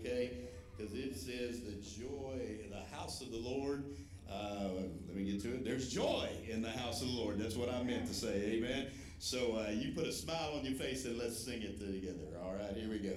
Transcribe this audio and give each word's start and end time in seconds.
okay? 0.00 0.30
Because 0.76 0.94
it 0.94 1.16
says 1.16 1.60
the 1.60 1.72
joy 2.00 2.40
in 2.64 2.70
the 2.70 2.96
house 2.96 3.20
of 3.20 3.30
the 3.30 3.38
Lord. 3.38 3.84
Uh, 4.30 4.68
let 5.06 5.16
me 5.16 5.24
get 5.24 5.42
to 5.42 5.54
it. 5.54 5.64
There's 5.64 5.88
joy 5.88 6.28
in 6.48 6.62
the 6.62 6.70
house 6.70 7.02
of 7.02 7.08
the 7.08 7.14
Lord. 7.14 7.38
That's 7.38 7.56
what 7.56 7.72
I 7.72 7.82
meant 7.82 8.06
to 8.06 8.14
say. 8.14 8.58
Amen. 8.58 8.88
So 9.18 9.58
uh, 9.58 9.70
you 9.70 9.92
put 9.92 10.06
a 10.06 10.12
smile 10.12 10.52
on 10.58 10.64
your 10.64 10.74
face 10.74 11.04
and 11.04 11.18
let's 11.18 11.36
sing 11.42 11.62
it 11.62 11.80
together. 11.80 12.38
All 12.44 12.54
right, 12.54 12.76
here 12.76 12.88
we 12.88 12.98
go. 12.98 13.16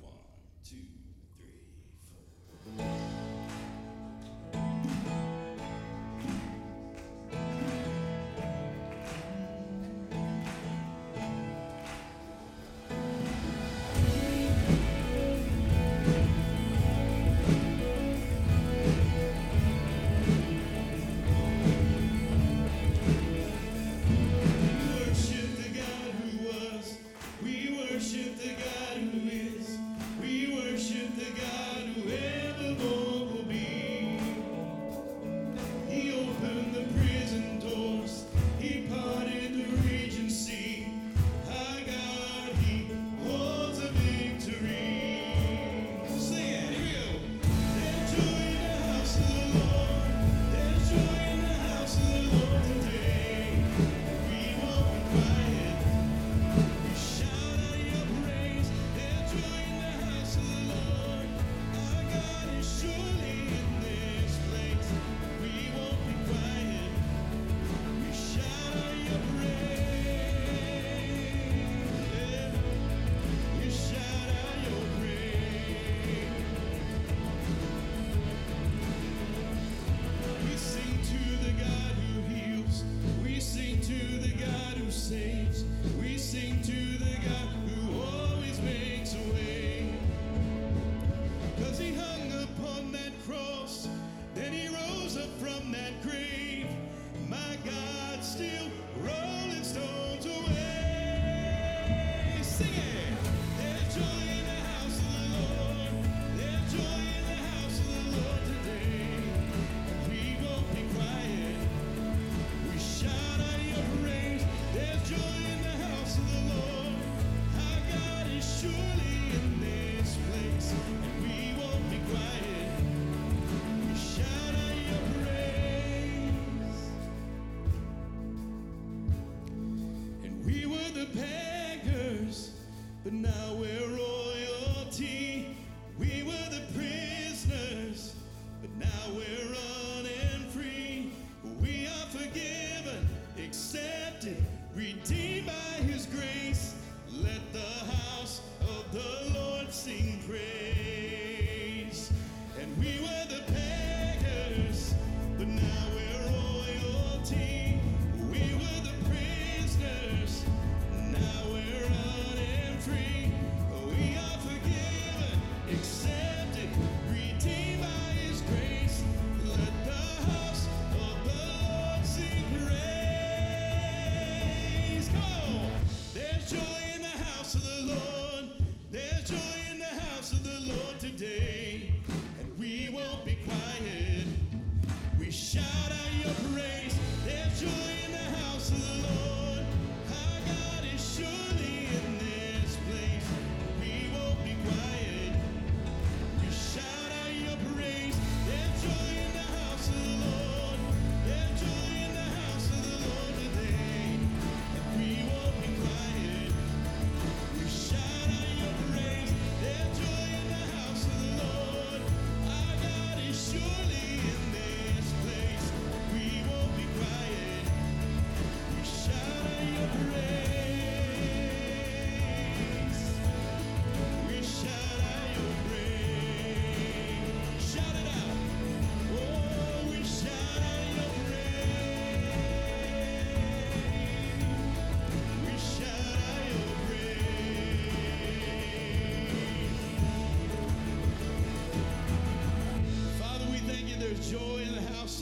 One, 0.00 0.12
two, 0.64 0.76
three, 1.36 1.46
four. 2.76 3.37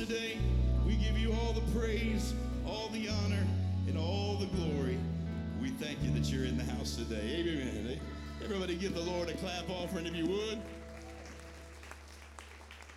Today. 0.07 0.39
We 0.87 0.95
give 0.97 1.19
you 1.19 1.33
all 1.33 1.53
the 1.53 1.79
praise, 1.79 2.33
all 2.65 2.89
the 2.91 3.09
honor, 3.09 3.45
and 3.89 3.99
all 3.99 4.37
the 4.37 4.47
glory. 4.47 4.99
We 5.61 5.71
thank 5.71 6.01
you 6.03 6.13
that 6.13 6.31
you're 6.31 6.45
in 6.45 6.57
the 6.57 6.65
house 6.65 6.95
today. 6.95 7.41
Amen. 7.41 7.99
Everybody 8.45 8.77
give 8.77 8.95
the 8.95 9.01
Lord 9.01 9.29
a 9.29 9.35
clap 9.35 9.69
offering 9.69 10.07
if 10.07 10.15
you 10.15 10.27
would. 10.27 10.61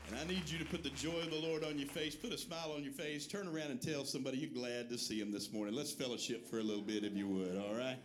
And 0.08 0.20
I 0.20 0.24
need 0.28 0.48
you 0.48 0.60
to 0.60 0.66
put 0.66 0.84
the 0.84 0.92
joy 0.92 1.20
of 1.22 1.32
the 1.32 1.40
Lord 1.40 1.64
on 1.64 1.80
your 1.80 1.88
face, 1.88 2.16
put 2.16 2.32
a 2.32 2.38
smile 2.38 2.74
on 2.76 2.84
your 2.84 2.94
face, 2.94 3.26
turn 3.26 3.48
around 3.48 3.72
and 3.72 3.82
tell 3.82 4.06
somebody 4.06 4.38
you're 4.38 4.52
glad 4.52 4.90
to 4.90 4.98
see 4.98 5.20
him 5.20 5.32
this 5.32 5.52
morning. 5.52 5.74
Let's 5.74 5.92
fellowship 5.92 6.48
for 6.48 6.60
a 6.60 6.64
little 6.64 6.84
bit 6.84 7.04
if 7.04 7.16
you 7.16 7.28
would, 7.28 7.58
all 7.58 7.76
right? 7.76 7.98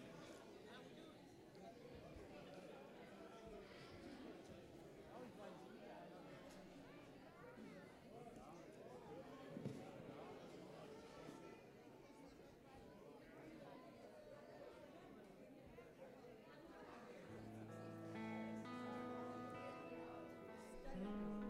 Mm-hmm. 21.05 21.44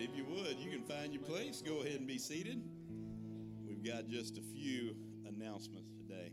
If 0.00 0.16
you 0.16 0.24
would, 0.24 0.56
you 0.58 0.70
can 0.70 0.82
find 0.82 1.12
your 1.12 1.22
place. 1.22 1.62
Go 1.62 1.80
ahead 1.80 1.96
and 1.96 2.06
be 2.06 2.18
seated. 2.18 2.62
We've 3.66 3.84
got 3.84 4.08
just 4.08 4.38
a 4.38 4.40
few 4.40 4.94
announcements 5.26 5.92
today. 5.98 6.30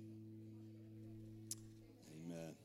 Amen. 2.25 2.55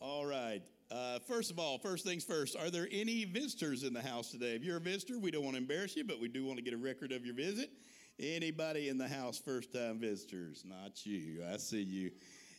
All 0.00 0.24
right. 0.24 0.62
Uh, 0.90 1.18
first 1.26 1.50
of 1.50 1.58
all, 1.58 1.78
first 1.78 2.06
things 2.06 2.24
first, 2.24 2.56
are 2.56 2.70
there 2.70 2.88
any 2.90 3.26
visitors 3.26 3.82
in 3.82 3.92
the 3.92 4.00
house 4.00 4.30
today? 4.30 4.54
If 4.54 4.64
you're 4.64 4.78
a 4.78 4.80
visitor, 4.80 5.18
we 5.18 5.30
don't 5.30 5.44
want 5.44 5.56
to 5.56 5.62
embarrass 5.62 5.94
you, 5.96 6.04
but 6.04 6.18
we 6.18 6.28
do 6.28 6.46
want 6.46 6.56
to 6.56 6.64
get 6.64 6.72
a 6.72 6.78
record 6.78 7.12
of 7.12 7.26
your 7.26 7.34
visit. 7.34 7.70
Anybody 8.18 8.88
in 8.88 8.96
the 8.96 9.08
house, 9.08 9.38
first 9.38 9.74
time 9.74 9.98
visitors? 9.98 10.64
Not 10.66 11.04
you. 11.04 11.44
I 11.52 11.58
see 11.58 11.82
you. 11.82 12.10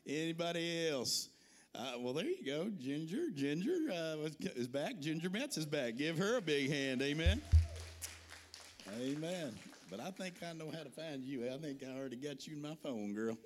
Anybody 0.08 0.88
else? 0.88 1.30
Uh, 1.80 1.94
well, 2.00 2.14
there 2.14 2.26
you 2.26 2.44
go. 2.46 2.70
Ginger, 2.78 3.30
Ginger 3.34 3.90
uh, 3.90 4.28
is 4.58 4.68
back. 4.68 5.00
Ginger 5.00 5.30
Metz 5.30 5.56
is 5.56 5.66
back. 5.66 5.96
Give 5.96 6.18
her 6.18 6.36
a 6.36 6.42
big 6.42 6.70
hand. 6.70 7.02
Amen. 7.02 7.42
Amen. 9.00 9.56
But 9.90 10.02
I 10.02 10.12
think 10.12 10.36
I 10.46 10.52
know 10.52 10.70
how 10.76 10.84
to 10.84 10.90
find 10.90 11.24
you. 11.24 11.48
I 11.48 11.58
think 11.58 11.82
I 11.88 11.98
already 11.98 12.18
got 12.18 12.46
you 12.46 12.58
in 12.58 12.62
my 12.62 12.76
phone, 12.84 13.14
girl. 13.14 13.38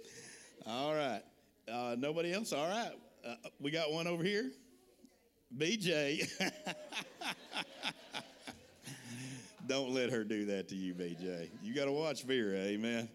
All 0.66 0.96
right. 0.96 1.22
Uh, 1.72 1.96
nobody 2.00 2.34
else? 2.34 2.54
All 2.54 2.68
right. 2.68 2.94
Uh, 3.24 3.36
we 3.60 3.70
got 3.70 3.92
one 3.92 4.08
over 4.08 4.24
here. 4.24 4.50
BJ. 5.56 6.28
Don't 9.68 9.92
let 9.92 10.10
her 10.10 10.24
do 10.24 10.46
that 10.48 10.70
to 10.70 10.76
you, 10.76 10.96
BJ. 10.96 11.52
You 11.62 11.76
got 11.76 11.86
to 11.86 11.92
watch 11.92 12.24
Vera. 12.24 12.58
Amen. 12.58 13.08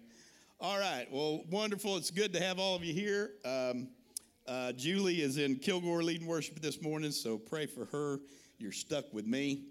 All 0.60 0.78
right. 0.78 1.08
Well, 1.10 1.42
wonderful. 1.50 1.96
It's 1.96 2.12
good 2.12 2.32
to 2.34 2.40
have 2.40 2.60
all 2.60 2.76
of 2.76 2.84
you 2.84 2.94
here. 2.94 3.32
Um, 3.44 3.88
uh, 4.48 4.72
Julie 4.72 5.20
is 5.20 5.36
in 5.36 5.56
Kilgore 5.56 6.02
leading 6.02 6.26
worship 6.26 6.60
this 6.60 6.80
morning, 6.80 7.10
so 7.10 7.36
pray 7.36 7.66
for 7.66 7.84
her. 7.86 8.18
You're 8.58 8.72
stuck 8.72 9.12
with 9.12 9.26
me. 9.26 9.64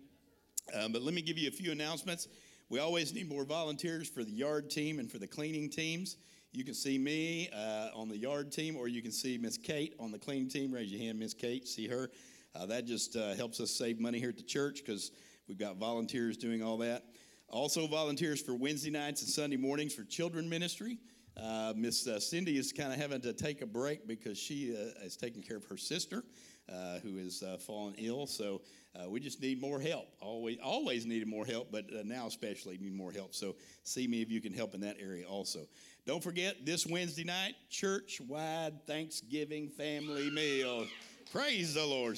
Um, 0.74 0.92
but 0.92 1.02
let 1.02 1.16
me 1.16 1.22
give 1.24 1.38
you 1.38 1.48
a 1.48 1.52
few 1.52 1.72
announcements. 1.72 2.28
We 2.70 2.80
always 2.80 3.12
need 3.14 3.28
more 3.28 3.44
volunteers 3.44 4.08
for 4.08 4.24
the 4.24 4.32
yard 4.32 4.70
team 4.70 5.00
and 5.00 5.12
for 5.12 5.18
the 5.18 5.26
cleaning 5.26 5.70
teams. 5.70 6.18
You 6.52 6.64
can 6.64 6.76
see 6.76 7.00
me 7.00 7.50
uh, 7.56 7.90
on 7.96 8.08
the 8.08 8.18
yard 8.18 8.52
team, 8.52 8.78
or 8.78 8.88
you 8.88 9.02
can 9.02 9.12
see 9.12 9.38
Miss 9.38 9.58
Kate 9.58 9.96
on 10.00 10.12
the 10.12 10.20
cleaning 10.20 10.48
team. 10.48 10.72
Raise 10.72 10.92
your 10.92 11.02
hand, 11.02 11.18
Miss 11.18 11.34
Kate. 11.34 11.68
See 11.68 11.88
her. 11.88 12.12
Uh, 12.54 12.68
that 12.68 12.86
just 12.86 13.16
uh, 13.16 13.34
helps 13.34 13.60
us 13.60 13.72
save 13.72 14.00
money 14.00 14.20
here 14.20 14.30
at 14.30 14.38
the 14.38 14.44
church 14.44 14.84
because 14.86 15.12
we've 15.48 15.58
got 15.58 15.78
volunteers 15.78 16.38
doing 16.38 16.62
all 16.62 16.78
that. 16.78 17.04
Also, 17.50 17.88
volunteers 17.88 18.42
for 18.42 18.54
Wednesday 18.54 18.92
nights 18.92 19.22
and 19.22 19.30
Sunday 19.30 19.58
mornings 19.58 19.96
for 19.96 20.04
children 20.04 20.48
ministry. 20.48 21.00
Uh, 21.42 21.74
Miss 21.76 22.08
uh, 22.08 22.20
Cindy 22.20 22.58
is 22.58 22.72
kind 22.72 22.92
of 22.92 23.00
having 23.00 23.22
to 23.22 23.34
take 23.34 23.62
a 23.62 23.66
break 23.66 24.08
because 24.08 24.38
she 24.38 24.76
uh, 24.76 25.06
is 25.06 25.16
taking 25.16 25.44
care 25.44 25.58
of 25.58 25.66
her 25.66 25.78
sister, 25.78 26.24
uh, 26.72 27.00
who 27.00 27.18
is 27.18 27.44
uh, 27.44 27.58
fallen 27.58 27.94
ill. 27.98 28.26
So 28.26 28.62
uh, 28.96 29.08
we 29.10 29.20
just 29.20 29.40
need 29.42 29.62
more 29.62 29.80
help. 29.80 30.08
Always, 30.20 30.58
always 30.64 31.06
needed 31.06 31.28
more 31.28 31.46
help, 31.46 31.72
but 31.72 31.86
now 32.06 32.26
especially 32.26 32.78
need 32.80 32.96
more 32.96 33.12
help. 33.12 33.36
So 33.36 33.56
see 33.84 34.08
me 34.08 34.22
if 34.22 34.32
you 34.32 34.42
can 34.42 34.54
help 34.54 34.74
in 34.74 34.82
that 34.82 34.98
area 35.00 35.28
also. 35.28 35.68
Don't 36.08 36.24
forget 36.24 36.66
this 36.66 36.88
Wednesday 36.88 37.26
night, 37.26 37.56
church-wide 37.70 38.86
Thanksgiving 38.88 39.70
family 39.70 40.30
meal. 40.32 40.88
Praise 41.32 41.74
the 41.74 41.86
Lord. 41.86 42.18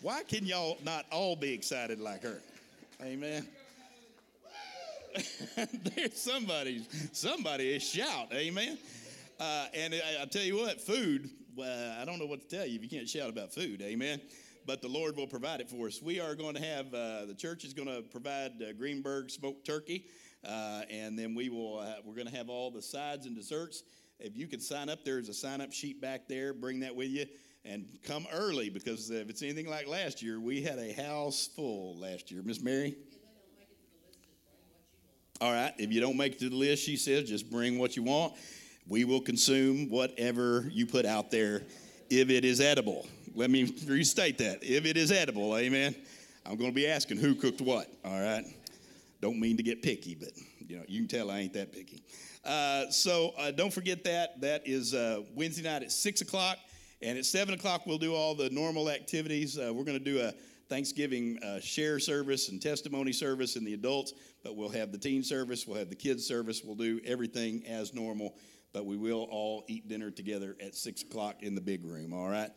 Why 0.00 0.22
can 0.22 0.46
y'all 0.46 0.78
not 0.84 1.06
all 1.12 1.36
be 1.36 1.52
excited 1.52 2.00
like 2.00 2.22
her? 2.22 2.40
Amen. 3.02 3.46
There's 5.94 6.20
somebody, 6.20 6.86
somebody 7.12 7.74
is 7.74 7.82
shout, 7.82 8.32
amen. 8.32 8.78
Uh, 9.40 9.66
and 9.74 9.94
I, 9.94 10.22
I, 10.22 10.24
tell 10.26 10.42
you 10.42 10.56
what, 10.56 10.80
food. 10.80 11.30
Well, 11.56 11.96
I 12.00 12.04
don't 12.04 12.18
know 12.18 12.26
what 12.26 12.48
to 12.48 12.56
tell 12.56 12.66
you 12.66 12.76
if 12.76 12.82
you 12.82 12.88
can't 12.88 13.08
shout 13.08 13.28
about 13.30 13.52
food, 13.52 13.82
amen. 13.82 14.20
But 14.66 14.82
the 14.82 14.88
Lord 14.88 15.16
will 15.16 15.26
provide 15.26 15.60
it 15.60 15.70
for 15.70 15.86
us. 15.86 16.02
We 16.02 16.20
are 16.20 16.34
going 16.34 16.54
to 16.54 16.62
have 16.62 16.86
uh, 16.92 17.24
the 17.26 17.34
church 17.36 17.64
is 17.64 17.72
going 17.72 17.88
to 17.88 18.02
provide 18.02 18.62
uh, 18.62 18.72
Greenberg 18.72 19.30
smoked 19.30 19.64
turkey, 19.64 20.06
uh, 20.46 20.82
and 20.90 21.18
then 21.18 21.34
we 21.34 21.48
will 21.48 21.78
uh, 21.78 21.94
we're 22.04 22.14
going 22.14 22.26
to 22.26 22.36
have 22.36 22.48
all 22.48 22.70
the 22.70 22.82
sides 22.82 23.26
and 23.26 23.34
desserts. 23.34 23.84
If 24.18 24.36
you 24.36 24.46
can 24.46 24.60
sign 24.60 24.88
up, 24.88 25.04
there's 25.04 25.28
a 25.28 25.34
sign 25.34 25.60
up 25.60 25.72
sheet 25.72 26.00
back 26.00 26.28
there. 26.28 26.52
Bring 26.52 26.80
that 26.80 26.94
with 26.94 27.08
you 27.08 27.26
and 27.64 27.86
come 28.02 28.26
early 28.32 28.68
because 28.70 29.10
if 29.10 29.30
it's 29.30 29.42
anything 29.42 29.68
like 29.68 29.86
last 29.86 30.22
year, 30.22 30.40
we 30.40 30.62
had 30.62 30.78
a 30.78 30.92
house 30.92 31.48
full 31.54 31.96
last 31.98 32.30
year. 32.30 32.42
Miss 32.42 32.60
Mary. 32.60 32.96
All 35.40 35.52
right, 35.52 35.72
if 35.78 35.92
you 35.92 36.00
don't 36.00 36.16
make 36.16 36.32
it 36.32 36.38
to 36.40 36.48
the 36.48 36.56
list, 36.56 36.82
she 36.82 36.96
says, 36.96 37.28
just 37.28 37.48
bring 37.48 37.78
what 37.78 37.94
you 37.94 38.02
want. 38.02 38.34
We 38.88 39.04
will 39.04 39.20
consume 39.20 39.88
whatever 39.88 40.68
you 40.72 40.84
put 40.84 41.06
out 41.06 41.30
there 41.30 41.62
if 42.10 42.28
it 42.28 42.44
is 42.44 42.60
edible. 42.60 43.06
Let 43.36 43.48
me 43.48 43.72
restate 43.86 44.38
that. 44.38 44.64
If 44.64 44.84
it 44.84 44.96
is 44.96 45.12
edible, 45.12 45.56
amen. 45.56 45.94
I'm 46.44 46.56
going 46.56 46.70
to 46.70 46.74
be 46.74 46.88
asking 46.88 47.18
who 47.18 47.36
cooked 47.36 47.60
what, 47.60 47.86
all 48.04 48.20
right? 48.20 48.44
Don't 49.20 49.38
mean 49.38 49.56
to 49.58 49.62
get 49.62 49.80
picky, 49.80 50.16
but 50.16 50.30
you 50.66 50.76
know, 50.78 50.82
you 50.88 51.00
can 51.00 51.08
tell 51.08 51.30
I 51.30 51.38
ain't 51.38 51.52
that 51.52 51.72
picky. 51.72 52.02
Uh, 52.44 52.90
so 52.90 53.32
uh, 53.38 53.52
don't 53.52 53.72
forget 53.72 54.02
that. 54.04 54.40
That 54.40 54.66
is 54.66 54.92
uh, 54.92 55.22
Wednesday 55.36 55.62
night 55.62 55.82
at 55.82 55.92
6 55.92 56.20
o'clock. 56.22 56.58
And 57.00 57.16
at 57.16 57.26
7 57.26 57.54
o'clock, 57.54 57.86
we'll 57.86 57.98
do 57.98 58.12
all 58.12 58.34
the 58.34 58.50
normal 58.50 58.90
activities. 58.90 59.56
Uh, 59.56 59.72
we're 59.72 59.84
going 59.84 59.98
to 59.98 60.04
do 60.04 60.20
a 60.20 60.32
Thanksgiving 60.68 61.38
uh, 61.42 61.60
share 61.60 61.98
service 61.98 62.48
and 62.50 62.60
testimony 62.60 63.12
service 63.12 63.56
in 63.56 63.64
the 63.64 63.74
adults, 63.74 64.12
but 64.44 64.56
we'll 64.56 64.68
have 64.68 64.92
the 64.92 64.98
teen 64.98 65.22
service, 65.22 65.66
we'll 65.66 65.78
have 65.78 65.88
the 65.88 65.96
kids 65.96 66.26
service, 66.26 66.62
we'll 66.62 66.76
do 66.76 67.00
everything 67.04 67.64
as 67.66 67.94
normal, 67.94 68.36
but 68.72 68.84
we 68.84 68.96
will 68.96 69.26
all 69.30 69.64
eat 69.68 69.88
dinner 69.88 70.10
together 70.10 70.56
at 70.62 70.74
six 70.74 71.02
o'clock 71.02 71.42
in 71.42 71.54
the 71.54 71.60
big 71.60 71.84
room. 71.84 72.12
All 72.12 72.28
right. 72.28 72.50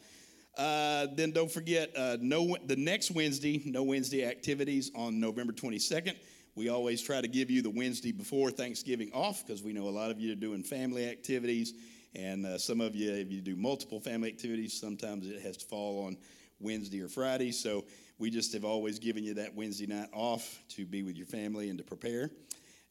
Uh, 0.57 1.07
then 1.15 1.31
don't 1.31 1.49
forget, 1.49 1.89
uh, 1.95 2.17
no, 2.19 2.57
the 2.65 2.75
next 2.75 3.11
Wednesday, 3.11 3.61
no 3.65 3.83
Wednesday 3.83 4.25
activities 4.25 4.91
on 4.93 5.19
November 5.19 5.53
22nd. 5.53 6.15
We 6.55 6.67
always 6.67 7.01
try 7.01 7.21
to 7.21 7.29
give 7.29 7.49
you 7.49 7.61
the 7.61 7.69
Wednesday 7.69 8.11
before 8.11 8.51
Thanksgiving 8.51 9.09
off 9.13 9.45
because 9.45 9.63
we 9.63 9.71
know 9.71 9.87
a 9.87 9.89
lot 9.89 10.11
of 10.11 10.19
you 10.19 10.33
are 10.33 10.35
doing 10.35 10.63
family 10.63 11.09
activities. 11.09 11.73
And 12.13 12.45
uh, 12.45 12.57
some 12.57 12.81
of 12.81 12.93
you, 12.93 13.09
if 13.13 13.31
you 13.31 13.39
do 13.39 13.55
multiple 13.55 14.01
family 14.01 14.27
activities, 14.27 14.77
sometimes 14.77 15.27
it 15.27 15.41
has 15.41 15.55
to 15.57 15.65
fall 15.65 16.05
on 16.05 16.17
Wednesday 16.59 17.01
or 17.01 17.07
Friday. 17.07 17.53
So 17.53 17.85
we 18.21 18.29
just 18.29 18.53
have 18.53 18.63
always 18.63 18.99
given 18.99 19.23
you 19.23 19.33
that 19.33 19.55
Wednesday 19.55 19.87
night 19.87 20.07
off 20.13 20.61
to 20.69 20.85
be 20.85 21.01
with 21.01 21.17
your 21.17 21.25
family 21.25 21.69
and 21.69 21.79
to 21.79 21.83
prepare. 21.83 22.29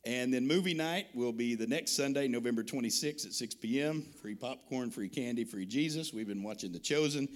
And 0.05 0.35
then 0.35 0.45
movie 0.45 0.75
night 0.75 1.07
will 1.15 1.33
be 1.33 1.55
the 1.55 1.69
next 1.69 1.97
Sunday, 1.97 2.27
November 2.27 2.65
26th 2.65 3.27
at 3.27 3.33
6 3.33 3.55
p.m. 3.55 4.05
Free 4.21 4.35
popcorn, 4.35 4.91
free 4.91 5.09
candy, 5.09 5.45
free 5.45 5.67
Jesus. 5.67 6.13
We've 6.13 6.27
been 6.27 6.43
watching 6.43 6.73
The 6.73 6.81
Chosen. 6.81 7.29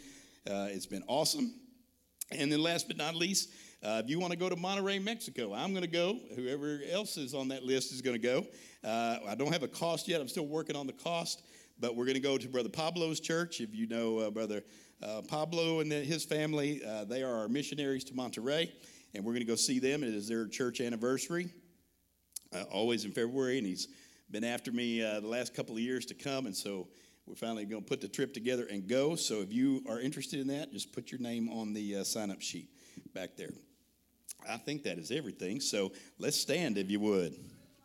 Uh, 0.45 0.67
it's 0.71 0.87
been 0.87 1.05
awesome. 1.07 1.55
And 2.33 2.51
then 2.51 2.61
last 2.61 2.89
but 2.89 2.97
not 2.97 3.15
least, 3.15 3.51
uh, 3.81 4.03
if 4.03 4.11
you 4.11 4.19
want 4.19 4.33
to 4.33 4.39
go 4.39 4.49
to 4.49 4.57
Monterrey, 4.57 5.01
Mexico, 5.01 5.55
I'm 5.55 5.71
going 5.71 5.85
to 5.85 5.89
go. 5.89 6.19
Whoever 6.35 6.81
else 6.91 7.17
is 7.17 7.33
on 7.33 7.47
that 7.49 7.63
list 7.63 7.93
is 7.93 8.03
going 8.03 8.21
to 8.21 8.27
go. 8.27 8.45
Uh, 8.83 9.19
I 9.29 9.37
don't 9.37 9.53
have 9.53 9.63
a 9.63 9.69
cost 9.69 10.09
yet. 10.09 10.21
I'm 10.21 10.27
still 10.27 10.49
working 10.49 10.75
on 10.75 10.89
the 10.89 10.95
cost, 10.95 11.43
but 11.79 11.95
we're 11.95 12.07
going 12.07 12.15
to 12.15 12.21
go 12.21 12.39
to 12.39 12.49
Brother 12.49 12.71
Pablo's 12.71 13.21
church. 13.21 13.61
If 13.61 13.73
you 13.73 13.87
know 13.87 14.19
uh, 14.19 14.31
Brother 14.31 14.65
uh, 15.03 15.23
Pablo 15.29 15.81
and 15.81 15.91
his 15.91 16.25
family, 16.25 16.83
uh, 16.85 17.05
they 17.05 17.23
are 17.23 17.35
our 17.35 17.49
missionaries 17.49 18.05
to 18.05 18.15
Monterrey, 18.15 18.71
and 19.15 19.25
we're 19.25 19.33
going 19.33 19.45
to 19.45 19.47
go 19.47 19.57
see 19.57 19.79
them. 19.79 20.03
It 20.03 20.15
is 20.15 20.29
their 20.29 20.47
church 20.47 20.81
anniversary, 20.81 21.51
uh, 22.55 22.63
always 22.71 23.05
in 23.05 23.13
February, 23.13 23.59
and 23.59 23.67
he's 23.67 23.89
been 24.31 24.45
after 24.45 24.73
me 24.73 25.03
uh, 25.03 25.21
the 25.21 25.29
last 25.29 25.55
couple 25.55 25.75
of 25.75 25.81
years 25.81 26.07
to 26.07 26.15
come, 26.15 26.47
and 26.47 26.57
so 26.57 26.89
we're 27.27 27.35
finally 27.35 27.65
going 27.65 27.83
to 27.83 27.89
put 27.89 28.01
the 28.01 28.09
trip 28.09 28.35
together 28.35 28.67
and 28.71 28.87
go. 28.87 29.17
So 29.17 29.41
if 29.41 29.53
you 29.53 29.83
are 29.89 30.01
interested 30.01 30.41
in 30.41 30.47
that, 30.49 30.73
just 30.73 30.93
put 30.93 31.11
your 31.11 31.21
name 31.21 31.49
on 31.49 31.73
the 31.73 31.97
uh, 31.97 32.05
sign 32.05 32.31
up 32.31 32.43
sheet 32.43 32.69
back 33.15 33.37
there. 33.37 33.53
I 34.49 34.59
think 34.59 34.83
that 34.85 34.99
is 34.99 35.11
everything. 35.11 35.61
So 35.61 35.93
let's 36.19 36.39
stand 36.39 36.77
if 36.77 36.91
you 36.91 37.01
would. 37.01 37.35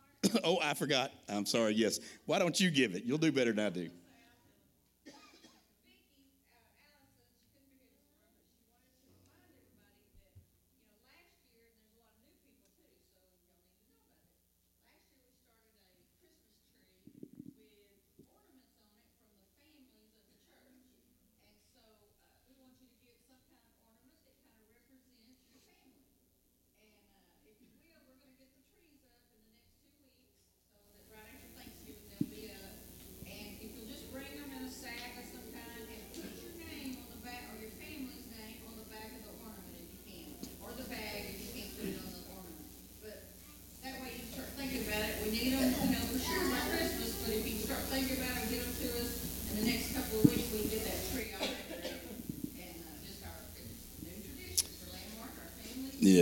oh, 0.44 0.58
I 0.62 0.74
forgot. 0.74 1.10
I'm 1.28 1.46
sorry. 1.46 1.74
Yes. 1.74 2.00
Why 2.26 2.38
don't 2.38 2.58
you 2.60 2.70
give 2.70 2.94
it? 2.94 3.04
You'll 3.04 3.18
do 3.18 3.32
better 3.32 3.52
than 3.52 3.64
I 3.64 3.70
do. 3.70 3.90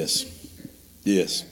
Yes. 0.09 0.25
Yes. 1.05 1.45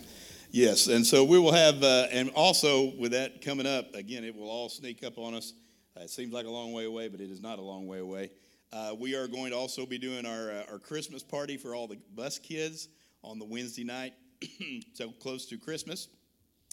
Yes. 0.51 0.87
And 0.87 1.05
so 1.05 1.25
we 1.25 1.39
will 1.39 1.53
have, 1.53 1.83
uh, 1.83 2.07
and 2.11 2.31
also 2.31 2.97
with 2.97 3.13
that 3.13 3.43
coming 3.43 3.67
up, 3.67 3.95
again, 3.95 4.25
it 4.25 4.35
will 4.35 4.49
all 4.49 4.71
sneak 4.71 5.05
up 5.05 5.19
on 5.19 5.35
us. 5.35 5.53
Uh, 5.95 6.05
it 6.05 6.11
seems 6.11 6.33
like 6.33 6.47
a 6.47 6.51
long 6.51 6.73
way 6.73 6.87
away, 6.87 7.09
but 7.09 7.21
it 7.21 7.31
is 7.31 7.43
not 7.43 7.59
a 7.59 7.63
long 7.63 7.87
way 7.87 7.99
away. 7.99 8.31
Uh, 8.73 8.95
we 8.99 9.15
are 9.15 9.29
going 9.29 9.51
to 9.51 9.57
also 9.59 9.85
be 9.85 9.99
doing 9.99 10.25
our, 10.25 10.51
uh, 10.51 10.73
our 10.73 10.79
Christmas 10.79 11.23
party 11.23 11.59
for 11.59 11.75
all 11.75 11.87
the 11.87 11.99
bus 12.15 12.39
kids 12.39 12.89
on 13.23 13.39
the 13.39 13.45
Wednesday 13.45 13.85
night, 13.85 14.15
so 14.95 15.11
close 15.11 15.45
to 15.45 15.59
Christmas. 15.59 16.09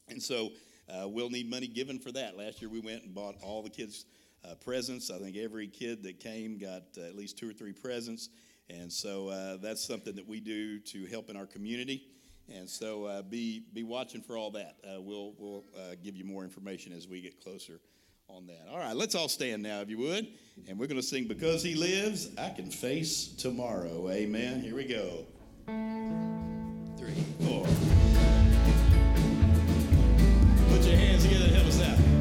And 0.07 0.23
so 0.23 0.51
uh, 0.87 1.09
we'll 1.09 1.29
need 1.29 1.49
money 1.49 1.67
given 1.67 1.99
for 1.99 2.13
that. 2.13 2.37
Last 2.37 2.61
year 2.61 2.71
we 2.71 2.79
went 2.79 3.03
and 3.03 3.13
bought 3.13 3.35
all 3.43 3.61
the 3.61 3.69
kids 3.69 4.05
uh, 4.49 4.55
presents. 4.55 5.11
I 5.11 5.17
think 5.17 5.35
every 5.35 5.67
kid 5.67 6.01
that 6.03 6.21
came 6.21 6.57
got 6.57 6.83
at 6.97 7.17
least 7.17 7.37
two 7.37 7.49
or 7.49 7.53
three 7.53 7.73
presents. 7.73 8.29
And 8.69 8.91
so 8.91 9.29
uh, 9.29 9.57
that's 9.57 9.85
something 9.85 10.15
that 10.15 10.27
we 10.27 10.39
do 10.39 10.79
to 10.79 11.05
help 11.05 11.29
in 11.29 11.35
our 11.35 11.45
community. 11.45 12.07
And 12.53 12.69
so 12.69 13.05
uh, 13.05 13.21
be, 13.21 13.63
be 13.73 13.83
watching 13.83 14.21
for 14.21 14.37
all 14.37 14.51
that. 14.51 14.75
Uh, 14.83 15.01
we'll 15.01 15.33
we'll 15.37 15.63
uh, 15.77 15.95
give 16.03 16.15
you 16.15 16.25
more 16.25 16.43
information 16.43 16.91
as 16.93 17.07
we 17.07 17.21
get 17.21 17.41
closer 17.41 17.79
on 18.27 18.47
that. 18.47 18.67
All 18.69 18.77
right, 18.77 18.95
let's 18.95 19.15
all 19.15 19.29
stand 19.29 19.63
now, 19.63 19.81
if 19.81 19.89
you 19.89 19.97
would. 19.99 20.27
And 20.67 20.77
we're 20.77 20.87
going 20.87 20.99
to 20.99 21.05
sing 21.05 21.27
Because 21.27 21.63
He 21.63 21.75
Lives, 21.75 22.29
I 22.37 22.49
Can 22.49 22.69
Face 22.69 23.27
Tomorrow. 23.27 24.09
Amen. 24.09 24.61
Here 24.61 24.75
we 24.75 24.85
go. 24.85 25.25
Three, 26.97 27.23
four. 27.45 27.65
Put 30.69 30.85
your 30.85 30.97
hands 30.97 31.23
together 31.23 31.45
and 31.45 31.55
help 31.55 31.67
us 31.67 31.81
out. 31.81 32.12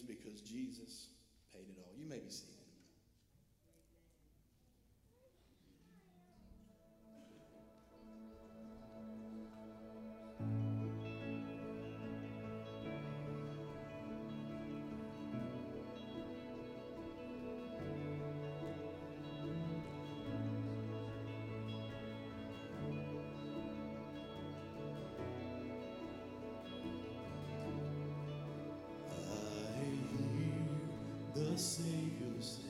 because 0.00 0.40
Jesus 0.42 0.99
Savior 31.60 32.40
say, 32.40 32.62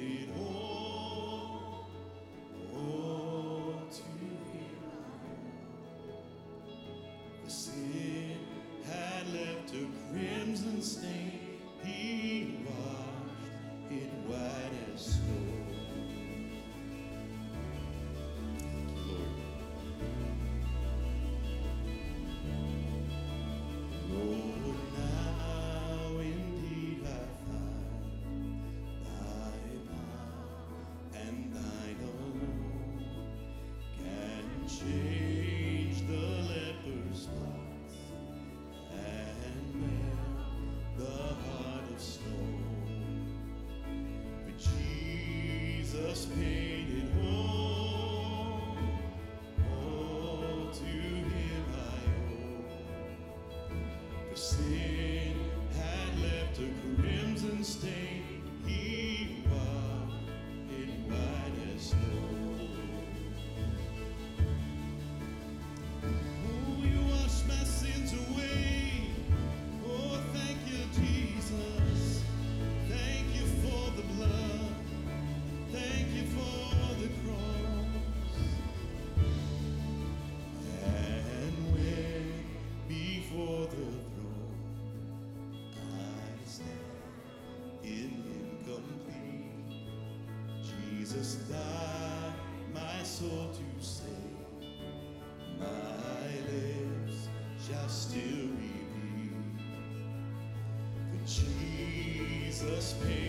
space. 102.88 103.27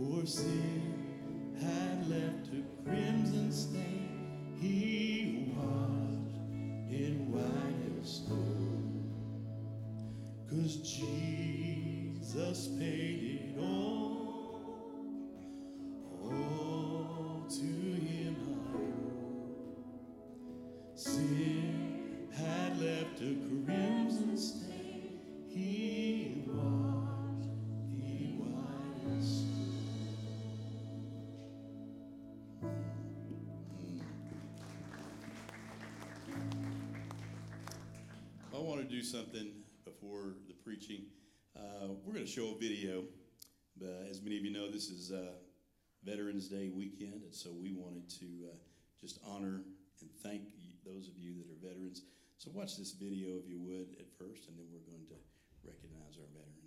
For 0.00 0.24
sin 0.24 1.54
had 1.60 2.08
left 2.08 2.48
a 2.54 2.62
crimson 2.82 3.52
stain. 3.52 4.56
He 4.58 5.52
washed 5.54 6.38
it 6.90 7.20
white 7.28 8.00
as 8.00 8.08
snow. 8.08 8.56
Cause 10.48 10.76
Jesus 10.76 12.68
paid 12.78 13.29
something 39.10 39.50
before 39.84 40.36
the 40.46 40.54
preaching. 40.54 41.02
Uh, 41.56 41.98
we're 42.04 42.14
going 42.14 42.24
to 42.24 42.30
show 42.30 42.54
a 42.54 42.58
video. 42.58 43.02
But 43.76 44.06
as 44.08 44.22
many 44.22 44.38
of 44.38 44.44
you 44.44 44.52
know, 44.52 44.70
this 44.70 44.88
is 44.88 45.10
uh, 45.10 45.32
Veterans 46.04 46.46
Day 46.46 46.70
weekend, 46.72 47.22
and 47.24 47.34
so 47.34 47.50
we 47.50 47.72
wanted 47.72 48.08
to 48.20 48.26
uh, 48.52 48.56
just 49.00 49.18
honor 49.26 49.62
and 50.00 50.10
thank 50.22 50.42
those 50.86 51.08
of 51.08 51.18
you 51.18 51.34
that 51.42 51.50
are 51.50 51.72
veterans. 51.72 52.02
So 52.38 52.50
watch 52.54 52.76
this 52.76 52.92
video 52.92 53.36
if 53.42 53.48
you 53.48 53.58
would 53.58 53.96
at 53.98 54.06
first, 54.16 54.48
and 54.48 54.56
then 54.56 54.66
we're 54.70 54.86
going 54.86 55.06
to 55.08 55.18
recognize 55.66 56.16
our 56.16 56.30
veterans. 56.32 56.59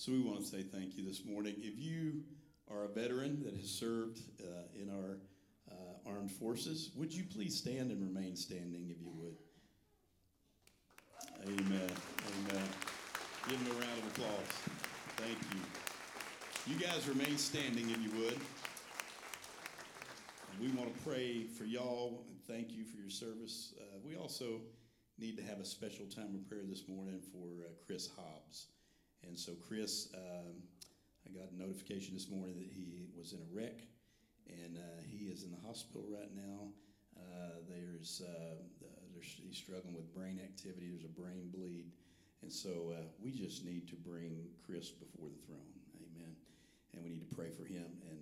So 0.00 0.12
we 0.12 0.20
want 0.20 0.40
to 0.40 0.46
say 0.46 0.62
thank 0.62 0.96
you 0.96 1.04
this 1.04 1.26
morning. 1.26 1.56
If 1.58 1.78
you 1.78 2.22
are 2.70 2.84
a 2.84 2.88
veteran 2.88 3.42
that 3.44 3.54
has 3.54 3.68
served 3.68 4.18
uh, 4.42 4.62
in 4.74 4.88
our 4.88 5.18
uh, 5.70 6.10
armed 6.10 6.32
forces, 6.32 6.90
would 6.96 7.12
you 7.12 7.22
please 7.22 7.54
stand 7.54 7.90
and 7.90 8.02
remain 8.02 8.34
standing 8.34 8.88
if 8.88 8.98
you 8.98 9.12
would? 9.12 9.36
Amen. 11.42 11.90
Amen. 12.48 12.68
Give 13.46 13.62
them 13.62 13.76
a 13.76 13.78
round 13.78 13.98
of 13.98 14.06
applause. 14.06 14.52
Thank 15.18 15.36
you. 15.52 15.60
You 16.72 16.80
guys 16.80 17.06
remain 17.06 17.36
standing 17.36 17.90
if 17.90 18.00
you 18.00 18.10
would. 18.22 18.40
And 20.50 20.60
we 20.62 20.68
want 20.78 20.96
to 20.96 21.02
pray 21.04 21.44
for 21.44 21.64
y'all 21.64 22.24
and 22.26 22.42
thank 22.46 22.72
you 22.72 22.86
for 22.86 22.96
your 22.96 23.10
service. 23.10 23.74
Uh, 23.78 23.98
we 24.02 24.16
also 24.16 24.62
need 25.18 25.36
to 25.36 25.42
have 25.42 25.60
a 25.60 25.64
special 25.66 26.06
time 26.06 26.34
of 26.34 26.48
prayer 26.48 26.64
this 26.66 26.88
morning 26.88 27.20
for 27.34 27.66
uh, 27.66 27.72
Chris 27.86 28.08
Hobbs. 28.16 28.68
And 29.26 29.38
so, 29.38 29.52
Chris, 29.66 30.08
um, 30.14 30.62
I 31.26 31.30
got 31.30 31.52
a 31.52 31.56
notification 31.56 32.14
this 32.14 32.28
morning 32.28 32.56
that 32.56 32.68
he 32.68 33.08
was 33.16 33.32
in 33.32 33.40
a 33.40 33.50
wreck 33.52 33.80
and 34.48 34.76
uh, 34.76 35.02
he 35.06 35.26
is 35.26 35.44
in 35.44 35.50
the 35.50 35.60
hospital 35.66 36.04
right 36.08 36.34
now. 36.34 36.68
Uh, 37.16 37.60
there's, 37.68 38.22
uh, 38.26 38.56
there's 39.12 39.40
he's 39.42 39.56
struggling 39.56 39.94
with 39.94 40.12
brain 40.14 40.40
activity. 40.42 40.88
There's 40.88 41.04
a 41.04 41.20
brain 41.20 41.50
bleed, 41.52 41.92
and 42.42 42.50
so 42.50 42.94
uh, 42.96 43.02
we 43.22 43.30
just 43.30 43.64
need 43.64 43.88
to 43.88 43.96
bring 43.96 44.48
Chris 44.64 44.90
before 44.90 45.28
the 45.28 45.46
throne. 45.46 45.74
Amen. 46.00 46.34
And 46.94 47.04
we 47.04 47.10
need 47.10 47.28
to 47.28 47.36
pray 47.36 47.50
for 47.50 47.64
him 47.64 47.86
and 48.08 48.18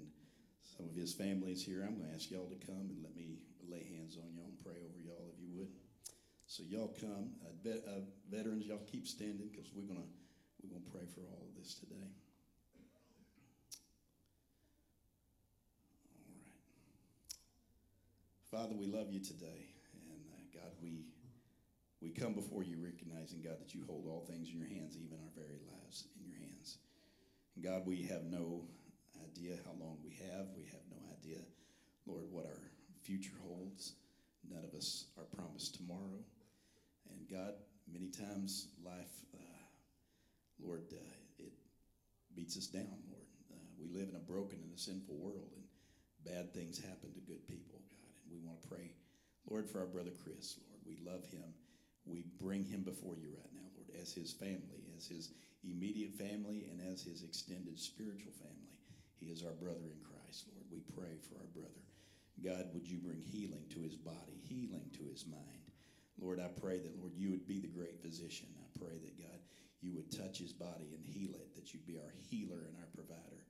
some 0.78 0.87
of 0.87 0.94
his 0.94 1.14
family 1.14 1.52
is 1.52 1.64
here. 1.64 1.82
I'm 1.82 1.98
going 1.98 2.08
to 2.08 2.14
ask 2.14 2.30
y'all 2.30 2.46
to 2.46 2.66
come 2.66 2.87
and 2.90 3.02
let 3.02 3.16
me 3.16 3.38
lay 3.66 3.82
hands 3.98 4.16
on 4.16 4.30
y'all 4.34 4.46
and 4.46 4.61
pray 4.62 4.78
over 4.78 4.98
y'all 5.02 5.26
if 5.34 5.40
you 5.42 5.50
would. 5.58 5.68
So 6.46 6.62
y'all 6.62 6.94
come, 7.00 7.34
uh, 7.44 7.52
vet, 7.62 7.82
uh, 7.87 8.06
veterans, 8.30 8.66
y'all 8.66 8.87
keep 8.87 9.06
standing 9.06 9.48
because 9.50 9.70
we're 9.74 9.84
gonna 9.90 10.08
we're 10.68 10.78
gonna 10.78 10.90
pray 10.92 11.07
for 11.14 11.20
all 11.33 11.46
of 11.48 11.57
this 11.57 11.74
today. 11.74 12.12
All 12.76 12.85
right. 16.28 16.52
Father, 18.50 18.76
we 18.76 18.87
love 18.87 19.11
you 19.11 19.20
today, 19.20 19.72
and 20.12 20.20
uh, 20.28 20.44
God, 20.52 20.72
we 20.83 21.07
we 22.00 22.11
come 22.11 22.35
before 22.35 22.62
you 22.62 22.76
recognizing 22.83 23.40
God 23.42 23.61
that 23.61 23.74
you 23.74 23.83
hold 23.87 24.07
all 24.07 24.26
things 24.28 24.50
in 24.50 24.59
your 24.59 24.68
hands, 24.68 24.96
even 24.96 25.16
our 25.16 25.33
very 25.35 25.59
lives 25.66 26.04
in 26.20 26.28
your 26.28 26.38
hands. 26.38 26.78
And 27.57 27.64
God, 27.64 27.87
we 27.87 28.02
have 28.02 28.24
no 28.24 28.62
idea 29.24 29.57
how 29.64 29.72
long 29.81 29.98
we 30.04 30.12
have. 30.31 30.46
We 30.57 30.64
have 30.66 30.85
no 30.90 30.98
idea, 31.11 31.40
Lord, 32.07 32.24
what 32.31 32.46
our 32.46 32.61
future 33.02 33.35
holds. 33.42 33.94
None 34.48 34.64
of 34.64 34.74
us 34.74 35.07
are 35.18 35.24
promised 35.24 35.74
tomorrow. 35.74 36.22
And 37.11 37.28
God, 37.28 37.54
many 37.90 38.09
times 38.09 38.68
life, 38.85 39.24
Lord, 40.62 40.83
uh, 40.92 41.14
it 41.38 41.53
beats 42.35 42.57
us 42.57 42.66
down, 42.66 42.99
Lord. 43.11 43.29
Uh, 43.51 43.68
we 43.79 43.88
live 43.88 44.09
in 44.09 44.16
a 44.16 44.31
broken 44.31 44.59
and 44.62 44.75
a 44.75 44.79
sinful 44.79 45.16
world, 45.16 45.51
and 45.55 45.64
bad 46.25 46.53
things 46.53 46.79
happen 46.79 47.12
to 47.14 47.21
good 47.21 47.47
people, 47.47 47.79
God. 47.88 48.12
And 48.25 48.33
we 48.33 48.47
want 48.47 48.61
to 48.62 48.68
pray, 48.68 48.92
Lord, 49.49 49.68
for 49.68 49.81
our 49.81 49.87
brother 49.87 50.12
Chris, 50.25 50.59
Lord. 50.66 50.83
We 50.87 50.99
love 51.05 51.25
him. 51.27 51.55
We 52.07 52.25
bring 52.40 52.64
him 52.64 52.83
before 52.83 53.16
you 53.16 53.29
right 53.37 53.55
now, 53.55 53.68
Lord, 53.77 53.90
as 54.01 54.12
his 54.12 54.33
family, 54.33 54.88
as 54.97 55.07
his 55.07 55.31
immediate 55.62 56.14
family, 56.14 56.66
and 56.71 56.81
as 56.92 57.03
his 57.03 57.23
extended 57.23 57.79
spiritual 57.79 58.33
family. 58.33 58.79
He 59.21 59.27
is 59.27 59.42
our 59.42 59.53
brother 59.59 59.90
in 59.90 60.01
Christ, 60.07 60.47
Lord. 60.55 60.66
We 60.71 60.81
pray 60.94 61.18
for 61.29 61.37
our 61.42 61.51
brother. 61.55 61.85
God, 62.38 62.71
would 62.73 62.87
you 62.87 62.99
bring 62.99 63.21
healing 63.21 63.66
to 63.75 63.83
his 63.83 63.97
body, 63.97 64.38
healing 64.47 64.90
to 64.94 65.05
his 65.11 65.27
mind? 65.27 65.59
Lord, 66.21 66.38
I 66.38 66.49
pray 66.61 66.79
that, 66.79 66.99
Lord, 66.99 67.14
you 67.14 67.31
would 67.31 67.47
be 67.47 67.59
the 67.59 67.71
great 67.71 68.01
physician. 68.01 68.47
I 68.59 68.79
pray 68.79 68.94
that, 68.99 69.18
God, 69.18 69.38
you 69.81 69.95
would 69.95 70.11
touch 70.11 70.38
his 70.38 70.53
body 70.53 70.95
and 70.95 71.05
heal 71.05 71.31
it, 71.35 71.55
that 71.55 71.73
you'd 71.73 71.87
be 71.87 71.99
our 71.99 72.12
healer 72.31 72.67
and 72.67 72.77
our 72.77 72.88
provider. 72.95 73.47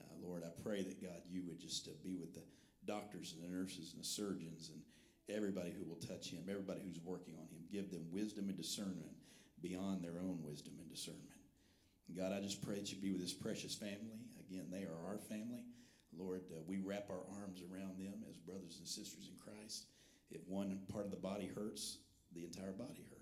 Uh, 0.00 0.14
Lord, 0.22 0.42
I 0.44 0.50
pray 0.62 0.82
that 0.82 1.02
God, 1.02 1.22
you 1.28 1.42
would 1.46 1.60
just 1.60 1.88
uh, 1.88 1.92
be 2.04 2.16
with 2.16 2.34
the 2.34 2.44
doctors 2.84 3.34
and 3.34 3.42
the 3.42 3.54
nurses 3.54 3.92
and 3.92 4.02
the 4.02 4.06
surgeons 4.06 4.70
and 4.72 4.82
everybody 5.34 5.70
who 5.70 5.84
will 5.84 5.96
touch 5.96 6.30
him, 6.30 6.44
everybody 6.48 6.80
who's 6.84 7.00
working 7.04 7.34
on 7.34 7.46
him. 7.48 7.64
Give 7.70 7.90
them 7.90 8.06
wisdom 8.10 8.48
and 8.48 8.56
discernment 8.56 9.16
beyond 9.60 10.02
their 10.02 10.18
own 10.18 10.40
wisdom 10.42 10.74
and 10.78 10.90
discernment. 10.90 11.28
God, 12.16 12.32
I 12.32 12.40
just 12.40 12.62
pray 12.62 12.76
that 12.76 12.92
you 12.92 12.98
be 12.98 13.12
with 13.12 13.22
this 13.22 13.32
precious 13.32 13.74
family. 13.74 14.20
Again, 14.48 14.66
they 14.70 14.82
are 14.82 15.06
our 15.08 15.18
family. 15.18 15.64
Lord, 16.16 16.42
uh, 16.52 16.60
we 16.66 16.78
wrap 16.78 17.08
our 17.08 17.22
arms 17.40 17.62
around 17.62 17.98
them 17.98 18.24
as 18.28 18.36
brothers 18.36 18.76
and 18.78 18.86
sisters 18.86 19.30
in 19.30 19.38
Christ. 19.38 19.86
If 20.30 20.46
one 20.46 20.78
part 20.92 21.06
of 21.06 21.10
the 21.10 21.16
body 21.16 21.50
hurts, 21.54 21.98
the 22.34 22.44
entire 22.44 22.72
body 22.72 23.04
hurts. 23.08 23.21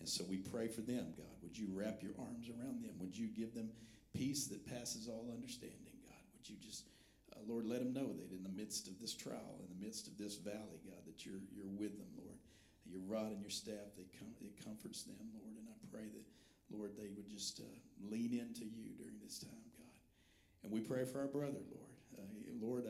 And 0.00 0.08
so 0.08 0.24
we 0.28 0.38
pray 0.38 0.68
for 0.68 0.82
them, 0.82 1.14
God. 1.16 1.34
Would 1.42 1.56
you 1.56 1.68
wrap 1.72 2.02
your 2.02 2.12
arms 2.18 2.48
around 2.48 2.82
them? 2.82 2.92
Would 2.98 3.16
you 3.16 3.28
give 3.28 3.54
them 3.54 3.70
peace 4.12 4.46
that 4.48 4.66
passes 4.66 5.08
all 5.08 5.30
understanding, 5.32 5.96
God? 6.04 6.22
Would 6.36 6.48
you 6.48 6.56
just, 6.60 6.84
uh, 7.32 7.40
Lord, 7.46 7.64
let 7.66 7.80
them 7.80 7.92
know 7.92 8.12
that 8.12 8.32
in 8.32 8.42
the 8.42 8.52
midst 8.52 8.88
of 8.88 9.00
this 9.00 9.14
trial, 9.14 9.60
in 9.62 9.78
the 9.78 9.84
midst 9.84 10.06
of 10.06 10.18
this 10.18 10.36
valley, 10.36 10.82
God, 10.84 11.00
that 11.06 11.24
you're, 11.24 11.40
you're 11.54 11.72
with 11.72 11.96
them, 11.96 12.10
Lord. 12.16 12.38
Your 12.84 13.00
rod 13.08 13.32
and 13.32 13.40
your 13.40 13.50
staff, 13.50 13.96
they 13.96 14.04
com- 14.18 14.36
it 14.40 14.62
comforts 14.62 15.04
them, 15.04 15.16
Lord. 15.32 15.56
And 15.56 15.66
I 15.68 15.76
pray 15.90 16.04
that, 16.12 16.76
Lord, 16.76 16.92
they 16.98 17.08
would 17.16 17.28
just 17.28 17.60
uh, 17.60 17.64
lean 18.10 18.32
into 18.32 18.64
you 18.64 18.92
during 18.98 19.16
this 19.22 19.38
time, 19.38 19.64
God. 19.78 19.88
And 20.64 20.72
we 20.72 20.80
pray 20.80 21.04
for 21.04 21.20
our 21.20 21.26
brother, 21.26 21.64
Lord. 21.72 21.94
Uh, 22.18 22.22
Lord, 22.60 22.84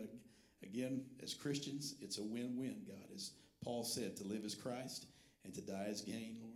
again, 0.62 1.02
as 1.22 1.34
Christians, 1.34 1.94
it's 2.00 2.18
a 2.18 2.22
win 2.22 2.56
win, 2.56 2.82
God. 2.86 3.06
As 3.14 3.32
Paul 3.62 3.84
said, 3.84 4.16
to 4.16 4.24
live 4.24 4.44
as 4.44 4.54
Christ 4.54 5.06
and 5.44 5.54
to 5.54 5.60
die 5.60 5.86
as 5.88 6.02
gain, 6.02 6.38
Lord. 6.40 6.53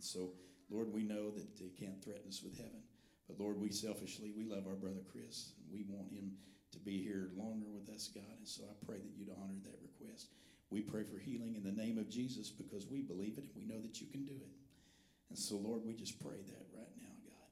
And 0.00 0.06
so, 0.08 0.32
Lord, 0.70 0.90
we 0.94 1.04
know 1.04 1.28
that 1.28 1.60
they 1.60 1.68
can't 1.68 2.02
threaten 2.02 2.24
us 2.26 2.40
with 2.42 2.56
heaven. 2.56 2.80
But 3.28 3.38
Lord, 3.38 3.60
we 3.60 3.68
selfishly, 3.68 4.32
we 4.34 4.48
love 4.48 4.64
our 4.66 4.80
brother 4.80 5.04
Chris. 5.12 5.52
And 5.60 5.68
we 5.68 5.84
want 5.94 6.10
him 6.10 6.32
to 6.72 6.78
be 6.78 7.02
here 7.04 7.28
longer 7.36 7.66
with 7.68 7.94
us, 7.94 8.08
God. 8.08 8.32
And 8.38 8.48
so 8.48 8.62
I 8.64 8.72
pray 8.86 8.96
that 8.96 9.12
you'd 9.14 9.28
honor 9.28 9.60
that 9.64 9.76
request. 9.84 10.28
We 10.70 10.80
pray 10.80 11.04
for 11.04 11.18
healing 11.18 11.54
in 11.54 11.62
the 11.62 11.76
name 11.76 11.98
of 11.98 12.08
Jesus 12.08 12.48
because 12.48 12.86
we 12.86 13.02
believe 13.02 13.36
it 13.36 13.44
and 13.44 13.52
we 13.54 13.68
know 13.68 13.78
that 13.82 14.00
you 14.00 14.06
can 14.06 14.24
do 14.24 14.32
it. 14.40 14.56
And 15.28 15.38
so, 15.38 15.56
Lord, 15.56 15.82
we 15.84 15.92
just 15.92 16.18
pray 16.18 16.40
that 16.48 16.66
right 16.72 16.96
now, 17.02 17.12
God. 17.28 17.50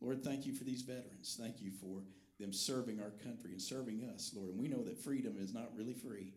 Lord, 0.00 0.24
thank 0.24 0.44
you 0.44 0.52
for 0.52 0.64
these 0.64 0.82
veterans. 0.82 1.38
Thank 1.40 1.62
you 1.62 1.70
for 1.70 2.02
them 2.40 2.52
serving 2.52 2.98
our 2.98 3.12
country 3.22 3.52
and 3.52 3.62
serving 3.62 4.02
us, 4.12 4.32
Lord. 4.34 4.50
And 4.50 4.58
we 4.58 4.66
know 4.66 4.82
that 4.82 4.98
freedom 4.98 5.36
is 5.38 5.54
not 5.54 5.70
really 5.76 5.94
free. 5.94 6.34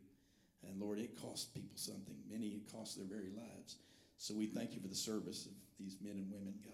And 0.61 0.79
Lord, 0.79 0.99
it 0.99 1.19
costs 1.19 1.45
people 1.45 1.77
something. 1.77 2.17
Many, 2.29 2.49
it 2.49 2.71
costs 2.71 2.93
their 2.93 3.07
very 3.07 3.31
lives. 3.35 3.77
So 4.17 4.33
we 4.33 4.47
thank 4.47 4.73
you 4.73 4.81
for 4.81 4.87
the 4.87 4.95
service 4.95 5.45
of 5.45 5.53
these 5.79 5.97
men 6.01 6.13
and 6.17 6.31
women, 6.31 6.55
God. 6.63 6.73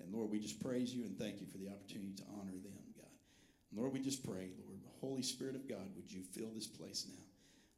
And 0.00 0.12
Lord, 0.12 0.30
we 0.30 0.40
just 0.40 0.60
praise 0.62 0.94
you 0.94 1.04
and 1.04 1.18
thank 1.18 1.40
you 1.40 1.46
for 1.46 1.58
the 1.58 1.68
opportunity 1.68 2.12
to 2.16 2.24
honor 2.40 2.56
them, 2.56 2.80
God. 2.96 3.12
Lord, 3.74 3.92
we 3.92 4.00
just 4.00 4.24
pray, 4.24 4.50
Lord, 4.66 4.80
Holy 5.00 5.22
Spirit 5.22 5.56
of 5.56 5.68
God, 5.68 5.88
would 5.96 6.10
you 6.10 6.22
fill 6.22 6.50
this 6.54 6.66
place 6.66 7.06
now? 7.08 7.24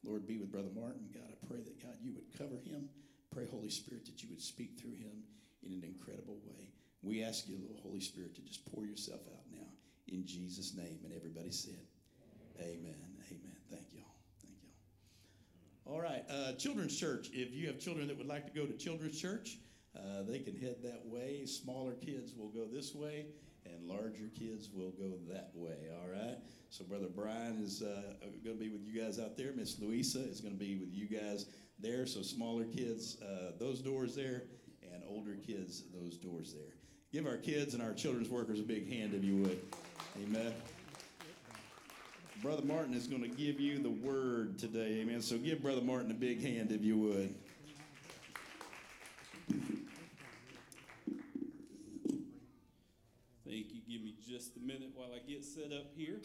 Lord, 0.03 0.27
be 0.27 0.37
with 0.37 0.51
Brother 0.51 0.71
Martin. 0.75 1.07
God, 1.13 1.23
I 1.29 1.47
pray 1.47 1.61
that, 1.61 1.81
God, 1.81 1.95
you 2.01 2.13
would 2.13 2.37
cover 2.37 2.59
him. 2.63 2.89
Pray, 3.31 3.47
Holy 3.49 3.69
Spirit, 3.69 4.05
that 4.05 4.21
you 4.21 4.29
would 4.29 4.41
speak 4.41 4.79
through 4.79 4.95
him 4.95 5.23
in 5.65 5.71
an 5.71 5.83
incredible 5.83 6.37
way. 6.45 6.67
We 7.01 7.23
ask 7.23 7.47
you, 7.47 7.57
Lord, 7.59 7.79
Holy 7.81 8.01
Spirit, 8.01 8.35
to 8.35 8.41
just 8.41 8.65
pour 8.71 8.85
yourself 8.85 9.21
out 9.27 9.43
now 9.51 9.67
in 10.07 10.25
Jesus' 10.25 10.75
name. 10.75 10.99
And 11.03 11.13
everybody 11.13 11.51
said, 11.51 11.79
Amen. 12.59 12.77
Amen. 12.79 12.93
Y'all. 13.31 13.52
All 15.85 15.99
right, 15.99 16.23
uh, 16.29 16.53
Children's 16.53 16.97
Church. 16.97 17.29
If 17.33 17.53
you 17.53 17.67
have 17.67 17.77
children 17.77 18.07
that 18.07 18.17
would 18.17 18.27
like 18.27 18.45
to 18.45 18.57
go 18.57 18.65
to 18.65 18.73
Children's 18.77 19.19
Church, 19.19 19.57
uh, 19.95 20.23
they 20.25 20.39
can 20.39 20.55
head 20.55 20.77
that 20.81 21.05
way. 21.05 21.45
Smaller 21.45 21.93
kids 21.93 22.33
will 22.37 22.47
go 22.47 22.65
this 22.71 22.95
way, 22.95 23.25
and 23.65 23.85
larger 23.85 24.29
kids 24.37 24.69
will 24.73 24.91
go 24.91 25.11
that 25.29 25.51
way. 25.53 25.89
All 25.91 26.09
right. 26.09 26.37
So 26.69 26.85
Brother 26.85 27.09
Brian 27.13 27.61
is 27.61 27.81
uh, 27.81 28.13
going 28.45 28.57
to 28.57 28.63
be 28.63 28.69
with 28.69 28.81
you 28.85 29.01
guys 29.01 29.19
out 29.19 29.35
there. 29.37 29.51
Miss 29.53 29.77
Louisa 29.77 30.19
is 30.19 30.39
going 30.39 30.53
to 30.53 30.59
be 30.59 30.77
with 30.77 30.93
you 30.93 31.05
guys 31.05 31.47
there. 31.79 32.05
So 32.05 32.21
smaller 32.21 32.63
kids, 32.63 33.17
uh, 33.21 33.51
those 33.59 33.79
doors 33.79 34.15
there, 34.15 34.43
and 34.93 35.03
older 35.07 35.35
kids, 35.35 35.83
those 35.93 36.15
doors 36.17 36.53
there. 36.53 36.75
Give 37.11 37.27
our 37.27 37.37
kids 37.37 37.73
and 37.73 37.83
our 37.83 37.93
children's 37.93 38.29
workers 38.29 38.61
a 38.61 38.63
big 38.63 38.89
hand 38.89 39.13
if 39.13 39.23
you 39.23 39.35
would. 39.35 39.59
Amen. 40.23 40.53
Brother 42.43 42.65
Martin 42.65 42.93
is 42.93 43.07
going 43.07 43.21
to 43.21 43.29
give 43.29 43.61
you 43.61 43.79
the 43.79 43.89
word 43.89 44.59
today. 44.59 44.99
Amen. 44.99 45.21
So 45.21 45.37
give 45.37 45.61
Brother 45.61 45.79
Martin 45.79 46.11
a 46.11 46.13
big 46.13 46.43
hand 46.43 46.73
if 46.73 46.83
you 46.83 46.97
would. 46.97 47.33
Thank 53.47 53.71
you. 53.71 53.79
Give 53.87 54.03
me 54.03 54.13
just 54.27 54.57
a 54.57 54.59
minute 54.59 54.91
while 54.93 55.07
I 55.15 55.23
get 55.25 55.45
set 55.45 55.71
up 55.71 55.95
here. 55.95 56.19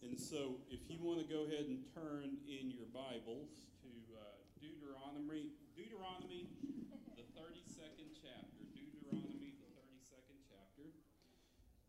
And 0.00 0.14
so, 0.14 0.62
if 0.70 0.78
you 0.86 1.02
want 1.02 1.18
to 1.18 1.26
go 1.26 1.42
ahead 1.42 1.66
and 1.66 1.82
turn 1.92 2.38
in 2.46 2.70
your 2.70 2.86
Bibles 2.94 3.66
to 3.82 3.90
uh, 4.14 4.38
Deuteronomy, 4.62 5.50
Deuteronomy, 5.74 6.46
the 7.18 7.26
32nd 7.34 8.14
chapter. 8.14 8.62
Deuteronomy, 8.78 9.58
the 9.58 9.74
32nd 9.74 10.38
chapter. 10.46 10.86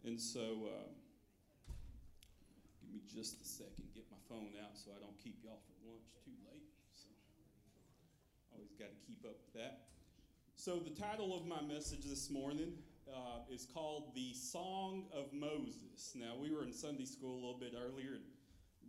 And 0.05 0.19
so, 0.19 0.73
uh, 0.73 0.98
just 3.13 3.41
a 3.41 3.45
second, 3.45 3.89
get 3.95 4.05
my 4.11 4.21
phone 4.29 4.53
out 4.61 4.77
so 4.77 4.91
I 4.93 4.99
don't 5.01 5.17
keep 5.17 5.41
y'all 5.43 5.59
for 5.65 5.73
lunch 5.89 6.05
too 6.23 6.37
late. 6.45 6.69
So, 6.93 7.09
always 8.53 8.73
got 8.77 8.93
to 8.93 8.99
keep 9.05 9.25
up 9.25 9.37
with 9.41 9.53
that. 9.57 9.89
So, 10.55 10.77
the 10.77 10.93
title 10.93 11.35
of 11.35 11.45
my 11.45 11.61
message 11.61 12.05
this 12.05 12.29
morning 12.29 12.73
uh, 13.09 13.41
is 13.49 13.65
called 13.65 14.13
The 14.13 14.33
Song 14.33 15.05
of 15.13 15.33
Moses. 15.33 16.13
Now, 16.15 16.33
we 16.39 16.53
were 16.53 16.63
in 16.63 16.73
Sunday 16.73 17.05
school 17.05 17.33
a 17.33 17.41
little 17.41 17.59
bit 17.59 17.73
earlier, 17.73 18.15
and 18.15 18.25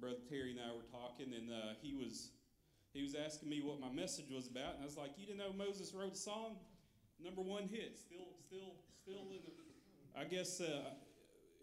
Brother 0.00 0.20
Terry 0.28 0.50
and 0.52 0.60
I 0.60 0.74
were 0.74 0.88
talking, 0.90 1.32
and 1.32 1.50
uh, 1.50 1.74
he 1.80 1.94
was 1.94 2.30
he 2.92 3.02
was 3.02 3.14
asking 3.14 3.48
me 3.48 3.62
what 3.62 3.78
my 3.78 3.90
message 3.90 4.30
was 4.34 4.48
about, 4.48 4.74
and 4.74 4.82
I 4.82 4.84
was 4.84 4.96
like, 4.96 5.12
"You 5.16 5.26
didn't 5.26 5.38
know 5.38 5.52
Moses 5.52 5.94
wrote 5.94 6.12
a 6.12 6.16
song? 6.16 6.56
Number 7.22 7.40
one 7.40 7.68
hit, 7.68 7.98
still, 7.98 8.34
still, 8.46 8.74
still 9.02 9.28
in, 9.30 9.40
the, 9.44 10.20
I 10.20 10.24
guess, 10.24 10.60
uh, 10.60 10.90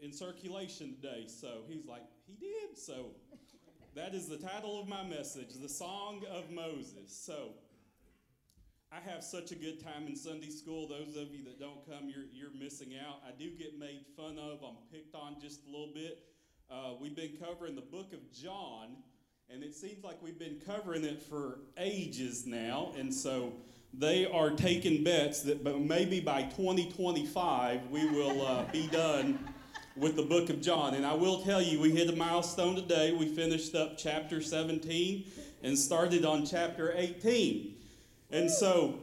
in 0.01 0.13
circulation 0.13 0.95
today." 1.01 1.25
So 1.27 1.63
he's 1.67 1.86
like, 1.86 2.03
"He 2.28 2.36
did." 2.36 2.78
So 2.78 3.15
that 3.95 4.13
is 4.13 4.28
the 4.28 4.38
title 4.38 4.80
of 4.80 4.88
my 4.88 5.03
message, 5.03 5.53
"The 5.53 5.69
Song 5.69 6.23
of 6.30 6.51
Moses." 6.51 7.15
So. 7.15 7.53
I 8.89 9.01
have 9.11 9.21
such 9.21 9.51
a 9.51 9.55
good 9.55 9.84
time 9.84 10.07
in 10.07 10.15
Sunday 10.15 10.49
school. 10.49 10.88
Those 10.88 11.17
of 11.17 11.34
you 11.34 11.43
that 11.43 11.59
don't 11.59 11.86
come, 11.86 12.07
you're, 12.07 12.23
you're 12.32 12.57
missing 12.57 12.93
out. 12.97 13.21
I 13.28 13.32
do 13.38 13.49
get 13.49 13.78
made 13.78 14.05
fun 14.15 14.39
of. 14.39 14.63
I'm 14.63 14.78
picked 14.89 15.13
on 15.13 15.41
just 15.41 15.67
a 15.67 15.69
little 15.69 15.91
bit. 15.93 16.23
Uh, 16.71 16.93
we've 16.99 17.15
been 17.15 17.38
covering 17.38 17.75
the 17.75 17.82
book 17.82 18.13
of 18.13 18.19
John, 18.32 18.95
and 19.49 19.61
it 19.61 19.75
seems 19.75 20.03
like 20.03 20.21
we've 20.21 20.39
been 20.39 20.61
covering 20.65 21.03
it 21.03 21.21
for 21.21 21.59
ages 21.78 22.45
now. 22.45 22.93
And 22.97 23.13
so 23.13 23.53
they 23.93 24.25
are 24.25 24.51
taking 24.51 25.03
bets 25.03 25.41
that 25.43 25.63
maybe 25.80 26.19
by 26.19 26.43
2025 26.43 27.89
we 27.89 28.09
will 28.09 28.45
uh, 28.45 28.63
be 28.71 28.88
done 28.88 29.39
with 29.97 30.15
the 30.15 30.23
book 30.23 30.49
of 30.49 30.61
John. 30.61 30.93
And 30.93 31.05
I 31.05 31.13
will 31.13 31.41
tell 31.41 31.61
you, 31.61 31.79
we 31.79 31.91
hit 31.91 32.09
a 32.09 32.15
milestone 32.15 32.75
today. 32.75 33.13
We 33.13 33.27
finished 33.27 33.75
up 33.75 33.97
chapter 33.97 34.41
17 34.41 35.25
and 35.63 35.77
started 35.77 36.25
on 36.25 36.45
chapter 36.45 36.93
18. 36.95 37.75
And 38.31 38.49
so 38.51 38.99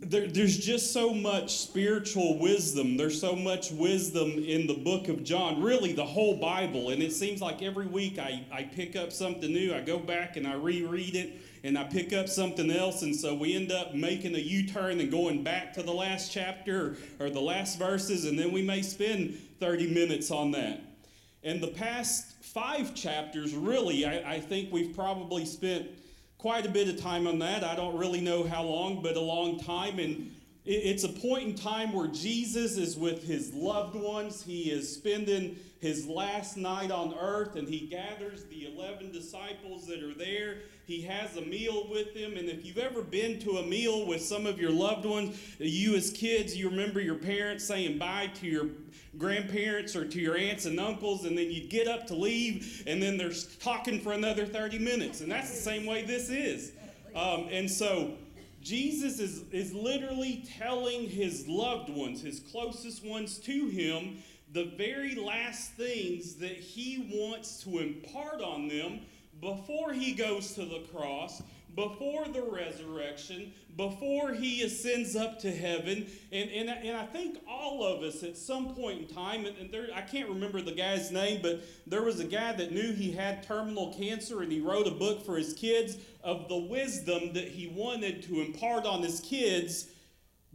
there, 0.00 0.26
there's 0.26 0.56
just 0.56 0.92
so 0.92 1.12
much 1.12 1.56
spiritual 1.56 2.38
wisdom. 2.38 2.96
There's 2.96 3.20
so 3.20 3.34
much 3.34 3.70
wisdom 3.70 4.30
in 4.32 4.66
the 4.66 4.74
book 4.74 5.08
of 5.08 5.24
John, 5.24 5.62
really 5.62 5.92
the 5.92 6.06
whole 6.06 6.36
Bible. 6.36 6.90
And 6.90 7.02
it 7.02 7.12
seems 7.12 7.40
like 7.40 7.62
every 7.62 7.86
week 7.86 8.18
I, 8.18 8.44
I 8.52 8.62
pick 8.62 8.96
up 8.96 9.12
something 9.12 9.52
new. 9.52 9.74
I 9.74 9.80
go 9.80 9.98
back 9.98 10.36
and 10.36 10.46
I 10.46 10.54
reread 10.54 11.16
it 11.16 11.32
and 11.64 11.78
I 11.78 11.84
pick 11.84 12.12
up 12.12 12.28
something 12.28 12.70
else. 12.70 13.02
And 13.02 13.14
so 13.14 13.34
we 13.34 13.54
end 13.54 13.72
up 13.72 13.94
making 13.94 14.34
a 14.34 14.38
U 14.38 14.66
turn 14.68 15.00
and 15.00 15.10
going 15.10 15.42
back 15.42 15.72
to 15.74 15.82
the 15.82 15.92
last 15.92 16.32
chapter 16.32 16.96
or, 17.18 17.30
the 17.30 17.40
last 17.40 17.78
verses. 17.78 18.24
And 18.24 18.38
then 18.38 18.52
we 18.52 18.62
may 18.62 18.82
spend 18.82 19.38
30 19.60 19.92
minutes 19.92 20.30
on 20.30 20.52
that. 20.52 20.80
And 21.42 21.60
the 21.60 21.68
past 21.68 22.42
five 22.42 22.94
chapters, 22.94 23.54
really, 23.54 24.04
I, 24.04 24.34
I 24.34 24.40
think 24.40 24.72
we've 24.72 24.94
probably 24.94 25.44
spent 25.44 25.86
quite 26.38 26.66
a 26.66 26.68
bit 26.68 26.88
of 26.88 27.00
time 27.00 27.26
on 27.26 27.38
that. 27.40 27.64
I 27.64 27.74
don't 27.74 27.96
really 27.96 28.20
know 28.20 28.44
how 28.44 28.62
long, 28.62 29.02
but 29.02 29.16
a 29.16 29.20
long 29.20 29.58
time. 29.58 29.98
And 29.98 30.34
it's 30.70 31.04
a 31.04 31.08
point 31.08 31.48
in 31.48 31.54
time 31.54 31.94
where 31.94 32.08
Jesus 32.08 32.76
is 32.76 32.94
with 32.94 33.24
his 33.24 33.54
loved 33.54 33.94
ones. 33.94 34.42
He 34.42 34.70
is 34.70 34.94
spending 34.94 35.56
his 35.80 36.06
last 36.06 36.58
night 36.58 36.90
on 36.90 37.14
earth 37.18 37.56
and 37.56 37.66
he 37.66 37.86
gathers 37.86 38.44
the 38.44 38.66
11 38.74 39.10
disciples 39.10 39.86
that 39.86 40.02
are 40.02 40.12
there. 40.12 40.58
He 40.84 41.00
has 41.02 41.36
a 41.38 41.40
meal 41.40 41.86
with 41.90 42.12
them. 42.12 42.36
And 42.36 42.50
if 42.50 42.66
you've 42.66 42.76
ever 42.76 43.00
been 43.00 43.38
to 43.40 43.58
a 43.58 43.62
meal 43.66 44.06
with 44.06 44.20
some 44.20 44.44
of 44.44 44.60
your 44.60 44.70
loved 44.70 45.06
ones, 45.06 45.40
you 45.58 45.94
as 45.94 46.10
kids, 46.10 46.54
you 46.54 46.68
remember 46.68 47.00
your 47.00 47.14
parents 47.14 47.64
saying 47.64 47.96
bye 47.96 48.30
to 48.34 48.46
your 48.46 48.66
grandparents 49.16 49.96
or 49.96 50.06
to 50.06 50.20
your 50.20 50.36
aunts 50.36 50.66
and 50.66 50.78
uncles, 50.78 51.24
and 51.24 51.36
then 51.36 51.50
you 51.50 51.66
get 51.66 51.88
up 51.88 52.06
to 52.06 52.14
leave, 52.14 52.84
and 52.86 53.02
then 53.02 53.16
they're 53.16 53.32
talking 53.60 54.00
for 54.00 54.12
another 54.12 54.46
30 54.46 54.78
minutes. 54.78 55.20
And 55.22 55.30
that's 55.30 55.50
the 55.50 55.56
same 55.56 55.86
way 55.86 56.04
this 56.04 56.30
is. 56.30 56.72
Um, 57.14 57.48
and 57.50 57.70
so 57.70 58.14
Jesus 58.68 59.18
is, 59.18 59.44
is 59.50 59.72
literally 59.72 60.44
telling 60.58 61.08
his 61.08 61.48
loved 61.48 61.88
ones, 61.88 62.20
his 62.20 62.40
closest 62.40 63.02
ones 63.02 63.38
to 63.38 63.68
him, 63.68 64.18
the 64.52 64.72
very 64.76 65.14
last 65.14 65.72
things 65.72 66.34
that 66.34 66.52
he 66.52 67.10
wants 67.14 67.62
to 67.64 67.78
impart 67.78 68.42
on 68.42 68.68
them 68.68 69.00
before 69.40 69.94
he 69.94 70.12
goes 70.12 70.52
to 70.52 70.66
the 70.66 70.80
cross, 70.92 71.42
before 71.78 72.26
the 72.26 72.42
resurrection, 72.42 73.52
before 73.76 74.32
he 74.32 74.62
ascends 74.62 75.14
up 75.14 75.38
to 75.38 75.48
heaven. 75.48 76.08
And, 76.32 76.50
and, 76.50 76.68
and 76.68 76.96
I 76.96 77.06
think 77.06 77.38
all 77.48 77.84
of 77.84 78.02
us 78.02 78.24
at 78.24 78.36
some 78.36 78.74
point 78.74 79.02
in 79.02 79.06
time, 79.06 79.46
and 79.46 79.70
there, 79.70 79.86
I 79.94 80.00
can't 80.00 80.28
remember 80.28 80.60
the 80.60 80.72
guy's 80.72 81.12
name, 81.12 81.38
but 81.40 81.60
there 81.86 82.02
was 82.02 82.18
a 82.18 82.24
guy 82.24 82.52
that 82.54 82.72
knew 82.72 82.92
he 82.92 83.12
had 83.12 83.44
terminal 83.44 83.94
cancer 83.94 84.42
and 84.42 84.50
he 84.50 84.60
wrote 84.60 84.88
a 84.88 84.90
book 84.90 85.24
for 85.24 85.36
his 85.36 85.52
kids 85.52 85.98
of 86.24 86.48
the 86.48 86.56
wisdom 86.56 87.32
that 87.34 87.46
he 87.46 87.68
wanted 87.68 88.24
to 88.24 88.40
impart 88.40 88.84
on 88.84 89.00
his 89.00 89.20
kids 89.20 89.86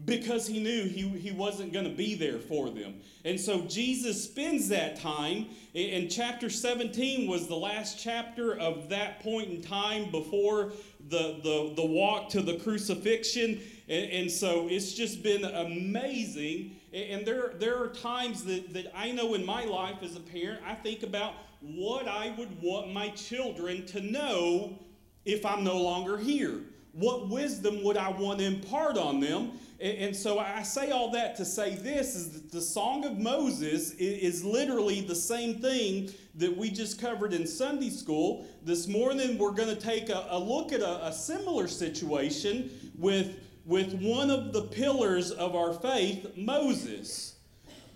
because 0.05 0.47
he 0.47 0.59
knew 0.59 0.83
he, 0.85 1.07
he 1.07 1.31
wasn't 1.31 1.71
going 1.71 1.85
to 1.85 1.95
be 1.95 2.15
there 2.15 2.39
for 2.39 2.69
them. 2.69 2.95
And 3.23 3.39
so 3.39 3.61
Jesus 3.61 4.23
spends 4.23 4.67
that 4.69 4.99
time, 4.99 5.47
and 5.75 6.09
chapter 6.09 6.49
17 6.49 7.29
was 7.29 7.47
the 7.47 7.55
last 7.55 7.99
chapter 7.99 8.57
of 8.57 8.89
that 8.89 9.21
point 9.21 9.49
in 9.49 9.61
time 9.61 10.09
before 10.09 10.73
the, 11.09 11.39
the, 11.43 11.73
the 11.75 11.85
walk 11.85 12.29
to 12.29 12.41
the 12.41 12.57
crucifixion. 12.57 13.59
And, 13.87 14.11
and 14.11 14.31
so 14.31 14.67
it's 14.69 14.93
just 14.93 15.23
been 15.23 15.43
amazing. 15.43 16.77
And 16.93 17.25
there, 17.25 17.53
there 17.59 17.81
are 17.81 17.87
times 17.87 18.43
that, 18.45 18.73
that 18.73 18.91
I 18.95 19.11
know 19.11 19.33
in 19.33 19.45
my 19.45 19.65
life 19.65 19.97
as 20.01 20.15
a 20.15 20.19
parent, 20.19 20.61
I 20.65 20.75
think 20.75 21.03
about 21.03 21.33
what 21.61 22.07
I 22.07 22.33
would 22.37 22.61
want 22.61 22.91
my 22.93 23.09
children 23.09 23.85
to 23.87 24.01
know 24.01 24.77
if 25.25 25.45
I'm 25.45 25.63
no 25.63 25.81
longer 25.81 26.17
here. 26.17 26.61
What 26.93 27.27
wisdom 27.27 27.83
would 27.83 27.97
I 27.97 28.09
want 28.09 28.39
to 28.39 28.45
impart 28.45 28.97
on 28.99 29.19
them? 29.19 29.53
And, 29.79 30.15
so 30.15 30.39
I 30.39 30.61
say 30.61 30.91
all 30.91 31.11
that 31.11 31.35
to 31.37 31.43
say 31.43 31.75
this 31.75 32.15
is 32.15 32.29
that 32.29 32.51
the 32.51 32.61
Song 32.61 33.03
of 33.03 33.17
Moses 33.17 33.91
is 33.95 34.45
literally 34.45 35.01
the 35.01 35.15
same 35.15 35.55
thing 35.55 36.11
that 36.35 36.55
we 36.55 36.69
just 36.69 37.01
covered 37.01 37.33
in 37.33 37.47
Sunday 37.47 37.89
school. 37.89 38.45
This 38.63 38.87
morning 38.87 39.39
we're 39.39 39.51
going 39.51 39.75
to 39.75 39.81
take 39.81 40.09
a, 40.09 40.27
a 40.29 40.39
look 40.39 40.71
at 40.71 40.81
a, 40.81 41.07
a, 41.07 41.11
similar 41.11 41.67
situation 41.67 42.69
with, 42.97 43.39
with 43.65 43.93
one 43.99 44.29
of 44.29 44.53
the 44.53 44.61
pillars 44.61 45.31
of 45.31 45.55
our 45.55 45.73
faith, 45.73 46.27
Moses. 46.37 47.37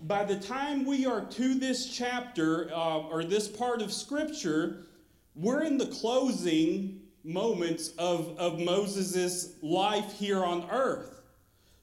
By 0.03 0.25
the 0.25 0.39
time 0.39 0.85
we 0.85 1.05
are 1.05 1.21
to 1.21 1.53
this 1.53 1.87
chapter 1.87 2.69
uh, 2.73 2.99
or 2.99 3.23
this 3.23 3.47
part 3.47 3.81
of 3.81 3.93
Scripture, 3.93 4.87
we're 5.35 5.63
in 5.63 5.77
the 5.77 5.87
closing 5.87 7.06
moments 7.27 7.89
of, 7.97 8.39
of 8.39 8.57
Moses' 8.57 9.53
life 9.61 10.13
here 10.13 10.43
on 10.43 10.65
earth. 10.71 11.21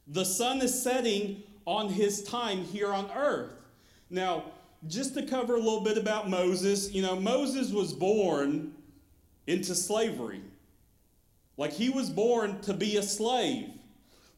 The 0.07 0.25
sun 0.25 0.63
is 0.63 0.83
setting 0.83 1.43
on 1.67 1.91
his 1.91 2.23
time 2.23 2.65
here 2.65 2.93
on 2.93 3.11
earth. 3.15 3.53
Now, 4.09 4.45
just 4.89 5.15
to 5.15 5.23
cover 5.23 5.55
a 5.55 5.59
little 5.59 5.83
bit 5.83 5.99
about 5.99 6.31
Moses, 6.31 6.93
you 6.93 7.03
know, 7.03 7.15
Moses 7.15 7.73
was 7.73 7.93
born 7.93 8.73
into 9.47 9.75
slavery. 9.75 10.41
Like 11.59 11.73
he 11.73 11.91
was 11.91 12.09
born 12.09 12.61
to 12.63 12.73
be 12.73 12.97
a 12.97 13.03
slave. 13.03 13.69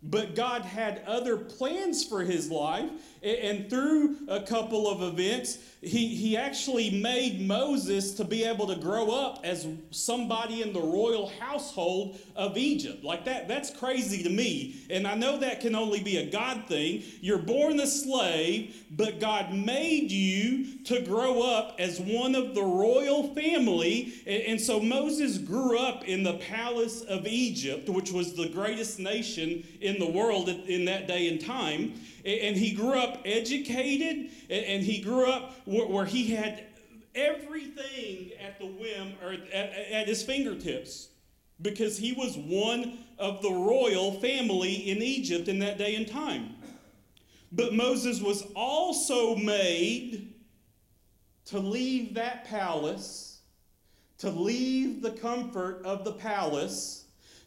But 0.03 0.35
God 0.35 0.63
had 0.63 1.03
other 1.07 1.37
plans 1.37 2.05
for 2.05 2.23
his 2.23 2.51
life, 2.51 2.91
and 3.27 3.69
through 3.69 4.17
a 4.29 4.41
couple 4.41 4.89
of 4.89 5.03
events, 5.03 5.59
he, 5.81 6.09
he 6.09 6.37
actually 6.37 6.91
made 6.91 7.41
Moses 7.41 8.15
to 8.15 8.25
be 8.25 8.45
able 8.45 8.67
to 8.69 8.77
grow 8.77 9.11
up 9.11 9.41
as 9.45 9.67
somebody 9.91 10.63
in 10.63 10.73
the 10.73 10.81
royal 10.81 11.29
household 11.41 12.19
of 12.35 12.57
Egypt. 12.57 13.05
Like 13.05 13.25
that, 13.25 13.49
that's 13.49 13.71
crazy 13.71 14.23
to 14.23 14.31
me. 14.31 14.85
And 14.91 15.07
I 15.07 15.15
know 15.15 15.39
that 15.39 15.61
can 15.61 15.75
only 15.75 16.03
be 16.03 16.19
a 16.19 16.31
God 16.31 16.67
thing. 16.67 17.03
You're 17.21 17.39
born 17.39 17.79
a 17.81 17.87
slave, 17.87 18.85
but 18.91 19.21
God 19.21 19.53
made 19.53 20.11
you 20.11 20.85
to 20.85 21.03
grow 21.03 21.43
up 21.43 21.77
as 21.79 22.01
one 22.01 22.35
of 22.35 22.55
the 22.55 22.63
royal 22.63 23.35
family. 23.35 24.15
And, 24.27 24.43
and 24.43 24.61
so 24.61 24.81
Moses 24.81 25.39
grew 25.39 25.79
up 25.79 26.05
in 26.05 26.23
the 26.23 26.35
palace 26.35 27.03
of 27.03 27.27
Egypt, 27.27 27.89
which 27.89 28.13
was 28.13 28.35
the 28.35 28.49
greatest 28.49 28.99
nation 28.99 29.67
in 29.81 29.99
the 29.99 30.11
world 30.11 30.49
in 30.49 30.85
that 30.85 31.09
day 31.09 31.29
and 31.29 31.41
time 31.41 31.95
and 32.27 32.57
he 32.57 32.73
grew 32.73 32.95
up 32.95 33.16
educated, 33.25 34.31
and 34.51 34.83
he 34.83 35.01
grew 35.01 35.31
up 35.31 35.55
where 35.67 36.05
he 36.05 36.35
had 36.35 36.65
everything 37.15 38.31
at 38.41 38.59
the 38.59 38.67
whim 38.67 39.15
or 39.23 39.33
at, 39.33 39.73
at 39.91 40.09
his 40.09 40.23
fingertips 40.23 41.09
because 41.63 41.97
he 41.97 42.13
was 42.13 42.37
one 42.37 42.99
of 43.19 43.41
the 43.41 43.51
royal 43.51 44.21
family 44.21 44.91
in 44.91 45.03
Egypt 45.03 45.49
in 45.49 45.59
that 45.61 45.79
day 45.79 45.95
and 45.95 46.07
time. 46.07 46.55
But 47.53 47.73
Moses 47.73 48.21
was 48.21 48.43
also 48.55 49.37
made 49.37 50.35
to 51.47 51.59
leave 51.59 52.15
that 52.15 52.45
palace, 52.45 53.41
to 54.19 54.31
leave 54.31 55.01
the 55.01 55.13
comfort 55.13 55.81
of 55.85 56.05
the 56.05 56.13
palace, 56.13 57.05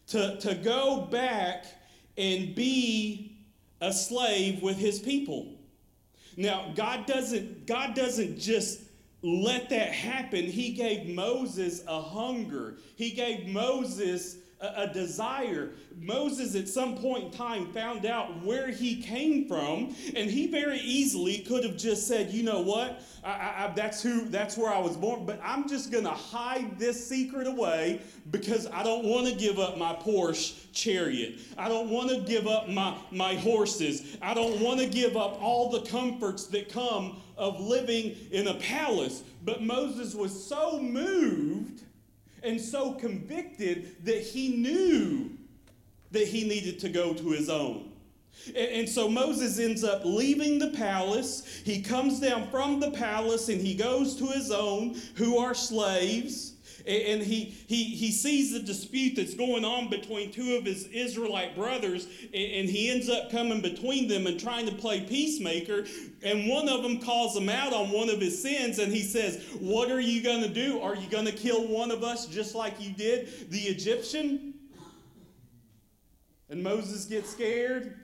to, 0.08 0.38
to 0.40 0.56
go 0.56 1.02
back 1.12 1.66
and 2.18 2.56
be 2.56 3.38
a 3.82 3.94
slave 3.94 4.62
with 4.64 4.78
his 4.78 5.00
people. 5.00 5.59
Now, 6.40 6.72
God 6.74 7.06
doesn't, 7.06 7.68
God 7.68 7.96
doesn't 7.96 8.40
just 8.40 8.80
let 9.22 9.70
that 9.72 9.92
happen. 9.92 10.46
He 10.46 10.72
gave 10.72 11.14
Moses 11.14 11.84
a 11.86 12.02
hunger. 12.02 12.78
He 12.96 13.12
gave 13.12 13.48
Moses 13.48 14.38
a, 14.62 14.84
a, 14.84 14.94
desire. 14.94 15.72
Moses, 15.98 16.56
at 16.56 16.68
some 16.68 16.98
point 16.98 17.26
in 17.26 17.32
time, 17.32 17.72
found 17.72 18.06
out 18.06 18.44
where 18.44 18.70
he 18.70 19.02
came 19.02 19.48
from, 19.48 19.96
and 20.16 20.30
he 20.30 20.48
very 20.48 20.80
easily 20.80 21.40
could 21.40 21.64
have 21.64 21.78
just 21.78 22.08
said, 22.08 22.32
"You 22.32 22.44
know 22.44 22.62
what? 22.62 23.02
I, 23.24 23.30
I, 23.30 23.74
that's 23.76 24.02
who. 24.02 24.26
That's 24.26 24.58
where 24.58 24.72
I 24.72 24.80
was 24.80 24.98
born. 24.98 25.26
But 25.26 25.40
I'm 25.44 25.68
just 25.68 25.92
going 25.92 26.04
to 26.04 26.12
hide 26.12 26.78
this 26.78 27.08
secret 27.08 27.48
away 27.48 28.02
because 28.32 28.68
I 28.68 28.84
don't 28.84 29.06
want 29.06 29.28
to 29.28 29.36
give 29.36 29.60
up 29.60 29.78
my 29.78 29.94
Porsche 29.94 30.72
chariot. 30.74 31.40
I 31.58 31.70
don't 31.70 31.90
want 31.90 32.10
to 32.10 32.20
give 32.20 32.48
up 32.48 32.68
my 32.70 32.98
my 33.12 33.36
horses. 33.36 34.18
I 34.22 34.34
don't 34.34 34.60
want 34.62 34.80
to 34.80 34.88
give 34.88 35.16
up 35.16 35.42
all 35.42 35.70
the 35.70 35.82
comforts 35.82 36.48
that 36.48 36.70
come 36.70 37.22
of 37.38 37.60
living 37.60 38.16
in 38.32 38.48
a 38.48 38.56
palace." 38.56 39.24
But 39.44 39.64
Moses 39.64 40.14
was 40.16 40.46
so 40.46 40.82
moved 40.82 41.84
and 42.44 42.60
so 42.60 42.94
convicted 42.94 44.04
that 44.06 44.22
he 44.22 44.56
knew 44.58 45.32
that 46.12 46.28
he 46.28 46.48
needed 46.48 46.80
to 46.80 46.90
go 46.90 47.14
to 47.14 47.32
his 47.32 47.50
own. 47.50 47.92
And, 48.56 48.88
so 48.88 49.10
Moses 49.10 49.60
ends 49.60 49.84
up 49.84 50.02
leaving 50.06 50.60
the 50.60 50.70
palace. 50.70 51.62
He 51.66 51.82
comes 51.82 52.20
down 52.20 52.50
from 52.50 52.80
the 52.80 52.92
palace 52.92 53.50
and 53.50 53.60
he 53.60 53.76
goes 53.76 54.16
to 54.16 54.28
his 54.28 54.50
own, 54.50 54.96
who 55.16 55.38
are 55.38 55.54
slaves 55.54 56.54
and 56.90 57.22
he, 57.22 57.46
he, 57.68 57.84
he 57.84 58.12
sees 58.12 58.52
the 58.52 58.60
dispute 58.60 59.16
that's 59.16 59.36
going 59.36 59.64
on 59.64 59.90
between 59.90 60.32
two 60.32 60.56
of 60.56 60.66
his 60.66 60.88
Israelite 60.88 61.56
brothers, 61.56 62.08
and 62.34 62.68
he 62.68 62.90
ends 62.90 63.10
up 63.10 63.30
coming 63.30 63.62
between 63.62 64.08
them 64.08 64.26
and 64.26 64.40
trying 64.40 64.66
to 64.66 64.74
play 64.74 65.02
peacemaker. 65.02 65.86
And 66.24 66.50
one 66.50 66.68
of 66.68 66.82
them 66.82 67.00
calls 67.00 67.38
him 67.38 67.48
out 67.48 67.74
on 67.74 67.92
one 67.92 68.10
of 68.10 68.20
his 68.20 68.42
sins, 68.42 68.80
and 68.80 68.92
he 68.92 69.04
says, 69.04 69.44
What 69.60 69.92
are 69.92 70.00
you 70.00 70.24
going 70.24 70.42
to 70.42 70.50
do? 70.50 70.82
Are 70.82 70.96
you 70.96 71.08
going 71.10 71.26
to 71.26 71.32
kill 71.32 71.68
one 71.68 71.92
of 71.92 72.04
us 72.04 72.26
just 72.26 72.56
like 72.56 72.82
you 72.82 72.92
did 72.92 73.52
the 73.52 73.60
Egyptian? 73.60 74.56
And 76.50 76.64
Moses 76.64 77.06
gets 77.06 77.30
scared, 77.30 78.00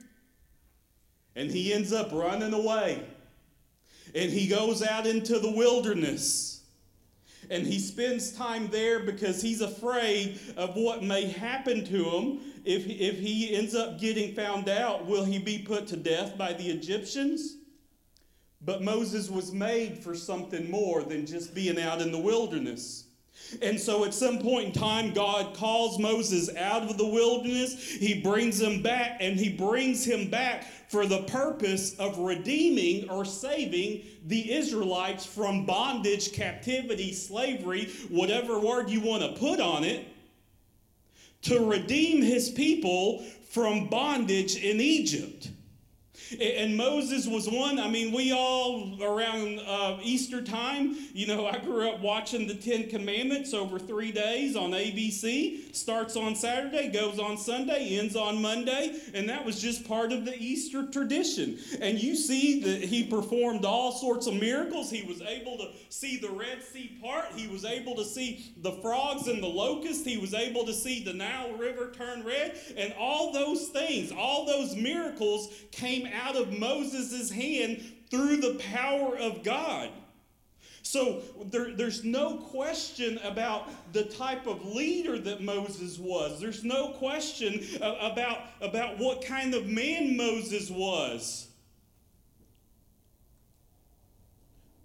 and 1.34 1.50
he 1.50 1.72
ends 1.72 1.92
up 1.92 2.12
running 2.12 2.54
away. 2.54 3.04
And 4.14 4.30
he 4.30 4.46
goes 4.46 4.82
out 4.82 5.08
into 5.08 5.40
the 5.40 5.50
wilderness 5.50 6.55
and 7.50 7.66
he 7.66 7.78
spends 7.78 8.32
time 8.32 8.68
there 8.68 9.00
because 9.00 9.42
he's 9.42 9.60
afraid 9.60 10.38
of 10.56 10.76
what 10.76 11.02
may 11.02 11.26
happen 11.26 11.84
to 11.84 12.04
him. 12.04 12.40
If, 12.64 12.86
if 12.86 13.18
he 13.18 13.54
ends 13.54 13.74
up 13.74 14.00
getting 14.00 14.34
found 14.34 14.68
out 14.68 15.06
will 15.06 15.24
he 15.24 15.38
be 15.38 15.58
put 15.58 15.86
to 15.88 15.96
death 15.96 16.36
by 16.36 16.52
the 16.52 16.68
egyptians? 16.68 17.56
But 18.60 18.82
moses 18.82 19.30
was 19.30 19.52
made 19.52 19.98
for 19.98 20.14
something 20.14 20.70
more 20.70 21.02
than 21.02 21.26
just 21.26 21.54
being 21.54 21.80
out 21.80 22.00
in 22.00 22.10
the 22.10 22.18
wilderness 22.18 23.05
and 23.62 23.78
so 23.78 24.04
at 24.04 24.14
some 24.14 24.38
point 24.38 24.66
in 24.66 24.72
time, 24.72 25.12
God 25.12 25.54
calls 25.54 25.98
Moses 25.98 26.54
out 26.56 26.82
of 26.82 26.98
the 26.98 27.06
wilderness. 27.06 27.78
He 27.78 28.20
brings 28.20 28.60
him 28.60 28.82
back, 28.82 29.18
and 29.20 29.38
he 29.38 29.48
brings 29.50 30.04
him 30.04 30.30
back 30.30 30.64
for 30.88 31.06
the 31.06 31.22
purpose 31.24 31.94
of 31.98 32.18
redeeming 32.18 33.08
or 33.10 33.24
saving 33.24 34.02
the 34.26 34.52
Israelites 34.52 35.24
from 35.24 35.66
bondage, 35.66 36.32
captivity, 36.32 37.12
slavery, 37.12 37.86
whatever 38.08 38.58
word 38.58 38.90
you 38.90 39.00
want 39.00 39.22
to 39.22 39.38
put 39.40 39.60
on 39.60 39.84
it, 39.84 40.06
to 41.42 41.64
redeem 41.68 42.22
his 42.22 42.50
people 42.50 43.22
from 43.50 43.88
bondage 43.88 44.56
in 44.56 44.80
Egypt. 44.80 45.50
And 46.40 46.76
Moses 46.76 47.26
was 47.26 47.48
one. 47.48 47.78
I 47.78 47.88
mean, 47.88 48.12
we 48.12 48.32
all 48.32 49.02
around 49.02 49.60
uh, 49.60 49.98
Easter 50.02 50.42
time, 50.42 50.96
you 51.12 51.26
know, 51.26 51.46
I 51.46 51.58
grew 51.58 51.88
up 51.88 52.00
watching 52.00 52.46
the 52.46 52.54
Ten 52.54 52.88
Commandments 52.88 53.54
over 53.54 53.78
three 53.78 54.12
days 54.12 54.56
on 54.56 54.70
ABC. 54.70 55.74
Starts 55.74 56.16
on 56.16 56.34
Saturday, 56.34 56.88
goes 56.88 57.18
on 57.18 57.38
Sunday, 57.38 57.98
ends 57.98 58.16
on 58.16 58.40
Monday. 58.40 58.96
And 59.14 59.28
that 59.28 59.44
was 59.44 59.60
just 59.60 59.86
part 59.86 60.12
of 60.12 60.24
the 60.24 60.36
Easter 60.36 60.86
tradition. 60.86 61.58
And 61.80 62.02
you 62.02 62.16
see 62.16 62.60
that 62.60 62.82
he 62.82 63.04
performed 63.04 63.64
all 63.64 63.92
sorts 63.92 64.26
of 64.26 64.34
miracles. 64.34 64.90
He 64.90 65.02
was 65.02 65.22
able 65.22 65.58
to 65.58 65.70
see 65.88 66.18
the 66.18 66.30
Red 66.30 66.62
Sea 66.62 66.98
part, 67.00 67.26
he 67.34 67.46
was 67.48 67.64
able 67.64 67.94
to 67.96 68.04
see 68.04 68.52
the 68.58 68.72
frogs 68.72 69.28
and 69.28 69.42
the 69.42 69.46
locusts, 69.46 70.04
he 70.04 70.18
was 70.18 70.34
able 70.34 70.64
to 70.66 70.72
see 70.72 71.02
the 71.02 71.12
Nile 71.12 71.52
River 71.52 71.90
turn 71.90 72.24
red. 72.24 72.58
And 72.76 72.94
all 72.98 73.32
those 73.32 73.68
things, 73.68 74.12
all 74.12 74.44
those 74.46 74.76
miracles 74.76 75.48
came 75.70 76.06
out 76.16 76.36
of 76.36 76.58
Moses' 76.58 77.30
hand 77.30 77.82
through 78.10 78.38
the 78.38 78.60
power 78.72 79.16
of 79.16 79.44
God. 79.44 79.90
So 80.82 81.22
there, 81.46 81.74
there's 81.74 82.04
no 82.04 82.36
question 82.36 83.18
about 83.24 83.68
the 83.92 84.04
type 84.04 84.46
of 84.46 84.64
leader 84.64 85.18
that 85.18 85.42
Moses 85.42 85.98
was. 85.98 86.40
There's 86.40 86.62
no 86.62 86.90
question 86.90 87.60
uh, 87.82 87.96
about, 88.12 88.38
about 88.60 88.96
what 88.98 89.24
kind 89.24 89.54
of 89.54 89.66
man 89.66 90.16
Moses 90.16 90.70
was. 90.70 91.48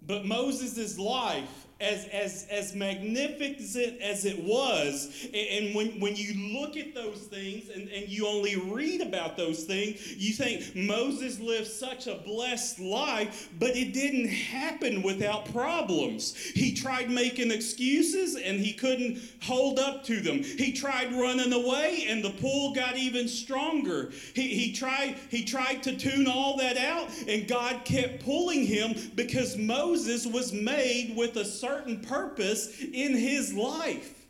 But 0.04 0.26
Moses' 0.26 0.98
life 0.98 1.66
as, 1.82 2.06
as, 2.06 2.46
as 2.50 2.74
magnificent 2.74 4.00
as 4.00 4.24
it 4.24 4.38
was, 4.42 5.26
and 5.34 5.74
when, 5.74 5.98
when 5.98 6.14
you 6.14 6.60
look 6.60 6.76
at 6.76 6.94
those 6.94 7.22
things 7.22 7.68
and, 7.68 7.88
and 7.88 8.08
you 8.08 8.26
only 8.26 8.56
read 8.56 9.00
about 9.00 9.36
those 9.36 9.64
things, 9.64 10.14
you 10.14 10.32
think 10.32 10.76
Moses 10.76 11.40
lived 11.40 11.66
such 11.66 12.06
a 12.06 12.14
blessed 12.24 12.78
life, 12.78 13.50
but 13.58 13.70
it 13.70 13.92
didn't 13.92 14.28
happen 14.28 15.02
without 15.02 15.52
problems. 15.52 16.36
He 16.36 16.72
tried 16.72 17.10
making 17.10 17.50
excuses 17.50 18.36
and 18.36 18.60
he 18.60 18.72
couldn't 18.72 19.20
hold 19.42 19.80
up 19.80 20.04
to 20.04 20.20
them. 20.20 20.42
He 20.42 20.72
tried 20.72 21.12
running 21.12 21.52
away 21.52 22.06
and 22.08 22.24
the 22.24 22.30
pull 22.30 22.74
got 22.74 22.96
even 22.96 23.26
stronger. 23.26 24.12
He, 24.34 24.48
he, 24.48 24.72
tried, 24.72 25.16
he 25.30 25.44
tried 25.44 25.82
to 25.82 25.96
tune 25.96 26.28
all 26.28 26.56
that 26.58 26.76
out 26.78 27.08
and 27.26 27.48
God 27.48 27.84
kept 27.84 28.24
pulling 28.24 28.64
him 28.64 28.94
because 29.16 29.56
Moses 29.56 30.26
was 30.26 30.52
made 30.52 31.14
with 31.16 31.36
a 31.36 31.44
certain 31.44 31.71
purpose 32.06 32.80
in 32.80 33.16
his 33.16 33.52
life. 33.54 34.26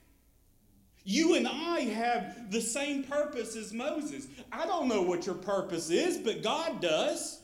You 1.04 1.34
and 1.34 1.48
I 1.48 1.80
have 1.80 2.50
the 2.50 2.60
same 2.60 3.02
purpose 3.04 3.56
as 3.56 3.72
Moses. 3.72 4.28
I 4.52 4.66
don't 4.66 4.88
know 4.88 5.02
what 5.02 5.26
your 5.26 5.34
purpose 5.34 5.90
is, 5.90 6.18
but 6.18 6.42
God 6.42 6.80
does. 6.80 7.41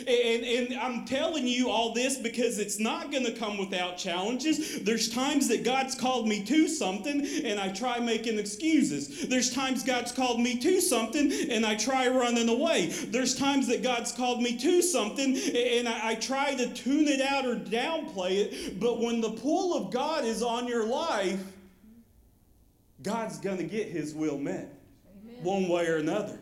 And, 0.00 0.44
and 0.44 0.74
I'm 0.78 1.04
telling 1.04 1.46
you 1.46 1.70
all 1.70 1.94
this 1.94 2.18
because 2.18 2.58
it's 2.58 2.78
not 2.78 3.10
going 3.10 3.24
to 3.24 3.32
come 3.32 3.56
without 3.56 3.96
challenges. 3.96 4.82
There's 4.82 5.08
times 5.08 5.48
that 5.48 5.64
God's 5.64 5.94
called 5.94 6.28
me 6.28 6.44
to 6.44 6.68
something 6.68 7.26
and 7.44 7.58
I 7.58 7.70
try 7.70 7.98
making 7.98 8.38
excuses. 8.38 9.26
There's 9.28 9.52
times 9.52 9.82
God's 9.82 10.12
called 10.12 10.40
me 10.40 10.58
to 10.58 10.80
something 10.80 11.32
and 11.50 11.64
I 11.64 11.76
try 11.76 12.08
running 12.08 12.48
away. 12.48 12.86
There's 12.86 13.34
times 13.34 13.68
that 13.68 13.82
God's 13.82 14.12
called 14.12 14.42
me 14.42 14.56
to 14.58 14.82
something 14.82 15.36
and 15.36 15.88
I, 15.88 16.10
I 16.10 16.14
try 16.16 16.54
to 16.54 16.72
tune 16.74 17.08
it 17.08 17.20
out 17.20 17.46
or 17.46 17.56
downplay 17.56 18.32
it. 18.32 18.78
But 18.78 19.00
when 19.00 19.20
the 19.20 19.30
pull 19.30 19.74
of 19.74 19.92
God 19.92 20.24
is 20.24 20.42
on 20.42 20.68
your 20.68 20.86
life, 20.86 21.42
God's 23.02 23.38
going 23.38 23.58
to 23.58 23.64
get 23.64 23.88
his 23.88 24.14
will 24.14 24.38
met 24.38 24.68
Amen. 25.24 25.44
one 25.44 25.68
way 25.68 25.86
or 25.86 25.96
another. 25.96 26.38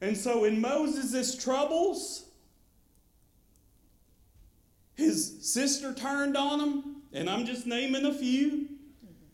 And 0.00 0.16
so 0.16 0.44
in 0.44 0.60
Moses' 0.60 1.36
troubles, 1.36 2.24
his 4.94 5.52
sister 5.52 5.92
turned 5.92 6.36
on 6.36 6.60
him, 6.60 6.96
and 7.12 7.28
I'm 7.28 7.44
just 7.44 7.66
naming 7.66 8.06
a 8.06 8.14
few. 8.14 8.68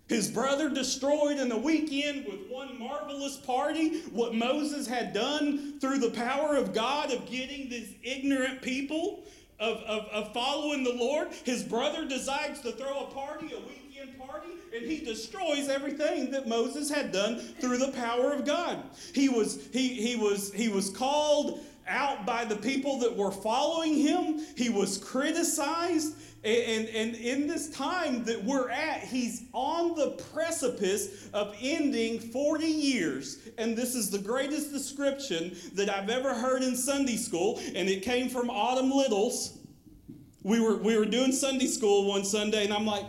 His 0.09 0.29
brother 0.29 0.69
destroyed 0.69 1.39
in 1.39 1.49
the 1.49 1.57
weekend 1.57 2.27
with 2.27 2.49
one 2.49 2.79
marvelous 2.79 3.37
party 3.39 4.03
what 4.13 4.35
Moses 4.35 4.87
had 4.87 5.13
done 5.13 5.81
through 5.81 5.99
the 5.99 6.11
power 6.11 6.57
of 6.57 6.73
God 6.73 7.13
of 7.13 7.27
getting 7.27 7.69
these 7.69 7.95
ignorant 8.05 8.63
people 8.63 9.25
of, 9.59 9.79
of, 9.79 10.05
of 10.13 10.33
following 10.33 10.85
the 10.85 10.95
Lord. 10.95 11.29
His 11.45 11.65
brother 11.65 12.07
decides 12.07 12.61
to 12.61 12.73
throw 12.73 13.07
a 13.07 13.11
party 13.11 13.53
a 13.53 13.59
week 13.59 13.86
party 14.19 14.49
and 14.75 14.85
he 14.85 15.05
destroys 15.05 15.69
everything 15.69 16.31
that 16.31 16.47
Moses 16.47 16.91
had 16.91 17.13
done 17.13 17.39
through 17.39 17.79
the 17.79 17.93
power 17.93 18.33
of 18.33 18.45
God. 18.45 18.83
He 19.15 19.29
was 19.29 19.69
he 19.73 19.89
he 19.89 20.17
was 20.17 20.53
he 20.53 20.69
was 20.69 20.91
called 20.91 21.61
out 21.89 22.27
by 22.27 22.45
the 22.45 22.57
people 22.57 22.99
that 22.99 23.17
were 23.17 23.31
following 23.31 23.95
him. 23.95 24.41
He 24.57 24.69
was 24.71 24.99
criticized. 24.99 26.17
And, 26.45 26.89
and 26.89 27.17
in 27.17 27.49
this 27.49 27.71
time 27.71 28.23
that 28.25 28.45
we're 28.45 28.71
at, 28.71 29.03
he's 29.03 29.45
on 29.53 29.97
the 29.97 30.11
precipice 30.33 31.29
of 31.33 31.57
ending 31.61 32.21
40 32.21 32.67
years. 32.67 33.39
And 33.59 33.77
this 33.77 33.97
is 33.97 34.11
the 34.11 34.19
greatest 34.19 34.73
description 34.73 35.57
that 35.75 35.91
I've 35.91 36.09
ever 36.09 36.35
heard 36.35 36.63
in 36.63 36.77
Sunday 36.77 37.17
school. 37.17 37.59
And 37.75 37.89
it 37.89 38.03
came 38.03 38.29
from 38.29 38.49
Autumn 38.49 38.93
Littles. 38.93 39.59
We 40.45 40.61
were, 40.61 40.77
we 40.77 40.97
were 40.97 41.05
doing 41.05 41.33
Sunday 41.33 41.67
school 41.67 42.09
one 42.09 42.25
Sunday, 42.25 42.65
and 42.65 42.73
I'm 42.73 42.87
like, 42.87 43.05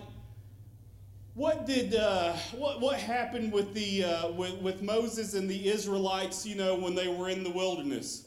what 1.38 1.68
did 1.68 1.94
uh, 1.94 2.34
what 2.56 2.82
what 2.82 2.98
happened 2.98 3.54
with 3.54 3.72
the 3.76 4.04
uh, 4.04 4.32
with, 4.32 4.56
with 4.56 4.82
Moses 4.82 5.36
and 5.36 5.48
the 5.48 5.70
Israelites? 5.70 6.48
You 6.48 6.56
know, 6.56 6.76
when 6.76 6.96
they 6.96 7.08
were 7.08 7.30
in 7.30 7.44
the 7.44 7.52
wilderness, 7.52 8.26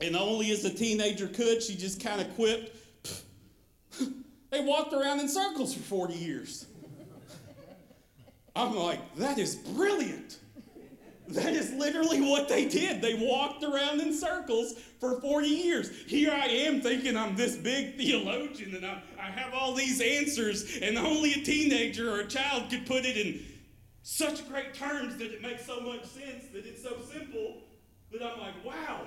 and 0.00 0.16
only 0.16 0.50
as 0.50 0.64
a 0.64 0.72
teenager 0.72 1.28
could 1.28 1.62
she 1.62 1.76
just 1.76 2.02
kind 2.02 2.22
of 2.22 2.34
quipped. 2.34 2.74
they 4.50 4.64
walked 4.64 4.94
around 4.94 5.20
in 5.20 5.28
circles 5.28 5.74
for 5.74 5.80
forty 5.80 6.14
years. 6.14 6.66
I'm 8.56 8.74
like, 8.74 9.16
that 9.16 9.38
is 9.38 9.56
brilliant. 9.56 10.38
That 11.30 11.52
is 11.54 11.72
literally 11.74 12.20
what 12.20 12.48
they 12.48 12.66
did. 12.66 13.00
They 13.00 13.14
walked 13.14 13.62
around 13.62 14.00
in 14.00 14.12
circles 14.12 14.74
for 14.98 15.20
40 15.20 15.48
years. 15.48 15.90
Here 16.06 16.32
I 16.32 16.46
am 16.46 16.80
thinking 16.80 17.16
I'm 17.16 17.36
this 17.36 17.56
big 17.56 17.96
theologian 17.96 18.74
and 18.74 18.84
I, 18.84 19.00
I 19.18 19.30
have 19.30 19.54
all 19.54 19.74
these 19.74 20.00
answers, 20.00 20.78
and 20.82 20.98
only 20.98 21.34
a 21.34 21.44
teenager 21.44 22.10
or 22.10 22.20
a 22.20 22.26
child 22.26 22.68
could 22.70 22.84
put 22.84 23.04
it 23.04 23.16
in 23.16 23.44
such 24.02 24.48
great 24.48 24.74
terms 24.74 25.16
that 25.18 25.32
it 25.32 25.40
makes 25.40 25.64
so 25.64 25.80
much 25.80 26.04
sense, 26.04 26.46
that 26.52 26.66
it's 26.66 26.82
so 26.82 26.96
simple, 27.12 27.58
that 28.12 28.22
I'm 28.22 28.40
like, 28.40 28.64
wow. 28.64 29.02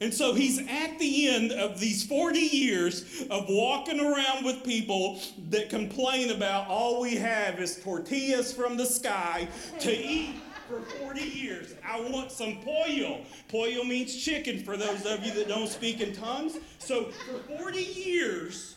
And 0.00 0.14
so 0.14 0.32
he's 0.32 0.58
at 0.58 0.98
the 0.98 1.28
end 1.28 1.52
of 1.52 1.78
these 1.78 2.06
40 2.06 2.38
years 2.38 3.26
of 3.30 3.46
walking 3.50 4.00
around 4.00 4.46
with 4.46 4.64
people 4.64 5.20
that 5.50 5.68
complain 5.68 6.30
about 6.30 6.68
all 6.68 7.02
we 7.02 7.16
have 7.16 7.60
is 7.60 7.76
tortillas 7.82 8.54
from 8.54 8.78
the 8.78 8.86
sky 8.86 9.46
to 9.80 9.92
eat 9.92 10.36
for 10.70 10.80
40 11.04 11.20
years. 11.20 11.74
I 11.84 12.00
want 12.00 12.30
some 12.30 12.58
pollo. 12.58 13.22
Pollo 13.48 13.82
means 13.84 14.14
chicken 14.14 14.62
for 14.62 14.76
those 14.76 15.04
of 15.04 15.24
you 15.24 15.32
that 15.34 15.48
don't 15.48 15.68
speak 15.68 16.00
in 16.00 16.14
tongues. 16.14 16.58
So 16.78 17.06
for 17.06 17.58
40 17.58 17.80
years, 17.82 18.76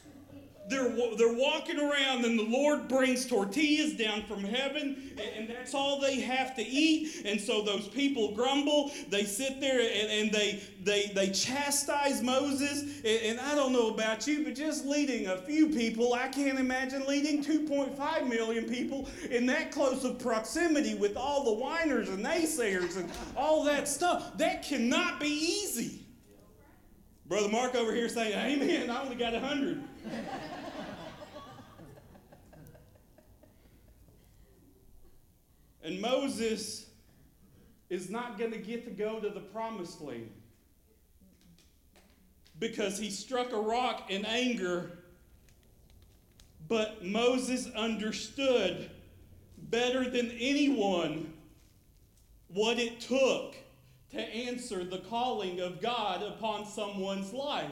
they're, 0.70 0.90
they're 1.18 1.34
walking 1.34 1.80
around 1.80 2.26
and 2.26 2.40
the 2.40 2.46
Lord 2.46 2.88
brings 2.88 3.26
tortillas 3.26 3.96
down 3.96 4.24
from 4.24 4.44
heaven 4.44 5.12
and 5.36 5.50
that's 5.50 5.74
all 5.74 6.00
they 6.00 6.22
have 6.22 6.56
to 6.56 6.62
eat. 6.62 7.24
And 7.26 7.40
so 7.40 7.62
those 7.62 7.88
people 7.88 8.34
grumble. 8.34 8.92
They 9.10 9.26
sit 9.26 9.60
there 9.60 9.80
and, 9.80 10.12
and 10.12 10.32
they, 10.32 10.62
they, 10.82 11.12
they 11.14 11.30
chastise 11.32 12.22
Moses. 12.22 12.84
And, 13.04 13.40
and, 13.40 13.40
I 13.40 13.56
don't 13.56 13.74
know 13.74 13.90
about 13.90 14.26
you, 14.26 14.44
but 14.44 14.56
just 14.56 14.86
leading 14.86 15.28
a 15.28 15.38
few 15.38 15.70
people, 15.70 16.14
I 16.14 16.30
can't 16.30 16.60
imagine 16.60 17.06
leading 17.06 17.44
2.5 17.44 18.30
million 18.30 18.66
people 18.66 19.10
in 19.30 19.46
that 19.48 19.72
close 19.72 20.06
of 20.06 20.20
proximity 20.20 20.96
with 20.96 21.18
all 21.18 21.44
the 21.44 21.54
whiners 21.54 22.10
and 22.10 22.24
naysayers 22.24 22.98
and 22.98 23.12
all 23.36 23.64
that 23.66 23.88
stuff. 23.88 24.38
That 24.38 24.64
cannot 24.64 25.20
be 25.20 25.28
easy. 25.28 26.06
Brother 27.26 27.50
Mark 27.50 27.76
over 27.76 27.94
here 27.94 28.10
saying, 28.10 28.34
Amen. 28.34 28.90
I 28.90 29.02
only 29.02 29.16
got 29.16 29.34
a 29.34 29.40
100. 29.40 29.84
And 35.84 36.00
Moses 36.00 36.86
is 37.90 38.10
not 38.10 38.40
going 38.40 38.52
to 38.52 38.58
get 38.58 38.86
to 38.86 38.92
go 38.92 39.20
to 39.20 39.30
the 39.30 39.42
promised 39.42 40.02
land 40.02 40.32
because 42.58 42.98
he 42.98 43.10
struck 43.10 43.52
a 43.52 43.60
rock 43.60 44.10
in 44.10 44.24
anger. 44.26 45.00
But 46.70 47.04
Moses 47.04 47.70
understood 47.76 48.90
better 49.58 50.10
than 50.10 50.32
anyone 50.40 51.34
what 52.48 52.80
it 52.80 53.02
took 53.02 53.56
to 54.12 54.22
answer 54.22 54.86
the 54.86 55.00
calling 55.00 55.60
of 55.60 55.82
God 55.82 56.24
upon 56.24 56.66
someone's 56.66 57.34
life. 57.34 57.72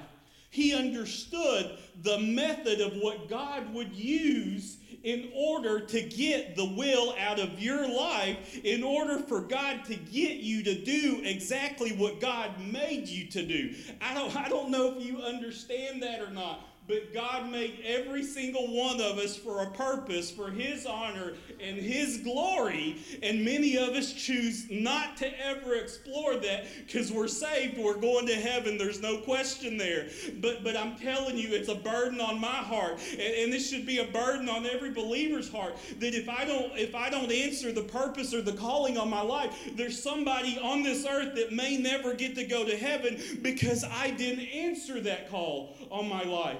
He 0.51 0.75
understood 0.75 1.77
the 2.03 2.19
method 2.19 2.81
of 2.81 2.97
what 2.97 3.29
God 3.29 3.73
would 3.73 3.95
use 3.95 4.77
in 5.01 5.31
order 5.33 5.79
to 5.79 6.01
get 6.01 6.57
the 6.57 6.65
will 6.65 7.15
out 7.17 7.39
of 7.39 7.59
your 7.59 7.87
life, 7.87 8.59
in 8.63 8.83
order 8.83 9.17
for 9.19 9.39
God 9.39 9.85
to 9.85 9.95
get 9.95 10.37
you 10.37 10.61
to 10.63 10.75
do 10.83 11.21
exactly 11.23 11.91
what 11.93 12.19
God 12.19 12.51
made 12.59 13.07
you 13.07 13.27
to 13.31 13.45
do. 13.45 13.73
I 14.01 14.13
don't, 14.13 14.35
I 14.35 14.49
don't 14.49 14.69
know 14.69 14.97
if 14.97 15.05
you 15.05 15.21
understand 15.21 16.03
that 16.03 16.19
or 16.19 16.29
not. 16.29 16.59
But 16.87 17.13
God 17.13 17.49
made 17.49 17.79
every 17.85 18.23
single 18.23 18.67
one 18.75 18.99
of 18.99 19.17
us 19.17 19.37
for 19.37 19.61
a 19.61 19.69
purpose, 19.71 20.29
for 20.29 20.49
His 20.49 20.85
honor 20.85 21.33
and 21.61 21.77
His 21.77 22.17
glory. 22.17 22.97
And 23.21 23.45
many 23.45 23.77
of 23.77 23.89
us 23.89 24.11
choose 24.11 24.65
not 24.69 25.15
to 25.17 25.45
ever 25.45 25.75
explore 25.75 26.35
that 26.37 26.65
because 26.85 27.11
we're 27.11 27.27
saved, 27.27 27.77
we're 27.77 27.99
going 27.99 28.27
to 28.27 28.35
heaven. 28.35 28.77
There's 28.77 29.01
no 29.01 29.19
question 29.19 29.77
there. 29.77 30.07
But, 30.41 30.63
but 30.63 30.75
I'm 30.75 30.97
telling 30.97 31.37
you, 31.37 31.49
it's 31.53 31.69
a 31.69 31.75
burden 31.75 32.19
on 32.19 32.41
my 32.41 32.47
heart. 32.47 32.99
And, 33.11 33.21
and 33.21 33.53
this 33.53 33.69
should 33.69 33.85
be 33.85 33.99
a 33.99 34.05
burden 34.05 34.49
on 34.49 34.65
every 34.65 34.91
believer's 34.91 35.51
heart 35.51 35.77
that 35.99 36.15
if 36.15 36.27
I 36.27 36.45
don't 36.45 36.71
if 36.75 36.95
I 36.95 37.09
don't 37.09 37.31
answer 37.31 37.71
the 37.71 37.83
purpose 37.83 38.33
or 38.33 38.41
the 38.41 38.53
calling 38.53 38.97
on 38.97 39.09
my 39.09 39.21
life, 39.21 39.55
there's 39.75 40.01
somebody 40.01 40.59
on 40.59 40.83
this 40.83 41.05
earth 41.05 41.35
that 41.35 41.53
may 41.53 41.77
never 41.77 42.13
get 42.13 42.35
to 42.35 42.43
go 42.43 42.65
to 42.65 42.75
heaven 42.75 43.19
because 43.41 43.83
I 43.83 44.11
didn't 44.11 44.45
answer 44.47 44.99
that 45.01 45.29
call 45.29 45.75
on 45.89 46.09
my 46.09 46.23
life. 46.23 46.57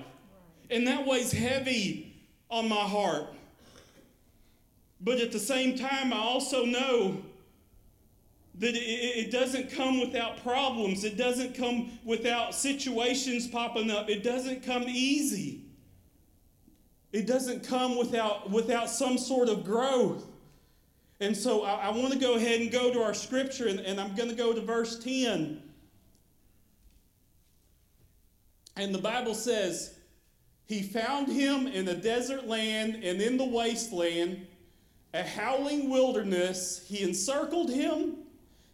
And 0.71 0.87
that 0.87 1.05
weighs 1.05 1.31
heavy 1.31 2.15
on 2.49 2.67
my 2.69 2.75
heart. 2.75 3.27
But 5.01 5.19
at 5.19 5.31
the 5.31 5.39
same 5.39 5.77
time, 5.77 6.13
I 6.13 6.17
also 6.17 6.65
know 6.65 7.21
that 8.55 8.73
it, 8.75 9.31
doesn't 9.31 9.71
come 9.71 9.99
without 9.99 10.43
problems. 10.43 11.03
It 11.03 11.17
doesn't 11.17 11.55
come 11.55 11.97
without 12.03 12.53
situations 12.53 13.47
popping 13.47 13.89
up. 13.89 14.09
It 14.09 14.23
doesn't 14.23 14.63
come 14.63 14.83
easy. 14.87 15.61
It 17.11 17.25
doesn't 17.25 17.67
come 17.67 17.97
without, 17.97 18.51
without 18.51 18.89
some 18.89 19.17
sort 19.17 19.49
of 19.49 19.65
growth. 19.65 20.25
And 21.19 21.35
so 21.35 21.63
I, 21.63 21.87
I 21.87 21.89
want 21.89 22.13
to 22.13 22.19
go 22.19 22.35
ahead 22.35 22.61
and 22.61 22.71
go 22.71 22.93
to 22.93 23.01
our 23.01 23.13
scripture, 23.13 23.67
and, 23.67 23.79
and 23.79 23.99
I'm 23.99 24.15
going 24.15 24.29
to 24.29 24.35
go 24.35 24.53
to 24.53 24.61
verse 24.61 24.99
10. 24.99 25.61
And 28.77 28.93
the 28.93 28.99
Bible 28.99 29.33
says, 29.33 29.95
he 30.71 30.81
found 30.81 31.27
him 31.27 31.67
in 31.67 31.87
a 31.89 31.93
desert 31.93 32.47
land 32.47 33.03
and 33.03 33.21
in 33.21 33.35
the 33.35 33.45
wasteland, 33.45 34.47
a 35.13 35.21
howling 35.21 35.89
wilderness. 35.89 36.85
He 36.87 37.03
encircled 37.03 37.69
him, 37.69 38.15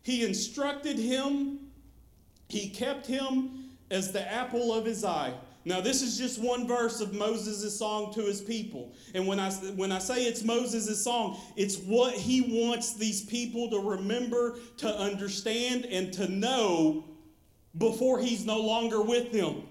he 0.03 0.23
instructed 0.23 0.97
him, 0.97 1.59
he 2.49 2.69
kept 2.69 3.07
him 3.07 3.71
as 3.89 4.11
the 4.11 4.31
apple 4.31 4.71
of 4.71 4.85
his 4.85 5.03
eye. 5.03 5.33
Now, 5.65 5.81
this 5.81 6.01
is 6.01 6.17
just 6.17 6.39
one 6.39 6.67
verse 6.67 7.01
of 7.01 7.13
Moses' 7.13 7.77
song 7.77 8.13
to 8.13 8.21
his 8.21 8.41
people. 8.41 8.93
And 9.13 9.27
when 9.27 9.39
I, 9.39 9.51
when 9.51 9.91
I 9.91 9.99
say 9.99 10.23
it's 10.25 10.43
Moses' 10.43 11.03
song, 11.03 11.37
it's 11.57 11.77
what 11.79 12.13
he 12.13 12.63
wants 12.63 12.93
these 12.93 13.25
people 13.25 13.69
to 13.71 13.79
remember, 13.79 14.59
to 14.77 14.87
understand, 14.87 15.85
and 15.85 16.13
to 16.13 16.31
know 16.31 17.03
before 17.77 18.19
he's 18.19 18.45
no 18.45 18.61
longer 18.61 19.01
with 19.01 19.33
them 19.33 19.63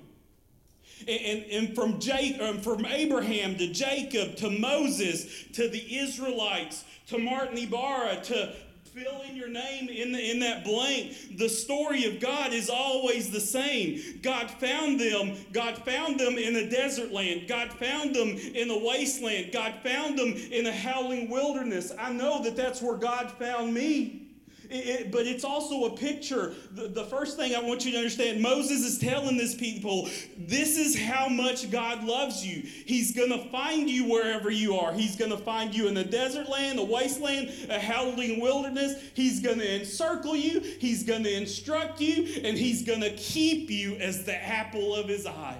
and, 1.08 1.44
and 1.44 1.74
from, 1.74 2.00
Jake, 2.00 2.40
um, 2.40 2.60
from 2.60 2.84
Abraham 2.84 3.56
to 3.56 3.68
Jacob 3.72 4.36
to 4.36 4.50
Moses 4.50 5.44
to 5.52 5.68
the 5.68 5.98
Israelites 5.98 6.84
to 7.08 7.18
Martin 7.18 7.58
Ibarra 7.58 8.20
to 8.24 8.52
fill 8.96 9.22
in 9.28 9.36
your 9.36 9.48
name 9.48 9.90
in, 9.90 10.10
the, 10.12 10.30
in 10.30 10.40
that 10.40 10.64
blank. 10.64 11.36
The 11.36 11.48
story 11.48 12.06
of 12.06 12.18
God 12.18 12.54
is 12.54 12.70
always 12.70 13.30
the 13.30 13.40
same. 13.40 14.20
God 14.22 14.50
found 14.50 14.98
them. 14.98 15.36
God 15.52 15.76
found 15.84 16.18
them 16.18 16.38
in 16.38 16.56
a 16.56 16.68
desert 16.70 17.12
land. 17.12 17.46
God 17.46 17.70
found 17.74 18.14
them 18.14 18.30
in 18.30 18.70
a 18.70 18.78
wasteland. 18.78 19.52
God 19.52 19.74
found 19.84 20.18
them 20.18 20.32
in 20.50 20.66
a 20.66 20.72
howling 20.72 21.28
wilderness. 21.28 21.92
I 21.98 22.12
know 22.12 22.42
that 22.42 22.56
that's 22.56 22.80
where 22.80 22.96
God 22.96 23.30
found 23.32 23.74
me. 23.74 24.25
It, 24.70 25.12
but 25.12 25.26
it's 25.26 25.44
also 25.44 25.84
a 25.84 25.96
picture. 25.96 26.54
The, 26.72 26.88
the 26.88 27.04
first 27.04 27.36
thing 27.36 27.54
I 27.54 27.60
want 27.60 27.84
you 27.84 27.92
to 27.92 27.98
understand 27.98 28.42
Moses 28.42 28.82
is 28.82 28.98
telling 28.98 29.36
this 29.36 29.54
people, 29.54 30.08
this 30.36 30.76
is 30.76 30.98
how 30.98 31.28
much 31.28 31.70
God 31.70 32.04
loves 32.04 32.44
you. 32.44 32.62
He's 32.62 33.14
going 33.14 33.30
to 33.30 33.48
find 33.50 33.88
you 33.88 34.04
wherever 34.04 34.50
you 34.50 34.74
are. 34.76 34.92
He's 34.92 35.16
going 35.16 35.30
to 35.30 35.38
find 35.38 35.74
you 35.74 35.88
in 35.88 35.94
the 35.94 36.04
desert 36.04 36.48
land, 36.48 36.78
the 36.78 36.84
wasteland, 36.84 37.52
a 37.68 37.78
howling 37.78 38.40
wilderness. 38.40 38.94
He's 39.14 39.40
going 39.40 39.58
to 39.58 39.80
encircle 39.80 40.36
you, 40.36 40.60
He's 40.60 41.04
going 41.04 41.22
to 41.24 41.32
instruct 41.32 42.00
you, 42.00 42.42
and 42.42 42.56
He's 42.56 42.84
going 42.84 43.00
to 43.02 43.14
keep 43.16 43.70
you 43.70 43.96
as 43.96 44.24
the 44.24 44.36
apple 44.36 44.94
of 44.94 45.08
His 45.08 45.26
eye. 45.26 45.58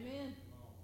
Amen. 0.00 0.34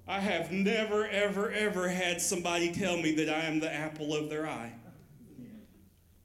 I 0.06 0.20
have 0.20 0.52
never, 0.52 1.06
ever, 1.06 1.50
ever 1.50 1.88
had 1.88 2.20
somebody 2.20 2.72
tell 2.72 2.96
me 2.96 3.14
that 3.16 3.28
I 3.28 3.46
am 3.46 3.60
the 3.60 3.72
apple 3.72 4.14
of 4.14 4.28
their 4.28 4.46
eye 4.46 4.72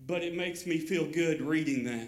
but 0.07 0.23
it 0.23 0.33
makes 0.33 0.65
me 0.65 0.79
feel 0.79 1.05
good 1.05 1.41
reading 1.41 1.83
that. 1.83 2.07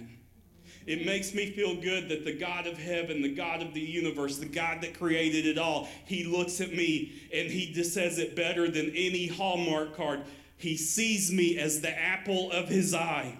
It 0.87 1.05
makes 1.05 1.35
me 1.35 1.51
feel 1.51 1.75
good 1.75 2.09
that 2.09 2.25
the 2.25 2.33
God 2.33 2.65
of 2.65 2.77
heaven, 2.77 3.21
the 3.21 3.35
God 3.35 3.61
of 3.61 3.73
the 3.73 3.81
universe, 3.81 4.37
the 4.37 4.47
God 4.47 4.81
that 4.81 4.97
created 4.97 5.45
it 5.45 5.57
all, 5.57 5.87
He 6.05 6.23
looks 6.23 6.61
at 6.61 6.71
me 6.71 7.11
and 7.31 7.47
He 7.47 7.71
just 7.71 7.93
says 7.93 8.17
it 8.17 8.35
better 8.35 8.71
than 8.71 8.89
any 8.95 9.27
Hallmark 9.27 9.95
card. 9.95 10.21
He 10.57 10.77
sees 10.77 11.31
me 11.31 11.59
as 11.59 11.81
the 11.81 11.91
apple 11.91 12.51
of 12.51 12.69
His 12.69 12.93
eye. 12.95 13.37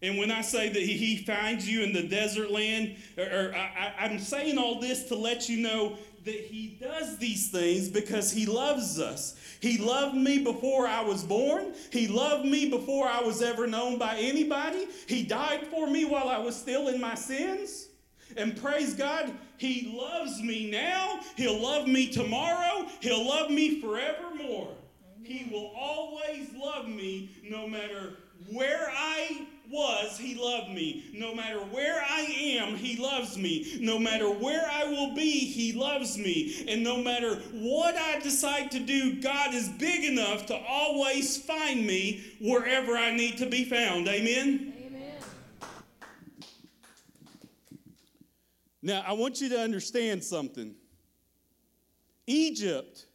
And 0.00 0.18
when 0.18 0.32
I 0.32 0.40
say 0.40 0.68
that 0.68 0.82
He 0.82 1.18
finds 1.18 1.68
you 1.68 1.82
in 1.84 1.92
the 1.92 2.08
desert 2.08 2.50
land, 2.50 2.96
or, 3.16 3.24
or 3.24 3.54
I, 3.54 3.94
I'm 4.00 4.18
saying 4.18 4.58
all 4.58 4.80
this 4.80 5.04
to 5.10 5.14
let 5.14 5.48
you 5.48 5.62
know 5.62 5.96
that 6.24 6.34
He 6.34 6.78
does 6.80 7.18
these 7.18 7.50
things 7.50 7.88
because 7.88 8.32
He 8.32 8.46
loves 8.46 8.98
us. 8.98 9.34
He 9.60 9.78
loved 9.78 10.14
me 10.14 10.42
before 10.42 10.86
I 10.86 11.02
was 11.02 11.22
born. 11.22 11.74
He 11.90 12.08
loved 12.08 12.44
me 12.44 12.68
before 12.68 13.08
I 13.08 13.20
was 13.20 13.42
ever 13.42 13.66
known 13.66 13.98
by 13.98 14.16
anybody. 14.18 14.86
He 15.06 15.22
died 15.22 15.66
for 15.68 15.86
me 15.88 16.04
while 16.04 16.28
I 16.28 16.38
was 16.38 16.56
still 16.56 16.88
in 16.88 17.00
my 17.00 17.14
sins. 17.14 17.88
And 18.36 18.56
praise 18.60 18.94
God, 18.94 19.32
He 19.58 19.94
loves 19.96 20.40
me 20.40 20.70
now. 20.70 21.20
He'll 21.36 21.60
love 21.60 21.86
me 21.86 22.08
tomorrow. 22.08 22.86
He'll 23.00 23.26
love 23.26 23.50
me 23.50 23.80
forevermore. 23.80 24.74
He 25.22 25.48
will 25.50 25.72
always 25.76 26.48
love 26.54 26.88
me 26.88 27.30
no 27.48 27.68
matter 27.68 28.14
where 28.50 28.88
I 28.90 29.46
was, 29.72 30.18
He 30.18 30.34
loved 30.34 30.70
me. 30.70 31.04
No 31.12 31.34
matter 31.34 31.58
where 31.58 32.00
I 32.00 32.20
am, 32.20 32.76
He 32.76 33.00
loves 33.00 33.36
me. 33.36 33.78
No 33.80 33.98
matter 33.98 34.28
where 34.30 34.68
I 34.70 34.84
will 34.84 35.14
be, 35.14 35.30
He 35.30 35.72
loves 35.72 36.18
me. 36.18 36.66
And 36.68 36.84
no 36.84 37.02
matter 37.02 37.36
what 37.52 37.96
I 37.96 38.20
decide 38.20 38.70
to 38.72 38.78
do, 38.78 39.20
God 39.20 39.54
is 39.54 39.68
big 39.70 40.04
enough 40.04 40.46
to 40.46 40.56
always 40.56 41.38
find 41.38 41.86
me 41.86 42.22
wherever 42.40 42.96
I 42.96 43.16
need 43.16 43.38
to 43.38 43.46
be 43.46 43.64
found. 43.64 44.06
Amen? 44.06 44.74
Amen. 44.86 45.16
Now, 48.82 49.02
I 49.06 49.12
want 49.12 49.40
you 49.40 49.48
to 49.48 49.58
understand 49.58 50.22
something. 50.22 50.74
Egypt 52.26 53.06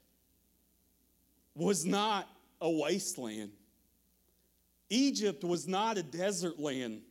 was 1.56 1.86
not 1.86 2.28
a 2.62 2.70
wasteland. 2.70 3.52
Egypt 4.90 5.44
was 5.44 5.68
not 5.68 5.98
a 5.98 6.04
desert 6.04 6.60
land. 6.60 7.02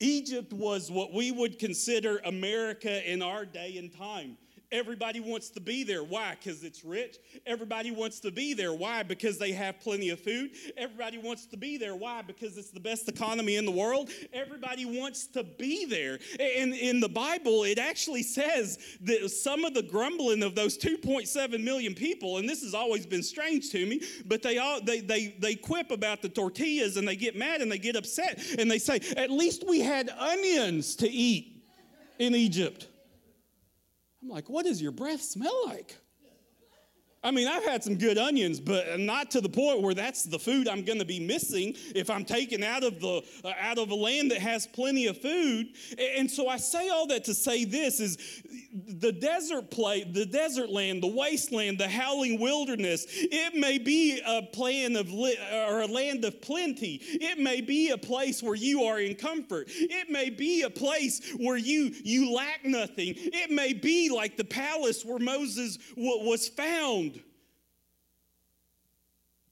Egypt 0.00 0.52
was 0.52 0.90
what 0.90 1.12
we 1.12 1.30
would 1.30 1.58
consider 1.58 2.18
America 2.24 3.10
in 3.10 3.22
our 3.22 3.44
day 3.44 3.76
and 3.78 3.92
time. 3.92 4.36
Everybody 4.72 5.20
wants 5.20 5.50
to 5.50 5.60
be 5.60 5.84
there. 5.84 6.02
Why? 6.02 6.36
Because 6.38 6.64
it's 6.64 6.84
rich. 6.84 7.18
Everybody 7.46 7.90
wants 7.90 8.20
to 8.20 8.32
be 8.32 8.52
there. 8.52 8.72
Why? 8.72 9.02
Because 9.02 9.38
they 9.38 9.52
have 9.52 9.80
plenty 9.80 10.10
of 10.10 10.20
food. 10.20 10.50
Everybody 10.76 11.18
wants 11.18 11.46
to 11.46 11.56
be 11.56 11.76
there. 11.76 11.94
Why? 11.94 12.22
Because 12.22 12.56
it's 12.58 12.70
the 12.70 12.80
best 12.80 13.08
economy 13.08 13.56
in 13.56 13.64
the 13.64 13.70
world. 13.70 14.10
Everybody 14.32 14.84
wants 14.84 15.26
to 15.28 15.44
be 15.44 15.84
there. 15.84 16.18
And 16.40 16.74
in 16.74 17.00
the 17.00 17.08
Bible, 17.08 17.64
it 17.64 17.78
actually 17.78 18.24
says 18.24 18.78
that 19.02 19.30
some 19.30 19.64
of 19.64 19.74
the 19.74 19.82
grumbling 19.82 20.42
of 20.42 20.54
those 20.54 20.76
2.7 20.76 21.62
million 21.62 21.94
people, 21.94 22.38
and 22.38 22.48
this 22.48 22.62
has 22.62 22.74
always 22.74 23.06
been 23.06 23.22
strange 23.22 23.70
to 23.70 23.86
me, 23.86 24.02
but 24.26 24.42
they 24.42 24.58
all 24.58 24.80
they 24.80 25.00
they 25.00 25.36
they 25.38 25.54
quip 25.54 25.90
about 25.90 26.22
the 26.22 26.28
tortillas 26.28 26.96
and 26.96 27.06
they 27.06 27.16
get 27.16 27.36
mad 27.36 27.60
and 27.60 27.70
they 27.70 27.78
get 27.78 27.96
upset 27.96 28.40
and 28.58 28.70
they 28.70 28.78
say, 28.78 29.00
at 29.16 29.30
least 29.30 29.64
we 29.66 29.80
had 29.80 30.10
onions 30.10 30.96
to 30.96 31.08
eat 31.08 31.62
in 32.18 32.34
Egypt. 32.34 32.88
I'm 34.26 34.32
like, 34.32 34.50
what 34.50 34.66
does 34.66 34.82
your 34.82 34.90
breath 34.90 35.22
smell 35.22 35.66
like? 35.66 35.94
I 37.26 37.32
mean, 37.32 37.48
I've 37.48 37.64
had 37.64 37.82
some 37.82 37.96
good 37.96 38.18
onions, 38.18 38.60
but 38.60 39.00
not 39.00 39.32
to 39.32 39.40
the 39.40 39.48
point 39.48 39.82
where 39.82 39.94
that's 39.94 40.22
the 40.22 40.38
food 40.38 40.68
I'm 40.68 40.84
going 40.84 41.00
to 41.00 41.04
be 41.04 41.18
missing 41.18 41.74
if 41.92 42.08
I'm 42.08 42.24
taken 42.24 42.62
out 42.62 42.84
of 42.84 43.00
the 43.00 43.20
uh, 43.44 43.52
out 43.60 43.78
of 43.78 43.90
a 43.90 43.96
land 43.96 44.30
that 44.30 44.38
has 44.38 44.64
plenty 44.64 45.08
of 45.08 45.20
food. 45.20 45.70
And 46.16 46.30
so 46.30 46.46
I 46.46 46.56
say 46.56 46.88
all 46.88 47.08
that 47.08 47.24
to 47.24 47.34
say 47.34 47.64
this 47.64 47.98
is 47.98 48.42
the 48.72 49.10
desert 49.10 49.72
play, 49.72 50.04
the 50.04 50.24
desert 50.24 50.70
land, 50.70 51.02
the 51.02 51.08
wasteland, 51.08 51.78
the 51.78 51.88
howling 51.88 52.38
wilderness. 52.38 53.06
It 53.08 53.56
may 53.56 53.78
be 53.78 54.20
a 54.24 54.42
plan 54.42 54.94
of 54.94 55.10
li- 55.10 55.38
or 55.68 55.80
a 55.80 55.86
land 55.86 56.24
of 56.24 56.40
plenty. 56.40 57.00
It 57.02 57.40
may 57.40 57.60
be 57.60 57.90
a 57.90 57.98
place 57.98 58.40
where 58.40 58.54
you 58.54 58.84
are 58.84 59.00
in 59.00 59.16
comfort. 59.16 59.66
It 59.68 60.10
may 60.10 60.30
be 60.30 60.62
a 60.62 60.70
place 60.70 61.32
where 61.38 61.56
you 61.56 61.90
you 62.04 62.32
lack 62.32 62.64
nothing. 62.64 63.14
It 63.16 63.50
may 63.50 63.72
be 63.72 64.10
like 64.10 64.36
the 64.36 64.44
palace 64.44 65.04
where 65.04 65.18
Moses 65.18 65.76
w- 65.96 66.24
was 66.24 66.46
found. 66.46 67.15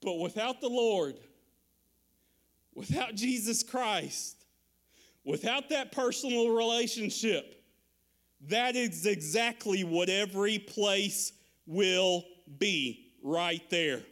But 0.05 0.19
without 0.19 0.61
the 0.61 0.69
Lord, 0.69 1.19
without 2.75 3.15
Jesus 3.15 3.63
Christ, 3.63 4.45
without 5.23 5.69
that 5.69 5.91
personal 5.91 6.49
relationship, 6.49 7.63
that 8.41 8.75
is 8.75 9.07
exactly 9.07 9.83
what 9.83 10.07
every 10.07 10.59
place 10.59 11.33
will 11.65 12.23
be 12.59 13.13
right 13.23 13.67
there. 13.71 14.03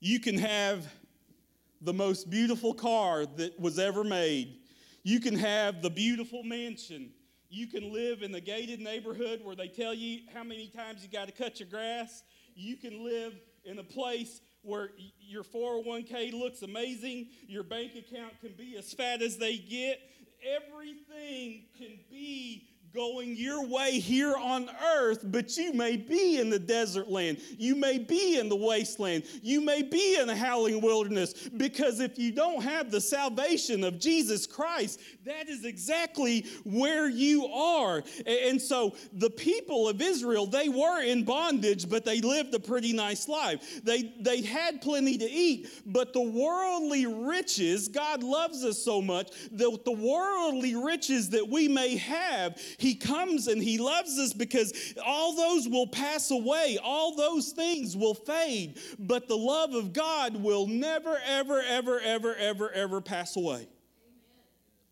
You 0.00 0.18
can 0.18 0.36
have 0.36 0.92
the 1.82 1.92
most 1.92 2.28
beautiful 2.28 2.74
car 2.74 3.26
that 3.36 3.60
was 3.60 3.78
ever 3.78 4.02
made. 4.02 4.56
You 5.04 5.20
can 5.20 5.36
have 5.36 5.82
the 5.82 5.90
beautiful 5.90 6.42
mansion. 6.42 7.12
You 7.54 7.68
can 7.68 7.92
live 7.92 8.22
in 8.22 8.32
the 8.32 8.40
gated 8.40 8.80
neighborhood 8.80 9.40
where 9.44 9.54
they 9.54 9.68
tell 9.68 9.94
you 9.94 10.22
how 10.34 10.42
many 10.42 10.66
times 10.66 11.04
you 11.04 11.08
got 11.08 11.28
to 11.28 11.32
cut 11.32 11.60
your 11.60 11.68
grass. 11.68 12.24
You 12.56 12.76
can 12.76 13.04
live 13.04 13.32
in 13.64 13.78
a 13.78 13.84
place 13.84 14.40
where 14.62 14.90
your 15.20 15.44
401k 15.44 16.32
looks 16.32 16.62
amazing. 16.62 17.28
Your 17.46 17.62
bank 17.62 17.92
account 17.94 18.32
can 18.40 18.54
be 18.58 18.76
as 18.76 18.92
fat 18.92 19.22
as 19.22 19.36
they 19.36 19.56
get. 19.56 20.00
Everything 20.44 21.66
can 21.78 22.00
be 22.10 22.66
going 22.94 23.34
your 23.34 23.66
way 23.66 23.98
here 23.98 24.36
on 24.36 24.70
earth, 24.96 25.18
but 25.24 25.56
you 25.56 25.72
may 25.72 25.96
be 25.96 26.38
in 26.38 26.48
the 26.48 26.58
desert 26.58 27.10
land. 27.10 27.38
You 27.58 27.74
may 27.74 27.98
be 27.98 28.38
in 28.38 28.48
the 28.48 28.54
wasteland. 28.54 29.24
You 29.42 29.60
may 29.60 29.82
be 29.82 30.16
in 30.16 30.28
the 30.28 30.36
howling 30.36 30.80
wilderness. 30.80 31.32
Because 31.56 31.98
if 31.98 32.18
you 32.20 32.30
don't 32.30 32.62
have 32.62 32.92
the 32.92 33.00
salvation 33.00 33.82
of 33.82 33.98
Jesus 33.98 34.46
Christ, 34.46 35.00
that 35.24 35.48
is 35.48 35.64
exactly 35.64 36.46
where 36.62 37.08
you 37.08 37.46
are. 37.46 38.04
And 38.26 38.62
so 38.62 38.94
the 39.12 39.30
people 39.30 39.88
of 39.88 40.00
Israel, 40.00 40.46
they 40.46 40.68
were 40.68 41.02
in 41.02 41.24
bondage, 41.24 41.88
but 41.88 42.04
they 42.04 42.20
lived 42.20 42.54
a 42.54 42.60
pretty 42.60 42.92
nice 42.92 43.26
life. 43.26 43.82
They, 43.82 44.14
they 44.20 44.42
had 44.42 44.80
plenty 44.80 45.18
to 45.18 45.28
eat, 45.28 45.68
but 45.84 46.12
the 46.12 46.22
worldly 46.22 47.06
riches, 47.06 47.88
God 47.88 48.22
loves 48.22 48.64
us 48.64 48.78
so 48.78 49.02
much, 49.02 49.32
that 49.50 49.80
the 49.84 49.90
worldly 49.90 50.76
riches 50.76 51.30
that 51.30 51.48
we 51.48 51.66
may 51.66 51.96
have, 51.96 52.56
he 52.84 52.94
comes 52.94 53.46
and 53.48 53.62
He 53.62 53.78
loves 53.78 54.18
us 54.18 54.34
because 54.34 54.94
all 55.02 55.34
those 55.34 55.66
will 55.66 55.86
pass 55.86 56.30
away, 56.30 56.78
all 56.84 57.16
those 57.16 57.52
things 57.52 57.96
will 57.96 58.12
fade, 58.12 58.78
but 58.98 59.26
the 59.26 59.36
love 59.38 59.72
of 59.72 59.94
God 59.94 60.36
will 60.36 60.66
never, 60.66 61.18
ever, 61.24 61.62
ever, 61.62 61.98
ever, 62.02 62.36
ever, 62.36 62.70
ever 62.72 63.00
pass 63.00 63.36
away. 63.36 63.68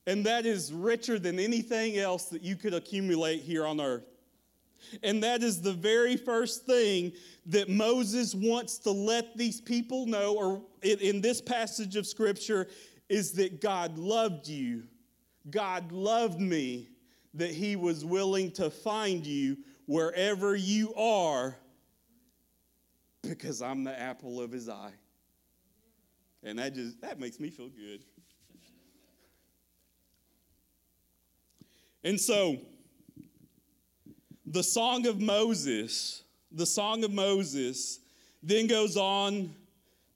And 0.06 0.24
that 0.24 0.46
is 0.46 0.72
richer 0.72 1.18
than 1.18 1.38
anything 1.38 1.98
else 1.98 2.30
that 2.30 2.40
you 2.40 2.56
could 2.56 2.72
accumulate 2.72 3.42
here 3.42 3.66
on 3.66 3.78
earth. 3.78 4.06
And 5.02 5.22
that 5.22 5.42
is 5.42 5.60
the 5.60 5.74
very 5.74 6.16
first 6.16 6.64
thing 6.64 7.12
that 7.44 7.68
Moses 7.68 8.34
wants 8.34 8.78
to 8.78 8.90
let 8.90 9.36
these 9.36 9.60
people 9.60 10.06
know, 10.06 10.34
or 10.34 10.62
in, 10.80 11.20
this 11.20 11.42
passage 11.42 11.96
of 11.96 12.06
Scripture, 12.06 12.68
is 13.10 13.32
that 13.32 13.60
God 13.60 13.98
loved 13.98 14.48
you. 14.48 14.84
God 15.50 15.92
loved 15.92 16.40
me 16.40 16.88
that 17.34 17.50
he 17.50 17.76
was 17.76 18.04
willing 18.04 18.50
to 18.52 18.70
find 18.70 19.26
you 19.26 19.56
wherever 19.86 20.54
you 20.54 20.94
are 20.94 21.56
because 23.22 23.62
I'm 23.62 23.84
the 23.84 23.98
apple 23.98 24.40
of 24.40 24.52
his 24.52 24.68
eye. 24.68 24.92
And 26.42 26.58
that 26.58 26.74
just 26.74 27.00
that 27.00 27.20
makes 27.20 27.38
me 27.38 27.50
feel 27.50 27.68
good. 27.68 28.02
And 32.04 32.20
so 32.20 32.58
the 34.44 34.62
song 34.62 35.06
of 35.06 35.20
Moses, 35.20 36.24
the 36.50 36.66
song 36.66 37.04
of 37.04 37.12
Moses 37.12 38.00
then 38.42 38.66
goes 38.66 38.96
on 38.96 39.54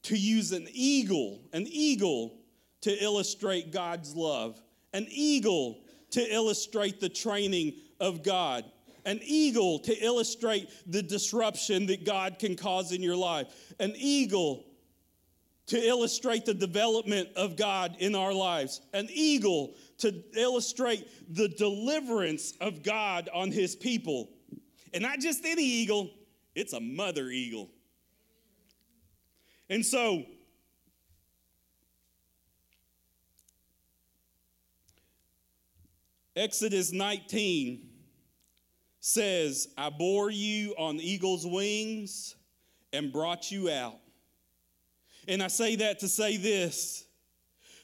to 0.02 0.16
use 0.16 0.52
an 0.52 0.66
eagle, 0.72 1.40
an 1.52 1.66
eagle 1.68 2.34
to 2.82 3.02
illustrate 3.02 3.72
God's 3.72 4.14
love. 4.14 4.60
An 4.92 5.06
eagle 5.10 5.78
to 6.10 6.34
illustrate 6.34 7.00
the 7.00 7.08
training 7.08 7.74
of 8.00 8.22
God, 8.22 8.64
an 9.04 9.20
eagle 9.22 9.78
to 9.80 10.04
illustrate 10.04 10.68
the 10.86 11.02
disruption 11.02 11.86
that 11.86 12.04
God 12.04 12.38
can 12.38 12.56
cause 12.56 12.92
in 12.92 13.02
your 13.02 13.16
life, 13.16 13.74
an 13.78 13.94
eagle 13.96 14.64
to 15.66 15.84
illustrate 15.84 16.44
the 16.44 16.54
development 16.54 17.28
of 17.36 17.56
God 17.56 17.96
in 17.98 18.14
our 18.14 18.32
lives, 18.32 18.80
an 18.92 19.08
eagle 19.12 19.74
to 19.98 20.22
illustrate 20.36 21.08
the 21.34 21.48
deliverance 21.48 22.52
of 22.60 22.82
God 22.82 23.28
on 23.34 23.50
his 23.50 23.74
people. 23.74 24.30
And 24.94 25.02
not 25.02 25.18
just 25.18 25.44
any 25.44 25.64
eagle, 25.64 26.10
it's 26.54 26.72
a 26.72 26.80
mother 26.80 27.28
eagle. 27.28 27.70
And 29.68 29.84
so, 29.84 30.24
Exodus 36.36 36.92
19 36.92 37.88
says, 39.00 39.68
I 39.78 39.88
bore 39.88 40.30
you 40.30 40.74
on 40.76 41.00
eagle's 41.00 41.46
wings 41.46 42.36
and 42.92 43.10
brought 43.10 43.50
you 43.50 43.70
out. 43.70 43.98
And 45.26 45.42
I 45.42 45.48
say 45.48 45.76
that 45.76 46.00
to 46.00 46.08
say 46.08 46.36
this 46.36 47.05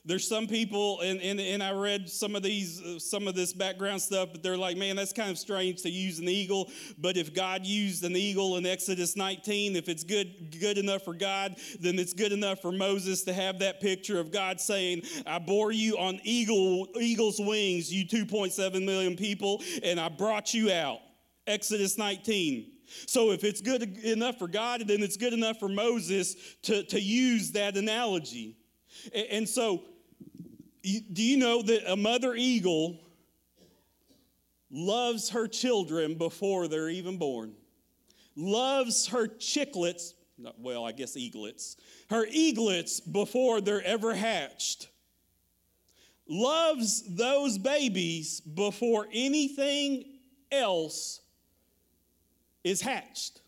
there's 0.04 0.26
some 0.26 0.48
people, 0.48 1.00
and, 1.00 1.20
and, 1.20 1.40
and 1.40 1.62
I 1.62 1.70
read 1.70 2.08
some 2.08 2.34
of 2.34 2.42
these, 2.42 2.82
uh, 2.82 2.98
some 2.98 3.28
of 3.28 3.36
this 3.36 3.52
background 3.52 4.02
stuff, 4.02 4.30
but 4.32 4.42
they're 4.42 4.56
like, 4.56 4.76
man, 4.76 4.96
that's 4.96 5.12
kind 5.12 5.30
of 5.30 5.38
strange 5.38 5.82
to 5.82 5.90
use 5.90 6.18
an 6.18 6.28
eagle. 6.28 6.72
But 6.98 7.16
if 7.16 7.32
God 7.32 7.64
used 7.64 8.02
an 8.02 8.16
eagle 8.16 8.56
in 8.56 8.66
Exodus 8.66 9.14
19, 9.14 9.76
if 9.76 9.88
it's 9.88 10.02
good, 10.02 10.58
good 10.58 10.76
enough 10.76 11.02
for 11.02 11.14
God, 11.14 11.56
then 11.78 12.00
it's 12.00 12.14
good 12.14 12.32
enough 12.32 12.60
for 12.60 12.72
Moses 12.72 13.22
to 13.24 13.32
have 13.32 13.60
that 13.60 13.80
picture 13.80 14.18
of 14.18 14.32
God 14.32 14.60
saying, 14.60 15.02
I 15.24 15.38
bore 15.38 15.70
you 15.70 15.96
on 15.98 16.18
eagle, 16.24 16.88
eagle's 17.00 17.38
wings, 17.38 17.92
you 17.92 18.04
2.7 18.04 18.84
million 18.84 19.14
people, 19.14 19.62
and 19.84 20.00
I 20.00 20.08
brought 20.08 20.52
you 20.52 20.72
out. 20.72 20.98
Exodus 21.46 21.96
19. 21.96 22.72
So 23.06 23.30
if 23.30 23.44
it's 23.44 23.60
good 23.60 23.82
enough 23.98 24.38
for 24.38 24.48
God, 24.48 24.82
then 24.86 25.02
it's 25.02 25.16
good 25.16 25.32
enough 25.32 25.58
for 25.58 25.68
Moses 25.68 26.34
to, 26.62 26.82
to 26.84 27.00
use 27.00 27.52
that 27.52 27.76
analogy. 27.76 28.56
And 29.30 29.48
so 29.48 29.82
do 30.82 31.22
you 31.22 31.36
know 31.36 31.62
that 31.62 31.90
a 31.90 31.96
mother 31.96 32.34
eagle 32.34 32.98
loves 34.70 35.30
her 35.30 35.46
children 35.46 36.14
before 36.14 36.68
they're 36.68 36.88
even 36.88 37.18
born? 37.18 37.54
Loves 38.34 39.06
her 39.08 39.28
chicklets, 39.28 40.14
well, 40.58 40.84
I 40.84 40.92
guess 40.92 41.16
eaglets, 41.16 41.76
her 42.10 42.26
eaglets 42.30 43.00
before 43.00 43.60
they're 43.60 43.84
ever 43.84 44.14
hatched. 44.14 44.88
Loves 46.26 47.02
those 47.14 47.58
babies 47.58 48.40
before 48.40 49.06
anything 49.12 50.04
else 50.50 51.20
is 52.64 52.80
hatched. 52.80 53.42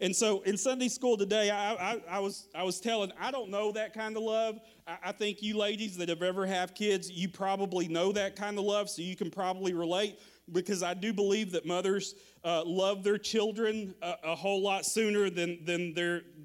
And 0.00 0.14
so 0.14 0.40
in 0.42 0.56
Sunday 0.56 0.88
school 0.88 1.16
today, 1.16 1.50
I, 1.50 1.74
I, 1.74 2.02
I, 2.08 2.18
was, 2.20 2.48
I 2.54 2.62
was 2.62 2.80
telling, 2.80 3.12
I 3.20 3.30
don't 3.30 3.50
know 3.50 3.72
that 3.72 3.94
kind 3.94 4.16
of 4.16 4.22
love. 4.22 4.58
I, 4.86 5.12
think 5.12 5.42
you 5.42 5.56
ladies 5.56 5.96
that 5.96 6.10
have 6.10 6.22
ever 6.22 6.44
have 6.44 6.74
kids, 6.74 7.10
you 7.10 7.28
probably 7.28 7.88
know 7.88 8.12
that 8.12 8.36
kind 8.36 8.58
of 8.58 8.64
love, 8.64 8.90
so 8.90 9.00
you 9.00 9.16
can 9.16 9.30
probably 9.30 9.72
relate 9.72 10.18
because 10.52 10.82
I 10.82 10.92
do 10.92 11.12
believe 11.12 11.52
that 11.52 11.64
mothers 11.64 12.14
uh, 12.44 12.62
love 12.66 13.02
their 13.02 13.16
children 13.16 13.94
a, 14.02 14.14
a, 14.24 14.34
whole 14.34 14.60
lot 14.60 14.84
sooner 14.84 15.30
than, 15.30 15.64
than, 15.64 15.94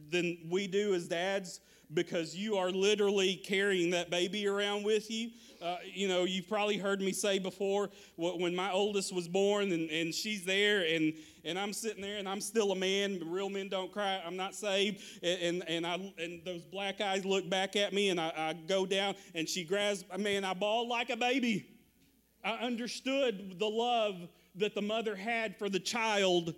than 0.09 0.37
we 0.49 0.67
do 0.67 0.93
as 0.93 1.09
dads 1.09 1.59
because 1.93 2.35
you 2.35 2.57
are 2.57 2.71
literally 2.71 3.35
carrying 3.35 3.89
that 3.91 4.09
baby 4.09 4.47
around 4.47 4.83
with 4.83 5.09
you. 5.09 5.31
Uh, 5.61 5.77
you 5.83 6.07
know, 6.07 6.23
you've 6.23 6.47
probably 6.47 6.77
heard 6.77 7.01
me 7.01 7.11
say 7.11 7.39
before 7.39 7.89
when 8.15 8.55
my 8.55 8.71
oldest 8.71 9.13
was 9.13 9.27
born 9.27 9.71
and, 9.71 9.89
and 9.89 10.13
she's 10.13 10.45
there 10.45 10.85
and, 10.85 11.13
and 11.43 11.57
I'm 11.59 11.73
sitting 11.73 12.01
there 12.01 12.17
and 12.17 12.29
I'm 12.29 12.41
still 12.41 12.71
a 12.71 12.75
man. 12.75 13.21
Real 13.25 13.49
men 13.49 13.67
don't 13.67 13.91
cry. 13.91 14.21
I'm 14.25 14.37
not 14.37 14.55
saved. 14.55 15.01
And, 15.23 15.41
and, 15.41 15.69
and, 15.69 15.87
I, 15.87 16.13
and 16.17 16.41
those 16.45 16.63
black 16.63 17.01
eyes 17.01 17.25
look 17.25 17.49
back 17.49 17.75
at 17.75 17.91
me 17.91 18.09
and 18.09 18.21
I, 18.21 18.31
I 18.35 18.53
go 18.53 18.85
down 18.85 19.15
and 19.33 19.49
she 19.49 19.63
grabs, 19.63 20.05
man, 20.17 20.45
I 20.45 20.53
bawled 20.53 20.87
like 20.87 21.09
a 21.09 21.17
baby. 21.17 21.67
I 22.43 22.51
understood 22.51 23.59
the 23.59 23.67
love 23.67 24.29
that 24.55 24.75
the 24.75 24.81
mother 24.81 25.15
had 25.15 25.57
for 25.57 25.69
the 25.69 25.79
child 25.79 26.53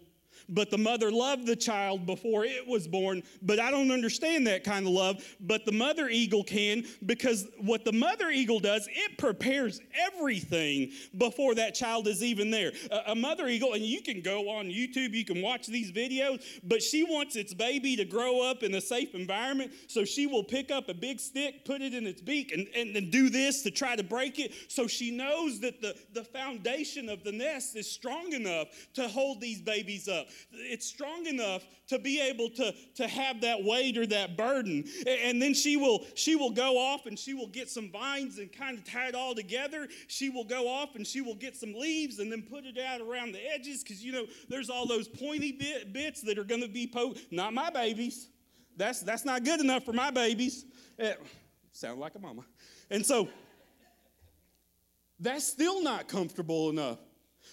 but 0.50 0.70
the 0.70 0.78
mother 0.78 1.12
loved 1.12 1.46
the 1.46 1.56
child 1.56 2.06
before 2.06 2.46
it 2.46 2.68
was 2.68 2.88
born. 2.88 3.24
But 3.42 3.60
I 3.60 3.72
don't 3.72 3.92
understand 3.92 4.48
that 4.48 4.64
kind 4.64 4.86
of 4.86 4.94
love. 4.94 5.24
But 5.40 5.66
the 5.66 5.72
mother 5.72 6.10
eagle 6.10 6.44
can 6.44 6.86
because 7.06 7.48
what 7.60 7.86
the 7.86 7.92
mother 7.92 8.30
eagle 8.30 8.60
does, 8.60 8.88
it 8.92 9.18
prepares 9.18 9.80
everything 9.94 10.92
before 11.18 11.56
that 11.56 11.76
child 11.76 12.08
is 12.08 12.24
even 12.24 12.52
there. 12.52 12.72
A, 12.92 13.12
a 13.12 13.16
mother 13.16 13.48
eagle, 13.48 13.74
and 13.74 13.84
you 13.84 14.02
can 14.02 14.22
go 14.22 14.50
on 14.50 14.68
YouTube, 14.68 15.14
you 15.14 15.26
can 15.26 15.42
watch 15.42 15.68
these 15.68 15.92
videos, 15.92 16.44
but 16.64 16.82
she 16.82 17.04
wants 17.04 17.36
its 17.36 17.54
baby 17.54 17.96
to 17.96 18.06
grow 18.06 18.42
up 18.42 18.64
in 18.64 18.76
a 18.76 18.82
safe 18.82 19.14
environment. 19.16 19.72
So 19.88 20.06
she 20.06 20.28
will 20.28 20.44
pick 20.44 20.72
up 20.72 20.90
a 20.90 20.94
big 20.94 21.20
stick, 21.20 21.66
put 21.66 21.82
it 21.82 21.94
in 21.94 22.08
its 22.08 22.22
beak, 22.22 22.52
and, 22.52 22.68
and, 22.76 22.96
and 22.96 23.12
do 23.12 23.30
this 23.30 23.62
to 23.64 23.72
try 23.72 23.96
to 23.96 24.04
break 24.04 24.40
it. 24.40 24.54
So 24.68 24.88
she 24.88 25.12
knows 25.12 25.60
that 25.62 25.82
the, 25.82 25.96
the 26.14 26.24
foundation 26.24 27.10
of 27.10 27.24
the 27.24 27.32
nest 27.32 27.76
is 27.76 27.90
strong 27.90 28.34
enough 28.34 28.68
to 28.94 29.08
hold 29.08 29.42
these 29.42 29.62
babies 29.62 30.08
up. 30.08 30.28
It's 30.52 30.86
strong 30.86 31.26
enough 31.26 31.64
to 31.88 32.00
be 32.00 32.22
able 32.22 32.50
to, 32.52 32.74
to 32.96 33.08
have 33.08 33.42
that 33.42 33.64
weight 33.64 33.98
or 33.98 34.06
that 34.08 34.38
burden. 34.38 34.86
And 35.08 35.42
then 35.42 35.54
she 35.54 35.78
will 35.78 36.06
she 36.16 36.36
will 36.36 36.52
go 36.52 36.78
off 36.78 37.06
and 37.06 37.18
she 37.18 37.34
will 37.34 37.48
get 37.48 37.70
some 37.70 37.92
vines 37.92 38.38
and 38.38 38.52
kind 38.52 38.78
of 38.78 38.84
tie 38.84 39.08
it 39.08 39.16
all 39.16 39.36
together. 39.36 39.88
She 40.08 40.30
will 40.30 40.46
go 40.46 40.68
off 40.68 40.96
and 40.96 41.06
she 41.06 41.22
will 41.22 41.36
get 41.36 41.56
some 41.56 41.74
leaves 41.74 42.20
and 42.20 42.32
then 42.32 42.44
put 42.44 42.66
it 42.66 42.78
out 42.78 43.02
around 43.02 43.34
the 43.34 43.54
edges 43.54 43.84
because 43.84 44.04
you 44.04 44.12
know 44.12 44.26
there's 44.50 44.70
all 44.70 44.88
those 44.88 45.08
pointy 45.08 45.52
bit, 45.52 45.94
bits 45.94 46.22
that 46.22 46.38
are 46.38 46.44
going 46.44 46.62
to 46.62 46.70
be 46.70 46.88
po- 46.88 47.16
not 47.32 47.54
my 47.54 47.70
babies. 47.70 48.30
That's 48.78 49.02
that's 49.02 49.26
not 49.26 49.44
good 49.44 49.60
enough 49.60 49.84
for 49.84 49.94
my 49.94 50.12
babies. 50.12 50.66
Eh, 50.98 51.14
sound 51.72 52.00
like 52.00 52.16
a 52.16 52.20
mama. 52.20 52.44
And 52.90 53.06
so 53.06 53.30
that's 55.20 55.46
still 55.46 55.84
not 55.84 56.08
comfortable 56.08 56.70
enough. 56.70 57.00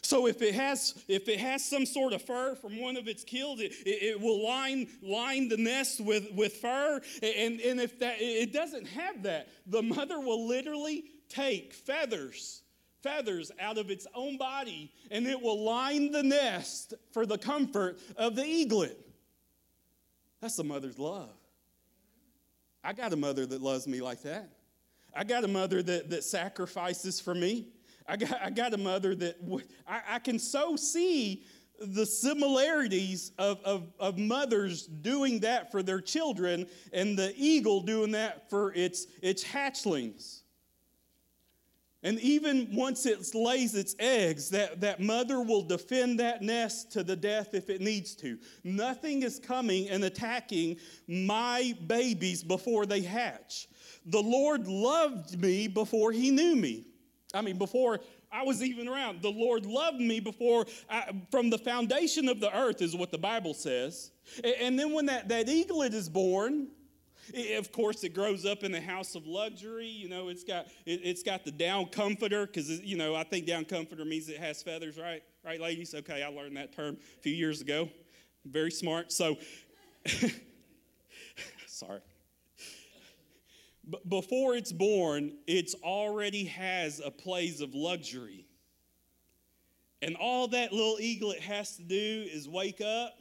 So 0.02 0.26
if 0.26 0.42
it 0.42 0.54
has 0.54 0.94
if 1.08 1.28
it 1.28 1.38
has 1.40 1.64
some 1.64 1.86
sort 1.86 2.12
of 2.12 2.22
fur 2.22 2.54
from 2.54 2.80
one 2.80 2.96
of 2.96 3.08
its 3.08 3.24
kills, 3.24 3.60
it, 3.60 3.72
it, 3.84 4.02
it, 4.02 4.20
will 4.20 4.44
line 4.44 4.88
line 5.02 5.48
the 5.48 5.56
nest 5.56 6.00
with, 6.00 6.32
with 6.32 6.54
fur. 6.54 7.00
And, 7.22 7.60
and 7.60 7.80
if 7.80 7.98
that 7.98 8.16
it 8.20 8.52
doesn't 8.52 8.86
have 8.86 9.22
that, 9.24 9.48
the 9.66 9.82
mother 9.82 10.20
will 10.20 10.46
literally 10.46 11.04
take 11.28 11.72
feathers, 11.72 12.62
feathers 13.02 13.50
out 13.60 13.78
of 13.78 13.90
its 13.90 14.06
own 14.14 14.38
body, 14.38 14.92
and 15.10 15.26
it 15.26 15.40
will 15.40 15.62
line 15.62 16.12
the 16.12 16.22
nest 16.22 16.94
for 17.12 17.26
the 17.26 17.38
comfort 17.38 17.98
of 18.16 18.36
the 18.36 18.44
eaglet. 18.44 18.98
That's 20.40 20.56
the 20.56 20.64
mother's 20.64 20.98
love. 20.98 21.30
I 22.82 22.92
got 22.92 23.12
a 23.12 23.16
mother 23.16 23.44
that 23.44 23.60
loves 23.60 23.86
me 23.86 24.00
like 24.00 24.22
that. 24.22 24.50
I 25.14 25.24
got 25.24 25.44
a 25.44 25.48
mother 25.48 25.82
that, 25.82 26.10
that 26.10 26.24
sacrifices 26.24 27.20
for 27.20 27.34
me. 27.34 27.68
I 28.08 28.16
got, 28.16 28.42
I 28.42 28.50
got 28.50 28.74
a 28.74 28.78
mother 28.78 29.14
that 29.16 29.36
I, 29.86 30.00
I 30.08 30.18
can 30.18 30.38
so 30.38 30.76
see 30.76 31.44
the 31.80 32.06
similarities 32.06 33.32
of, 33.38 33.60
of, 33.64 33.92
of 34.00 34.18
mothers 34.18 34.86
doing 34.86 35.40
that 35.40 35.70
for 35.70 35.82
their 35.82 36.00
children 36.00 36.66
and 36.92 37.16
the 37.16 37.32
eagle 37.36 37.80
doing 37.82 38.10
that 38.12 38.50
for 38.50 38.72
its, 38.72 39.06
its 39.22 39.44
hatchlings. 39.44 40.40
And 42.02 42.20
even 42.20 42.68
once 42.72 43.06
it 43.06 43.34
lays 43.34 43.74
its 43.74 43.96
eggs, 43.98 44.50
that, 44.50 44.80
that 44.80 45.00
mother 45.00 45.40
will 45.40 45.62
defend 45.62 46.20
that 46.20 46.42
nest 46.42 46.92
to 46.92 47.02
the 47.02 47.16
death 47.16 47.54
if 47.54 47.68
it 47.68 47.80
needs 47.80 48.14
to. 48.16 48.38
Nothing 48.62 49.22
is 49.22 49.40
coming 49.40 49.88
and 49.88 50.04
attacking 50.04 50.76
my 51.08 51.74
babies 51.88 52.44
before 52.44 52.86
they 52.86 53.00
hatch. 53.00 53.68
The 54.06 54.22
Lord 54.22 54.68
loved 54.68 55.40
me 55.40 55.66
before 55.66 56.12
he 56.12 56.30
knew 56.30 56.54
me. 56.54 56.86
I 57.34 57.42
mean, 57.42 57.58
before 57.58 58.00
I 58.30 58.42
was 58.42 58.62
even 58.62 58.88
around. 58.88 59.22
The 59.22 59.30
Lord 59.30 59.64
loved 59.64 60.00
me 60.00 60.20
before, 60.20 60.66
I, 60.88 61.12
from 61.30 61.50
the 61.50 61.58
foundation 61.58 62.28
of 62.28 62.40
the 62.40 62.56
earth, 62.56 62.82
is 62.82 62.94
what 62.94 63.10
the 63.10 63.18
Bible 63.18 63.54
says. 63.54 64.10
And 64.44 64.78
then 64.78 64.92
when 64.92 65.06
that, 65.06 65.28
that 65.28 65.48
eaglet 65.48 65.94
is 65.94 66.08
born, 66.08 66.68
it, 67.32 67.58
of 67.58 67.72
course, 67.72 68.04
it 68.04 68.14
grows 68.14 68.44
up 68.44 68.64
in 68.64 68.74
a 68.74 68.80
house 68.80 69.14
of 69.14 69.26
luxury. 69.26 69.88
You 69.88 70.08
know, 70.08 70.28
it's 70.28 70.44
got 70.44 70.66
it, 70.86 71.04
has 71.06 71.22
got 71.22 71.44
the 71.44 71.50
down 71.50 71.86
comforter 71.86 72.46
because 72.46 72.80
you 72.80 72.96
know 72.96 73.14
I 73.14 73.24
think 73.24 73.46
down 73.46 73.64
comforter 73.66 74.04
means 74.04 74.28
it 74.28 74.38
has 74.38 74.62
feathers, 74.62 74.98
right? 74.98 75.22
Right, 75.44 75.60
ladies. 75.60 75.94
Okay, 75.94 76.22
I 76.22 76.28
learned 76.28 76.56
that 76.56 76.72
term 76.72 76.96
a 77.18 77.20
few 77.20 77.34
years 77.34 77.60
ago. 77.60 77.90
Very 78.46 78.70
smart. 78.70 79.12
So, 79.12 79.36
sorry 81.66 82.00
before 84.08 84.54
it's 84.54 84.72
born, 84.72 85.32
it's 85.46 85.74
already 85.82 86.44
has 86.44 87.00
a 87.04 87.10
place 87.10 87.60
of 87.60 87.74
luxury. 87.74 88.46
And 90.02 90.16
all 90.16 90.48
that 90.48 90.72
little 90.72 90.98
eaglet 91.00 91.40
has 91.40 91.76
to 91.76 91.82
do 91.82 92.26
is 92.30 92.48
wake 92.48 92.80
up. 92.80 93.14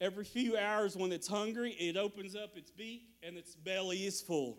Every 0.00 0.24
few 0.24 0.58
hours, 0.58 0.96
when 0.96 1.12
it's 1.12 1.28
hungry, 1.28 1.72
it 1.72 1.96
opens 1.96 2.34
up 2.34 2.56
its 2.56 2.70
beak 2.70 3.04
and 3.22 3.36
its 3.36 3.54
belly 3.54 4.04
is 4.04 4.20
full. 4.20 4.58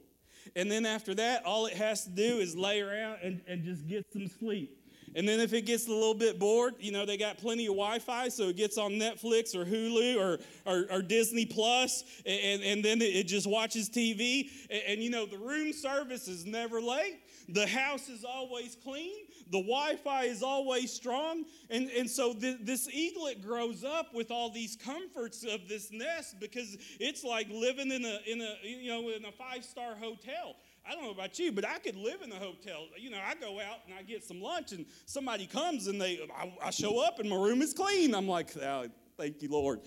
And 0.56 0.72
then 0.72 0.86
after 0.86 1.14
that, 1.16 1.46
all 1.46 1.66
it 1.66 1.74
has 1.74 2.06
to 2.06 2.10
do 2.10 2.40
is 2.40 2.56
lay 2.56 2.82
around 2.82 3.20
and, 3.24 3.42
and 3.48 3.64
just 3.64 3.88
get 3.88 4.06
some 4.12 4.28
sleep. 4.28 4.83
And 5.16 5.28
then 5.28 5.40
if 5.40 5.54
it 5.54 5.66
gets 5.66 5.88
a 5.88 5.92
little 5.92 6.14
bit 6.14 6.40
bored, 6.40 6.76
you 6.80 6.92
know, 6.92 7.06
they 7.06 7.18
got 7.18 7.38
plenty 7.38 7.66
of 7.66 7.76
Wi 7.76 8.00
Fi, 8.00 8.30
so 8.30 8.50
it 8.50 8.58
gets 8.58 8.78
on 8.78 8.94
Netflix 8.94 9.56
or 9.56 9.66
Hulu 9.66 10.18
or, 10.18 10.40
or, 10.66 10.86
or 10.92 11.02
Disney 11.02 11.46
Plus, 11.46 12.04
and, 12.26 12.64
and 12.64 12.84
then 12.84 13.02
it 13.02 13.28
just 13.28 13.48
watches 13.48 13.90
TV. 13.90 14.50
And, 14.70 14.82
and, 14.88 15.04
you 15.04 15.10
know, 15.10 15.26
the 15.26 15.38
room 15.38 15.74
service 15.74 16.28
is 16.28 16.46
never 16.46 16.82
late, 16.82 17.20
the 17.50 17.68
house 17.68 18.10
is 18.10 18.24
always 18.24 18.76
clean, 18.84 19.26
the 19.54 19.60
Wi 19.60 19.96
Fi 20.04 20.24
is 20.24 20.42
always 20.42 20.92
strong. 20.92 21.46
And, 21.70 21.88
and 21.92 22.10
so 22.10 22.34
th- 22.34 22.58
this 22.62 22.90
eaglet 22.90 23.40
grows 23.40 23.84
up 23.84 24.12
with 24.12 24.32
all 24.32 24.50
these 24.50 24.76
comforts 24.76 25.44
of 25.44 25.70
this 25.70 25.92
nest 25.92 26.40
because 26.40 26.76
it's 27.00 27.24
like 27.24 27.48
living 27.52 27.92
in 27.92 28.04
a, 28.04 28.20
in 28.26 28.42
a, 28.42 28.56
you 28.64 28.90
know, 28.90 29.10
in 29.10 29.24
a 29.26 29.32
five 29.32 29.64
star 29.64 29.94
hotel. 29.96 30.56
I 30.86 30.96
don't 30.96 31.04
know 31.04 31.12
about 31.12 31.38
you, 31.38 31.52
but 31.52 31.66
I 31.66 31.78
could 31.78 31.96
live 31.96 32.24
in 32.24 32.32
a 32.32 32.40
hotel. 32.40 32.88
You 32.98 33.12
know, 33.12 33.20
I 33.24 33.36
go 33.36 33.60
out 33.60 33.78
and 33.86 33.94
I 33.94 34.02
get 34.02 34.24
some 34.24 34.42
lunch, 34.42 34.72
and 34.72 34.88
somebody 35.06 35.46
comes 35.46 35.86
and 35.86 36.02
they, 36.02 36.28
I, 36.36 36.52
I 36.62 36.70
show 36.72 37.00
up 37.00 37.20
and 37.20 37.30
my 37.30 37.36
room 37.36 37.62
is 37.62 37.76
clean. 37.76 38.16
I'm 38.16 38.28
like, 38.28 38.58
oh, 38.58 38.88
thank 39.18 39.44
you, 39.44 39.50
Lord. 39.50 39.82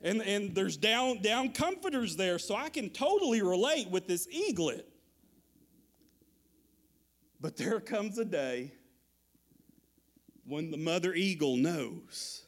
And, 0.00 0.22
and 0.22 0.54
there's 0.54 0.78
down, 0.78 1.20
down 1.20 1.52
comforters 1.52 2.16
there, 2.16 2.38
so 2.38 2.56
I 2.56 2.70
can 2.70 2.88
totally 2.88 3.42
relate 3.42 3.90
with 3.90 4.06
this 4.06 4.26
eaglet. 4.30 4.88
But 7.42 7.58
there 7.58 7.78
comes 7.78 8.16
a 8.16 8.24
day 8.24 8.72
when 10.46 10.70
the 10.70 10.76
mother 10.76 11.14
eagle 11.14 11.56
knows 11.56 12.44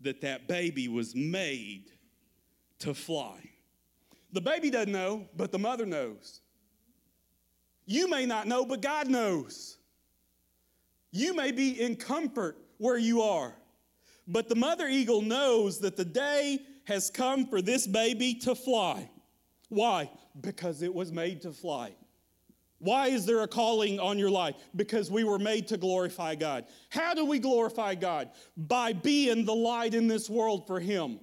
that 0.00 0.20
that 0.22 0.48
baby 0.48 0.88
was 0.88 1.14
made 1.14 1.90
to 2.80 2.94
fly. 2.94 3.38
The 4.32 4.40
baby 4.40 4.70
doesn't 4.70 4.92
know, 4.92 5.28
but 5.36 5.52
the 5.52 5.58
mother 5.58 5.86
knows. 5.86 6.40
You 7.86 8.08
may 8.08 8.26
not 8.26 8.46
know, 8.46 8.64
but 8.64 8.80
God 8.80 9.08
knows. 9.08 9.76
You 11.10 11.34
may 11.34 11.50
be 11.50 11.80
in 11.80 11.96
comfort 11.96 12.56
where 12.78 12.98
you 12.98 13.20
are, 13.22 13.54
but 14.26 14.48
the 14.48 14.54
mother 14.54 14.86
eagle 14.86 15.22
knows 15.22 15.80
that 15.80 15.96
the 15.96 16.04
day 16.04 16.60
has 16.84 17.10
come 17.10 17.46
for 17.46 17.60
this 17.60 17.86
baby 17.86 18.34
to 18.34 18.54
fly. 18.54 19.10
Why? 19.68 20.10
Because 20.40 20.82
it 20.82 20.94
was 20.94 21.12
made 21.12 21.42
to 21.42 21.52
fly. 21.52 21.94
Why 22.80 23.08
is 23.08 23.26
there 23.26 23.42
a 23.42 23.46
calling 23.46 24.00
on 24.00 24.18
your 24.18 24.30
life? 24.30 24.56
Because 24.74 25.10
we 25.10 25.22
were 25.22 25.38
made 25.38 25.68
to 25.68 25.76
glorify 25.76 26.34
God. 26.34 26.64
How 26.88 27.12
do 27.12 27.26
we 27.26 27.38
glorify 27.38 27.94
God? 27.94 28.30
By 28.56 28.94
being 28.94 29.44
the 29.44 29.54
light 29.54 29.92
in 29.92 30.08
this 30.08 30.30
world 30.30 30.66
for 30.66 30.80
Him. 30.80 31.20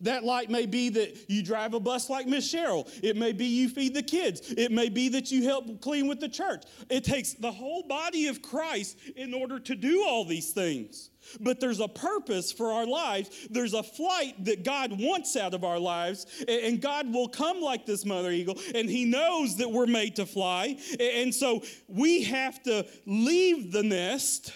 That 0.00 0.24
light 0.24 0.50
may 0.50 0.64
be 0.66 0.88
that 0.88 1.30
you 1.30 1.42
drive 1.42 1.74
a 1.74 1.80
bus 1.80 2.08
like 2.08 2.26
Miss 2.26 2.52
Cheryl. 2.52 2.88
It 3.02 3.16
may 3.16 3.32
be 3.32 3.44
you 3.44 3.68
feed 3.68 3.94
the 3.94 4.02
kids. 4.02 4.52
It 4.56 4.72
may 4.72 4.88
be 4.88 5.10
that 5.10 5.30
you 5.30 5.44
help 5.44 5.82
clean 5.82 6.08
with 6.08 6.18
the 6.18 6.28
church. 6.28 6.64
It 6.90 7.04
takes 7.04 7.34
the 7.34 7.52
whole 7.52 7.86
body 7.86 8.26
of 8.26 8.40
Christ 8.42 8.98
in 9.16 9.34
order 9.34 9.60
to 9.60 9.74
do 9.74 10.04
all 10.06 10.24
these 10.24 10.52
things. 10.52 11.10
But 11.40 11.60
there's 11.60 11.80
a 11.80 11.88
purpose 11.88 12.52
for 12.52 12.72
our 12.72 12.86
lives. 12.86 13.48
There's 13.50 13.74
a 13.74 13.82
flight 13.82 14.44
that 14.44 14.64
God 14.64 14.98
wants 14.98 15.36
out 15.36 15.54
of 15.54 15.64
our 15.64 15.78
lives. 15.78 16.26
And 16.48 16.80
God 16.80 17.12
will 17.12 17.28
come 17.28 17.60
like 17.60 17.86
this 17.86 18.04
mother 18.04 18.30
eagle, 18.30 18.58
and 18.74 18.88
He 18.88 19.04
knows 19.04 19.56
that 19.58 19.70
we're 19.70 19.86
made 19.86 20.16
to 20.16 20.26
fly. 20.26 20.78
And 20.98 21.34
so 21.34 21.62
we 21.88 22.24
have 22.24 22.62
to 22.64 22.86
leave 23.06 23.72
the 23.72 23.82
nest. 23.82 24.52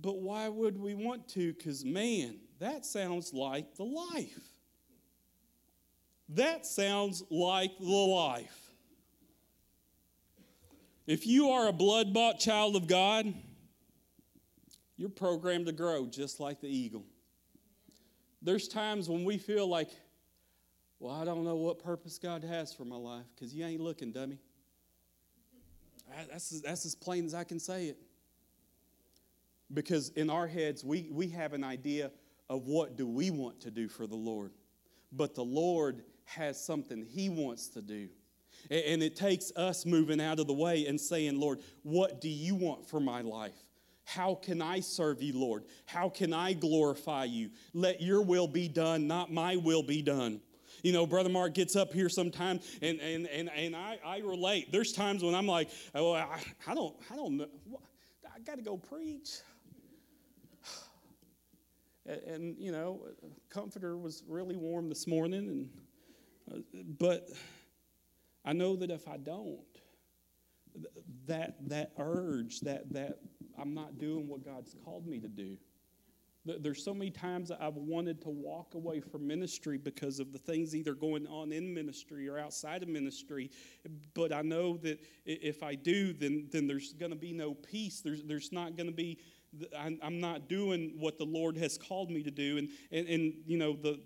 But 0.00 0.18
why 0.18 0.48
would 0.48 0.78
we 0.78 0.94
want 0.94 1.28
to? 1.28 1.52
Because, 1.52 1.84
man, 1.84 2.38
that 2.58 2.84
sounds 2.84 3.32
like 3.32 3.74
the 3.76 3.84
life. 3.84 4.40
That 6.30 6.66
sounds 6.66 7.22
like 7.30 7.78
the 7.78 7.84
life. 7.86 8.60
If 11.06 11.26
you 11.26 11.50
are 11.50 11.68
a 11.68 11.72
blood 11.72 12.14
bought 12.14 12.38
child 12.38 12.76
of 12.76 12.86
God, 12.86 13.32
you're 14.96 15.08
programmed 15.08 15.66
to 15.66 15.72
grow 15.72 16.06
just 16.06 16.40
like 16.40 16.60
the 16.60 16.68
eagle. 16.68 17.04
There's 18.42 18.68
times 18.68 19.08
when 19.08 19.24
we 19.24 19.38
feel 19.38 19.66
like, 19.66 19.90
well, 21.00 21.14
I 21.14 21.24
don't 21.24 21.44
know 21.44 21.56
what 21.56 21.82
purpose 21.82 22.18
God 22.18 22.44
has 22.44 22.72
for 22.72 22.84
my 22.84 22.96
life 22.96 23.24
because 23.34 23.54
you 23.54 23.64
ain't 23.64 23.80
looking, 23.80 24.12
dummy. 24.12 24.38
That's, 26.30 26.60
that's 26.60 26.86
as 26.86 26.94
plain 26.94 27.24
as 27.24 27.34
I 27.34 27.44
can 27.44 27.58
say 27.58 27.86
it. 27.86 27.98
Because 29.72 30.10
in 30.10 30.30
our 30.30 30.46
heads, 30.46 30.84
we, 30.84 31.08
we 31.10 31.28
have 31.28 31.52
an 31.54 31.64
idea 31.64 32.10
of 32.48 32.66
what 32.66 32.96
do 32.96 33.06
we 33.06 33.30
want 33.30 33.60
to 33.62 33.70
do 33.70 33.88
for 33.88 34.06
the 34.06 34.14
Lord. 34.14 34.52
But 35.10 35.34
the 35.34 35.44
Lord 35.44 36.02
has 36.24 36.62
something 36.62 37.02
He 37.02 37.28
wants 37.28 37.68
to 37.68 37.82
do. 37.82 38.08
And 38.70 39.02
it 39.02 39.16
takes 39.16 39.52
us 39.56 39.84
moving 39.84 40.20
out 40.20 40.38
of 40.38 40.46
the 40.46 40.52
way 40.52 40.86
and 40.86 41.00
saying, 41.00 41.38
Lord, 41.38 41.60
what 41.82 42.20
do 42.20 42.28
you 42.28 42.54
want 42.54 42.86
for 42.86 43.00
my 43.00 43.20
life? 43.20 43.63
How 44.04 44.34
can 44.34 44.60
I 44.60 44.80
serve 44.80 45.22
you, 45.22 45.38
Lord? 45.38 45.64
How 45.86 46.08
can 46.08 46.32
I 46.32 46.52
glorify 46.52 47.24
you? 47.24 47.50
Let 47.72 48.00
your 48.00 48.22
will 48.22 48.46
be 48.46 48.68
done, 48.68 49.06
not 49.06 49.32
my 49.32 49.56
will 49.56 49.82
be 49.82 50.02
done. 50.02 50.40
You 50.82 50.92
know, 50.92 51.06
Brother 51.06 51.30
Mark 51.30 51.54
gets 51.54 51.76
up 51.76 51.94
here 51.94 52.10
sometimes, 52.10 52.66
and, 52.82 53.00
and, 53.00 53.26
and, 53.26 53.50
and 53.50 53.74
I, 53.74 53.98
I 54.04 54.18
relate. 54.18 54.70
There's 54.70 54.92
times 54.92 55.22
when 55.22 55.34
I'm 55.34 55.46
like, 55.46 55.70
oh, 55.94 56.12
I, 56.12 56.38
I 56.66 56.74
don't, 56.74 56.94
I 57.10 57.16
don't 57.16 57.38
know. 57.38 57.48
I 58.34 58.38
got 58.40 58.56
to 58.56 58.62
go 58.62 58.76
preach. 58.76 59.30
and, 62.06 62.56
you 62.58 62.70
know, 62.70 63.00
comforter 63.48 63.96
was 63.96 64.22
really 64.28 64.56
warm 64.56 64.90
this 64.90 65.06
morning, 65.06 65.48
and 65.48 65.70
uh, 66.52 66.82
but 66.98 67.30
I 68.44 68.52
know 68.52 68.76
that 68.76 68.90
if 68.90 69.08
I 69.08 69.16
don't, 69.16 69.60
that 71.26 71.56
that 71.68 71.92
urge, 71.98 72.60
that 72.60 72.92
that 72.92 73.18
I'm 73.58 73.74
not 73.74 73.98
doing 73.98 74.28
what 74.28 74.44
God's 74.44 74.76
called 74.84 75.06
me 75.06 75.18
to 75.20 75.28
do. 75.28 75.56
There's 76.46 76.84
so 76.84 76.92
many 76.92 77.10
times 77.10 77.50
I've 77.50 77.76
wanted 77.76 78.20
to 78.22 78.28
walk 78.28 78.74
away 78.74 79.00
from 79.00 79.26
ministry 79.26 79.78
because 79.78 80.20
of 80.20 80.30
the 80.30 80.38
things 80.38 80.76
either 80.76 80.92
going 80.92 81.26
on 81.26 81.52
in 81.52 81.72
ministry 81.72 82.28
or 82.28 82.38
outside 82.38 82.82
of 82.82 82.88
ministry. 82.90 83.50
But 84.12 84.30
I 84.30 84.42
know 84.42 84.76
that 84.78 85.00
if 85.24 85.62
I 85.62 85.74
do, 85.74 86.12
then, 86.12 86.48
then 86.52 86.66
there's 86.66 86.92
going 86.92 87.12
to 87.12 87.16
be 87.16 87.32
no 87.32 87.54
peace. 87.54 88.02
There's, 88.02 88.22
there's 88.24 88.52
not 88.52 88.76
going 88.76 88.88
to 88.88 88.94
be, 88.94 89.18
I'm 89.74 90.20
not 90.20 90.46
doing 90.48 90.92
what 90.98 91.16
the 91.16 91.24
Lord 91.24 91.56
has 91.56 91.78
called 91.78 92.10
me 92.10 92.22
to 92.22 92.30
do. 92.30 92.58
And, 92.58 92.68
and, 92.92 93.08
and 93.08 93.32
you 93.46 93.56
know, 93.56 93.74
the, 93.74 94.00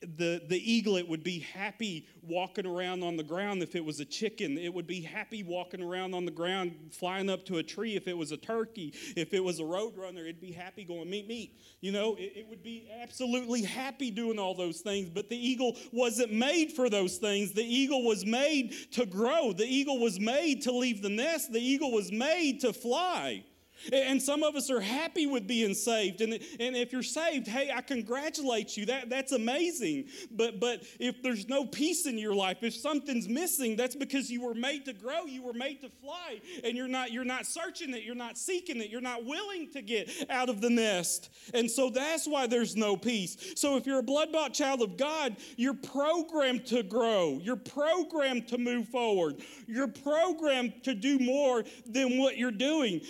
the, 0.00 0.42
the 0.48 0.72
eaglet 0.72 1.08
would 1.08 1.22
be 1.22 1.40
happy 1.40 2.06
walking 2.22 2.66
around 2.66 3.02
on 3.02 3.16
the 3.16 3.22
ground 3.22 3.62
if 3.62 3.74
it 3.74 3.84
was 3.84 4.00
a 4.00 4.04
chicken. 4.04 4.58
It 4.58 4.72
would 4.72 4.86
be 4.86 5.00
happy 5.00 5.42
walking 5.42 5.82
around 5.82 6.14
on 6.14 6.24
the 6.24 6.30
ground, 6.30 6.74
flying 6.90 7.30
up 7.30 7.44
to 7.46 7.58
a 7.58 7.62
tree 7.62 7.96
if 7.96 8.08
it 8.08 8.16
was 8.16 8.32
a 8.32 8.36
turkey. 8.36 8.94
If 9.16 9.32
it 9.34 9.42
was 9.42 9.60
a 9.60 9.64
roadrunner, 9.64 10.20
it'd 10.20 10.40
be 10.40 10.52
happy 10.52 10.84
going 10.84 11.08
meet, 11.08 11.28
meet. 11.28 11.58
You 11.80 11.92
know, 11.92 12.16
it, 12.16 12.32
it 12.36 12.46
would 12.48 12.62
be 12.62 12.88
absolutely 13.00 13.62
happy 13.62 14.10
doing 14.10 14.38
all 14.38 14.54
those 14.54 14.80
things. 14.80 15.08
But 15.08 15.28
the 15.28 15.36
eagle 15.36 15.76
wasn't 15.92 16.32
made 16.32 16.72
for 16.72 16.88
those 16.88 17.18
things. 17.18 17.52
The 17.52 17.64
eagle 17.64 18.04
was 18.04 18.24
made 18.26 18.74
to 18.92 19.06
grow, 19.06 19.52
the 19.52 19.66
eagle 19.66 19.98
was 19.98 20.18
made 20.18 20.62
to 20.62 20.72
leave 20.72 21.02
the 21.02 21.08
nest, 21.08 21.52
the 21.52 21.60
eagle 21.60 21.92
was 21.92 22.10
made 22.10 22.60
to 22.60 22.72
fly. 22.72 23.44
And 23.92 24.20
some 24.20 24.42
of 24.42 24.56
us 24.56 24.70
are 24.70 24.80
happy 24.80 25.26
with 25.26 25.46
being 25.46 25.74
saved. 25.74 26.20
And, 26.20 26.34
and 26.34 26.76
if 26.76 26.92
you're 26.92 27.02
saved, 27.02 27.46
hey, 27.46 27.70
I 27.74 27.80
congratulate 27.80 28.76
you. 28.76 28.86
That, 28.86 29.10
that's 29.10 29.32
amazing. 29.32 30.08
But, 30.30 30.60
but 30.60 30.84
if 30.98 31.22
there's 31.22 31.48
no 31.48 31.66
peace 31.66 32.06
in 32.06 32.18
your 32.18 32.34
life, 32.34 32.58
if 32.62 32.74
something's 32.74 33.28
missing, 33.28 33.76
that's 33.76 33.96
because 33.96 34.30
you 34.30 34.42
were 34.42 34.54
made 34.54 34.84
to 34.86 34.92
grow. 34.92 35.24
You 35.24 35.42
were 35.42 35.52
made 35.52 35.80
to 35.82 35.88
fly. 35.88 36.40
And 36.64 36.76
you're 36.76 36.88
not, 36.88 37.12
you're 37.12 37.24
not 37.24 37.46
searching 37.46 37.94
it. 37.94 38.02
You're 38.02 38.14
not 38.14 38.38
seeking 38.38 38.80
it. 38.80 38.90
You're 38.90 39.00
not 39.00 39.24
willing 39.24 39.70
to 39.72 39.82
get 39.82 40.10
out 40.30 40.48
of 40.48 40.60
the 40.60 40.70
nest. 40.70 41.30
And 41.54 41.70
so 41.70 41.90
that's 41.90 42.26
why 42.26 42.46
there's 42.46 42.76
no 42.76 42.96
peace. 42.96 43.54
So 43.56 43.76
if 43.76 43.86
you're 43.86 44.00
a 44.00 44.02
blood 44.02 44.32
bought 44.32 44.54
child 44.54 44.82
of 44.82 44.96
God, 44.96 45.36
you're 45.56 45.74
programmed 45.74 46.66
to 46.66 46.82
grow. 46.82 47.38
You're 47.42 47.56
programmed 47.56 48.48
to 48.48 48.58
move 48.58 48.88
forward. 48.88 49.36
You're 49.66 49.88
programmed 49.88 50.84
to 50.84 50.94
do 50.94 51.18
more 51.18 51.64
than 51.86 52.18
what 52.18 52.36
you're 52.36 52.50
doing. 52.50 53.00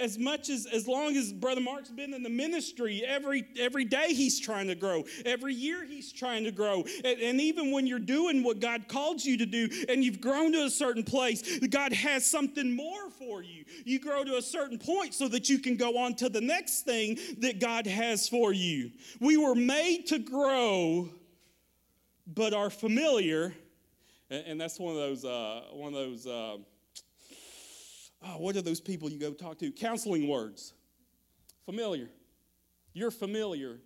As 0.00 0.11
much 0.18 0.48
as 0.48 0.66
as 0.66 0.86
long 0.86 1.16
as 1.16 1.32
Brother 1.32 1.60
Mark's 1.60 1.90
been 1.90 2.14
in 2.14 2.22
the 2.22 2.30
ministry, 2.30 3.02
every 3.06 3.44
every 3.58 3.84
day 3.84 4.14
he's 4.14 4.40
trying 4.40 4.68
to 4.68 4.74
grow. 4.74 5.04
Every 5.24 5.54
year 5.54 5.84
he's 5.84 6.12
trying 6.12 6.44
to 6.44 6.52
grow. 6.52 6.84
And, 7.04 7.20
and 7.20 7.40
even 7.40 7.70
when 7.70 7.86
you're 7.86 7.98
doing 7.98 8.42
what 8.42 8.60
God 8.60 8.88
called 8.88 9.24
you 9.24 9.36
to 9.38 9.46
do 9.46 9.68
and 9.88 10.04
you've 10.04 10.20
grown 10.20 10.52
to 10.52 10.64
a 10.64 10.70
certain 10.70 11.04
place, 11.04 11.58
God 11.68 11.92
has 11.92 12.26
something 12.26 12.74
more 12.74 13.10
for 13.10 13.42
you. 13.42 13.64
You 13.84 13.98
grow 13.98 14.24
to 14.24 14.36
a 14.36 14.42
certain 14.42 14.78
point 14.78 15.14
so 15.14 15.28
that 15.28 15.48
you 15.48 15.58
can 15.58 15.76
go 15.76 15.98
on 15.98 16.14
to 16.16 16.28
the 16.28 16.40
next 16.40 16.82
thing 16.82 17.18
that 17.38 17.60
God 17.60 17.86
has 17.86 18.28
for 18.28 18.52
you. 18.52 18.90
We 19.20 19.36
were 19.36 19.54
made 19.54 20.06
to 20.08 20.18
grow, 20.18 21.08
but 22.26 22.54
are 22.54 22.70
familiar, 22.70 23.54
and, 24.30 24.58
that's 24.60 24.78
one 24.78 24.94
of 24.94 24.98
those 24.98 25.24
uh, 25.24 25.64
one 25.72 25.88
of 25.88 25.94
those. 25.94 26.26
Uh, 26.26 26.56
oh, 28.24 28.38
what 28.38 28.56
are 28.56 28.62
those 28.62 28.80
people 28.80 29.10
you 29.10 29.18
go 29.18 29.32
talk 29.32 29.58
to? 29.58 29.70
Counseling 29.70 30.28
words. 30.28 30.72
Familiar. 31.64 32.08
Your 32.92 33.10
familiar 33.10 33.80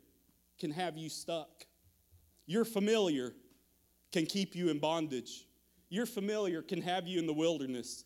can 0.59 0.70
have 0.70 0.97
you 0.97 1.09
stuck. 1.09 1.66
Your 2.47 2.64
familiar 2.64 3.34
can 4.12 4.26
keep 4.26 4.55
you 4.55 4.70
in 4.70 4.78
bondage. 4.78 5.47
Your 5.89 6.07
familiar 6.07 6.62
can 6.62 6.80
have 6.82 7.07
you 7.07 7.18
in 7.18 7.26
the 7.26 7.32
wilderness. 7.32 8.05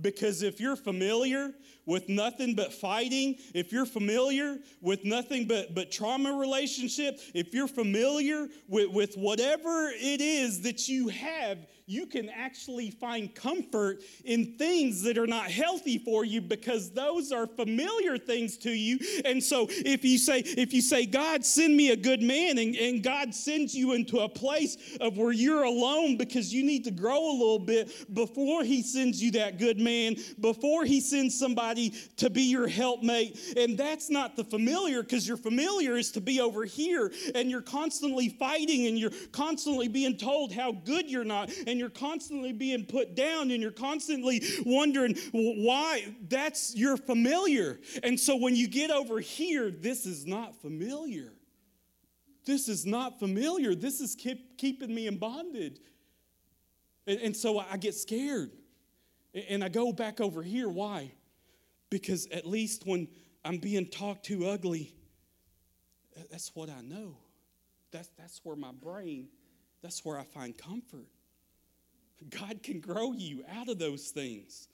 Because 0.00 0.42
if 0.42 0.60
you're 0.60 0.74
familiar 0.74 1.52
with 1.86 2.08
nothing 2.08 2.56
but 2.56 2.72
fighting, 2.72 3.36
if 3.54 3.70
you're 3.70 3.86
familiar 3.86 4.58
with 4.80 5.04
nothing 5.04 5.46
but, 5.46 5.72
but 5.72 5.92
trauma 5.92 6.32
relationship, 6.32 7.20
if 7.32 7.54
you're 7.54 7.68
familiar 7.68 8.48
with, 8.66 8.90
with 8.90 9.14
whatever 9.14 9.92
it 9.94 10.20
is 10.20 10.62
that 10.62 10.88
you 10.88 11.08
have, 11.08 11.58
you 11.86 12.06
can 12.06 12.30
actually 12.30 12.90
find 12.90 13.34
comfort 13.34 14.02
in 14.24 14.56
things 14.56 15.02
that 15.02 15.18
are 15.18 15.26
not 15.26 15.50
healthy 15.50 15.98
for 15.98 16.24
you 16.24 16.40
because 16.40 16.90
those 16.90 17.30
are 17.30 17.46
familiar 17.46 18.16
things 18.16 18.56
to 18.58 18.70
you. 18.70 18.98
And 19.24 19.42
so 19.42 19.66
if 19.68 20.04
you 20.04 20.16
say, 20.16 20.40
if 20.40 20.72
you 20.72 20.80
say, 20.80 21.04
God, 21.04 21.44
send 21.44 21.76
me 21.76 21.90
a 21.90 21.96
good 21.96 22.22
man, 22.22 22.58
and, 22.58 22.74
and 22.74 23.02
God 23.02 23.34
sends 23.34 23.74
you 23.74 23.92
into 23.92 24.20
a 24.20 24.28
place 24.28 24.96
of 25.00 25.18
where 25.18 25.32
you're 25.32 25.64
alone 25.64 26.16
because 26.16 26.52
you 26.54 26.64
need 26.64 26.84
to 26.84 26.90
grow 26.90 27.18
a 27.18 27.34
little 27.34 27.58
bit 27.58 28.14
before 28.14 28.64
he 28.64 28.82
sends 28.82 29.22
you 29.22 29.32
that 29.32 29.58
good 29.58 29.78
man, 29.78 30.16
before 30.40 30.84
he 30.84 31.00
sends 31.00 31.38
somebody 31.38 31.90
to 32.16 32.30
be 32.30 32.42
your 32.42 32.66
helpmate. 32.66 33.38
And 33.56 33.76
that's 33.76 34.08
not 34.08 34.36
the 34.36 34.44
familiar 34.44 35.02
because 35.02 35.28
your 35.28 35.36
familiar 35.36 35.96
is 35.96 36.10
to 36.12 36.20
be 36.20 36.40
over 36.40 36.64
here 36.64 37.12
and 37.34 37.50
you're 37.50 37.60
constantly 37.62 38.30
fighting 38.30 38.86
and 38.86 38.98
you're 38.98 39.12
constantly 39.32 39.88
being 39.88 40.16
told 40.16 40.52
how 40.52 40.72
good 40.72 41.10
you're 41.10 41.24
not. 41.24 41.50
And 41.66 41.73
and 41.74 41.80
you're 41.80 41.90
constantly 41.90 42.52
being 42.52 42.84
put 42.84 43.16
down 43.16 43.50
and 43.50 43.60
you're 43.60 43.72
constantly 43.72 44.40
wondering 44.64 45.16
why, 45.32 46.04
that's 46.28 46.72
your 46.76 46.96
familiar. 46.96 47.80
And 48.04 48.18
so 48.18 48.36
when 48.36 48.54
you 48.54 48.68
get 48.68 48.92
over 48.92 49.18
here, 49.18 49.72
this 49.72 50.06
is 50.06 50.24
not 50.24 50.54
familiar. 50.62 51.32
This 52.46 52.68
is 52.68 52.86
not 52.86 53.18
familiar. 53.18 53.74
This 53.74 54.00
is 54.00 54.14
keep, 54.14 54.56
keeping 54.56 54.94
me 54.94 55.08
in 55.08 55.18
bondage. 55.18 55.80
And, 57.08 57.18
and 57.18 57.36
so 57.36 57.58
I 57.58 57.76
get 57.76 57.96
scared. 57.96 58.52
And 59.48 59.64
I 59.64 59.68
go 59.68 59.92
back 59.92 60.20
over 60.20 60.44
here. 60.44 60.68
Why? 60.68 61.10
Because 61.90 62.28
at 62.28 62.46
least 62.46 62.86
when 62.86 63.08
I'm 63.44 63.58
being 63.58 63.88
talked 63.88 64.26
to 64.26 64.46
ugly, 64.46 64.94
that's 66.30 66.54
what 66.54 66.70
I 66.70 66.82
know. 66.82 67.16
That's, 67.90 68.10
that's 68.16 68.40
where 68.44 68.54
my 68.54 68.70
brain, 68.70 69.26
that's 69.82 70.04
where 70.04 70.16
I 70.16 70.22
find 70.22 70.56
comfort. 70.56 71.08
God 72.30 72.62
can 72.62 72.80
grow 72.80 73.12
you 73.12 73.44
out 73.56 73.68
of 73.68 73.78
those 73.78 74.08
things. 74.08 74.68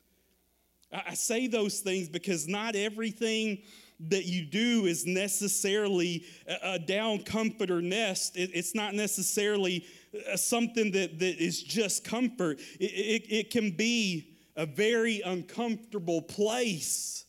I 0.92 1.14
say 1.14 1.46
those 1.46 1.80
things 1.80 2.08
because 2.08 2.48
not 2.48 2.74
everything 2.74 3.62
that 4.08 4.24
you 4.24 4.44
do 4.44 4.86
is 4.86 5.06
necessarily 5.06 6.24
a 6.62 6.78
down 6.78 7.22
comforter 7.22 7.82
nest. 7.82 8.32
It's 8.34 8.74
not 8.74 8.94
necessarily 8.94 9.84
uh, 10.32 10.36
something 10.36 10.90
that, 10.92 11.18
that 11.18 11.42
is 11.42 11.62
just 11.62 12.02
comfort. 12.02 12.60
It, 12.80 12.84
it, 12.84 13.32
it 13.32 13.50
can 13.50 13.70
be 13.72 14.38
a 14.56 14.66
very 14.66 15.20
uncomfortable 15.20 16.22
place, 16.22 17.24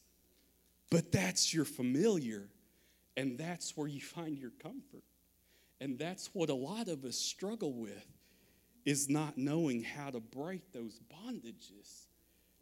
but 0.89 1.11
that's 1.11 1.53
your 1.53 1.65
familiar, 1.65 2.49
and 3.17 3.37
that's 3.37 3.75
where 3.75 3.87
you 3.87 4.01
find 4.01 4.37
your 4.37 4.51
comfort. 4.61 5.03
And 5.81 5.99
that's 5.99 6.29
what 6.33 6.49
a 6.49 6.55
lot 6.55 6.87
of 6.87 7.03
us 7.05 7.17
struggle 7.17 7.73
with 7.73 8.07
is 8.85 9.09
not 9.09 9.37
knowing 9.37 9.83
how 9.83 10.09
to 10.09 10.19
break 10.19 10.71
those 10.71 10.99
bondages 11.11 12.07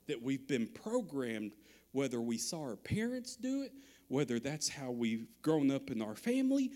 that 0.07 0.22
we've 0.22 0.47
been 0.47 0.67
programmed, 0.67 1.53
whether 1.91 2.22
we 2.22 2.38
saw 2.38 2.61
our 2.61 2.76
parents 2.76 3.36
do 3.36 3.61
it, 3.61 3.74
whether 4.07 4.39
that's 4.39 4.67
how 4.67 4.91
we've 4.91 5.28
grown 5.41 5.72
up 5.72 5.91
in 5.91 6.01
our 6.01 6.15
family, 6.15 6.72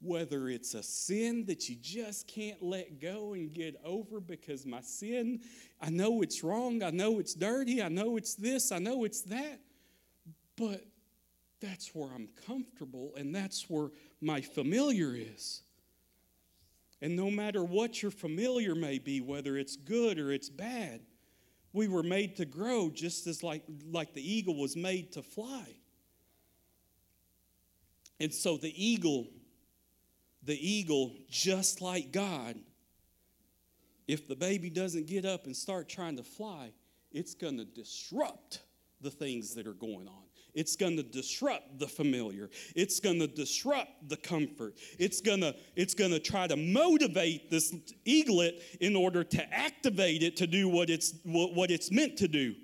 whether 0.00 0.48
it's 0.48 0.74
a 0.74 0.82
sin 0.82 1.44
that 1.44 1.68
you 1.68 1.76
just 1.76 2.26
can't 2.26 2.62
let 2.62 3.00
go 3.00 3.34
and 3.34 3.52
get 3.52 3.76
over 3.84 4.18
because 4.18 4.64
my 4.64 4.80
sin, 4.80 5.40
I 5.80 5.90
know 5.90 6.22
it's 6.22 6.42
wrong, 6.42 6.82
I 6.82 6.90
know 6.90 7.18
it's 7.18 7.34
dirty, 7.34 7.82
I 7.82 7.88
know 7.88 8.16
it's 8.16 8.34
this, 8.34 8.72
I 8.72 8.78
know 8.78 9.04
it's 9.04 9.20
that, 9.22 9.60
but 10.56 10.84
that's 11.60 11.94
where 11.94 12.10
I'm 12.14 12.28
comfortable 12.46 13.12
and 13.16 13.34
that's 13.34 13.68
where 13.68 13.90
my 14.22 14.40
familiar 14.40 15.14
is. 15.14 15.62
And 17.02 17.16
no 17.16 17.30
matter 17.30 17.64
what 17.64 18.02
your 18.02 18.10
familiar 18.10 18.74
may 18.74 18.98
be, 18.98 19.20
whether 19.20 19.56
it's 19.56 19.76
good 19.76 20.18
or 20.18 20.32
it's 20.32 20.50
bad, 20.50 21.00
we 21.72 21.88
were 21.88 22.02
made 22.02 22.36
to 22.36 22.44
grow 22.44 22.90
just 22.90 23.26
as 23.26 23.42
like, 23.42 23.62
like 23.90 24.12
the 24.12 24.32
eagle 24.32 24.56
was 24.56 24.76
made 24.76 25.12
to 25.12 25.22
fly. 25.22 25.76
And 28.18 28.34
so 28.34 28.56
the 28.58 28.72
eagle, 28.76 29.28
the 30.42 30.58
eagle, 30.58 31.16
just 31.30 31.80
like 31.80 32.12
God, 32.12 32.56
if 34.06 34.28
the 34.28 34.36
baby 34.36 34.68
doesn't 34.68 35.06
get 35.06 35.24
up 35.24 35.46
and 35.46 35.56
start 35.56 35.88
trying 35.88 36.16
to 36.16 36.24
fly, 36.24 36.72
it's 37.12 37.34
going 37.34 37.56
to 37.58 37.64
disrupt 37.64 38.60
the 39.00 39.10
things 39.10 39.54
that 39.54 39.66
are 39.66 39.72
going 39.72 40.06
on. 40.06 40.29
It's 40.54 40.76
going 40.76 40.96
to 40.96 41.02
disrupt 41.02 41.78
the 41.78 41.86
familiar. 41.86 42.50
It's 42.74 43.00
going 43.00 43.18
to 43.20 43.26
disrupt 43.26 44.08
the 44.08 44.16
comfort. 44.16 44.74
It's 44.98 45.20
going 45.20 45.40
to 45.40 45.54
it's 45.76 45.94
going 45.94 46.10
to 46.10 46.20
try 46.20 46.46
to 46.46 46.56
motivate 46.56 47.50
this 47.50 47.74
eaglet 48.04 48.62
in 48.80 48.96
order 48.96 49.24
to 49.24 49.54
activate 49.54 50.22
it 50.22 50.36
to 50.38 50.46
do 50.46 50.68
what 50.68 50.90
it's 50.90 51.14
what, 51.24 51.54
what 51.54 51.70
it's 51.70 51.90
meant 51.90 52.16
to 52.18 52.28
do. 52.28 52.54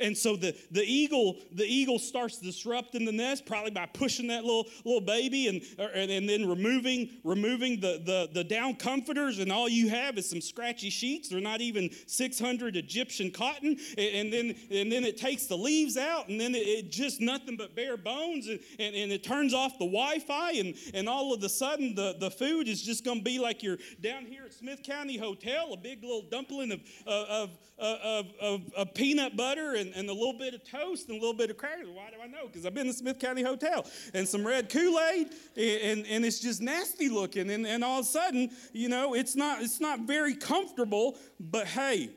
And 0.00 0.16
so 0.16 0.36
the, 0.36 0.56
the 0.70 0.82
eagle 0.82 1.36
the 1.52 1.64
eagle 1.64 1.98
starts 1.98 2.38
disrupting 2.38 3.04
the 3.04 3.12
nest 3.12 3.46
probably 3.46 3.70
by 3.70 3.86
pushing 3.86 4.28
that 4.28 4.44
little 4.44 4.66
little 4.84 5.00
baby 5.00 5.48
and 5.48 5.62
and, 5.78 6.10
and 6.10 6.28
then 6.28 6.48
removing 6.48 7.10
removing 7.24 7.80
the, 7.80 8.02
the 8.04 8.28
the 8.32 8.44
down 8.44 8.76
comforters 8.76 9.38
and 9.38 9.52
all 9.52 9.68
you 9.68 9.88
have 9.88 10.18
is 10.18 10.28
some 10.28 10.40
scratchy 10.40 10.90
sheets. 10.90 11.28
They're 11.28 11.40
not 11.40 11.60
even 11.60 11.90
600 12.06 12.76
Egyptian 12.76 13.30
cotton. 13.30 13.78
And, 13.96 14.14
and 14.14 14.32
then 14.32 14.56
and 14.70 14.92
then 14.92 15.04
it 15.04 15.16
takes 15.16 15.46
the 15.46 15.56
leaves 15.56 15.96
out 15.96 16.28
and 16.28 16.40
then 16.40 16.54
it, 16.54 16.66
it 16.66 16.90
just 16.90 17.20
nothing 17.20 17.56
but 17.56 17.74
bare 17.74 17.96
bones 17.96 18.46
and, 18.48 18.60
and, 18.78 18.94
and 18.94 19.12
it 19.12 19.22
turns 19.22 19.54
off 19.54 19.72
the 19.78 19.86
Wi-Fi 19.86 20.52
and, 20.52 20.74
and 20.94 21.08
all 21.08 21.32
of 21.32 21.42
a 21.42 21.48
sudden 21.48 21.94
the, 21.94 22.16
the 22.18 22.30
food 22.30 22.68
is 22.68 22.82
just 22.82 23.04
going 23.04 23.18
to 23.18 23.24
be 23.24 23.38
like 23.38 23.62
you're 23.62 23.78
down 24.00 24.24
here 24.24 24.44
at 24.44 24.52
Smith 24.52 24.82
County 24.82 25.16
Hotel, 25.16 25.72
a 25.72 25.76
big 25.76 26.02
little 26.02 26.22
dumpling 26.22 26.72
of, 26.72 26.80
uh, 27.06 27.24
of, 27.28 27.58
uh, 27.78 27.96
of, 28.02 28.26
of, 28.40 28.60
of 28.76 28.94
peanut 28.94 29.36
butter 29.36 29.74
and, 29.78 29.94
and 29.94 30.08
a 30.08 30.12
little 30.12 30.34
bit 30.34 30.54
of 30.54 30.62
toast 30.62 31.08
and 31.08 31.16
a 31.16 31.20
little 31.20 31.36
bit 31.36 31.50
of 31.50 31.56
crackers. 31.56 31.88
Why 31.88 32.10
do 32.10 32.16
I 32.22 32.26
know? 32.26 32.46
Because 32.46 32.66
I've 32.66 32.74
been 32.74 32.86
to 32.86 32.92
Smith 32.92 33.18
County 33.18 33.42
Hotel. 33.42 33.86
And 34.14 34.28
some 34.28 34.46
red 34.46 34.68
Kool-Aid, 34.68 35.28
and, 35.56 36.06
and 36.06 36.24
it's 36.24 36.40
just 36.40 36.60
nasty 36.60 37.08
looking. 37.08 37.50
And, 37.50 37.66
and 37.66 37.82
all 37.82 38.00
of 38.00 38.04
a 38.04 38.08
sudden, 38.08 38.50
you 38.72 38.88
know, 38.88 39.14
it's 39.14 39.34
not, 39.34 39.62
it's 39.62 39.80
not 39.80 40.00
very 40.00 40.34
comfortable, 40.34 41.16
but 41.40 41.66
hey, 41.66 42.10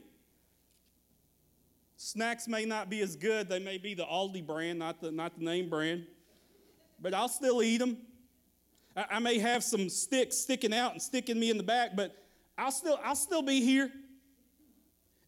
snacks 1.98 2.48
may 2.48 2.66
not 2.66 2.90
be 2.90 3.02
as 3.02 3.16
good. 3.16 3.48
They 3.48 3.60
may 3.60 3.78
be 3.78 3.94
the 3.94 4.06
Aldi 4.06 4.46
brand, 4.46 4.80
not 4.80 5.00
the, 5.02 5.12
not 5.12 5.38
the 5.38 5.46
name 5.46 5.70
brand. 5.70 6.06
But 7.00 7.14
I'll 7.14 7.30
still 7.30 7.64
eat 7.64 7.78
them. 7.78 7.98
I, 8.96 9.06
I 9.12 9.20
may 9.20 9.40
have 9.40 9.64
some 9.64 9.90
sticks 9.90 10.38
sticking 10.38 10.74
out 10.74 10.94
and 10.94 11.02
sticking 11.02 11.40
me 11.40 11.50
in 11.50 11.58
the 11.58 11.64
back, 11.64 11.96
but 11.96 12.16
I'll 12.58 12.72
still, 12.72 13.00
I'll 13.04 13.16
still 13.16 13.42
be 13.42 13.62
here. 13.62 13.92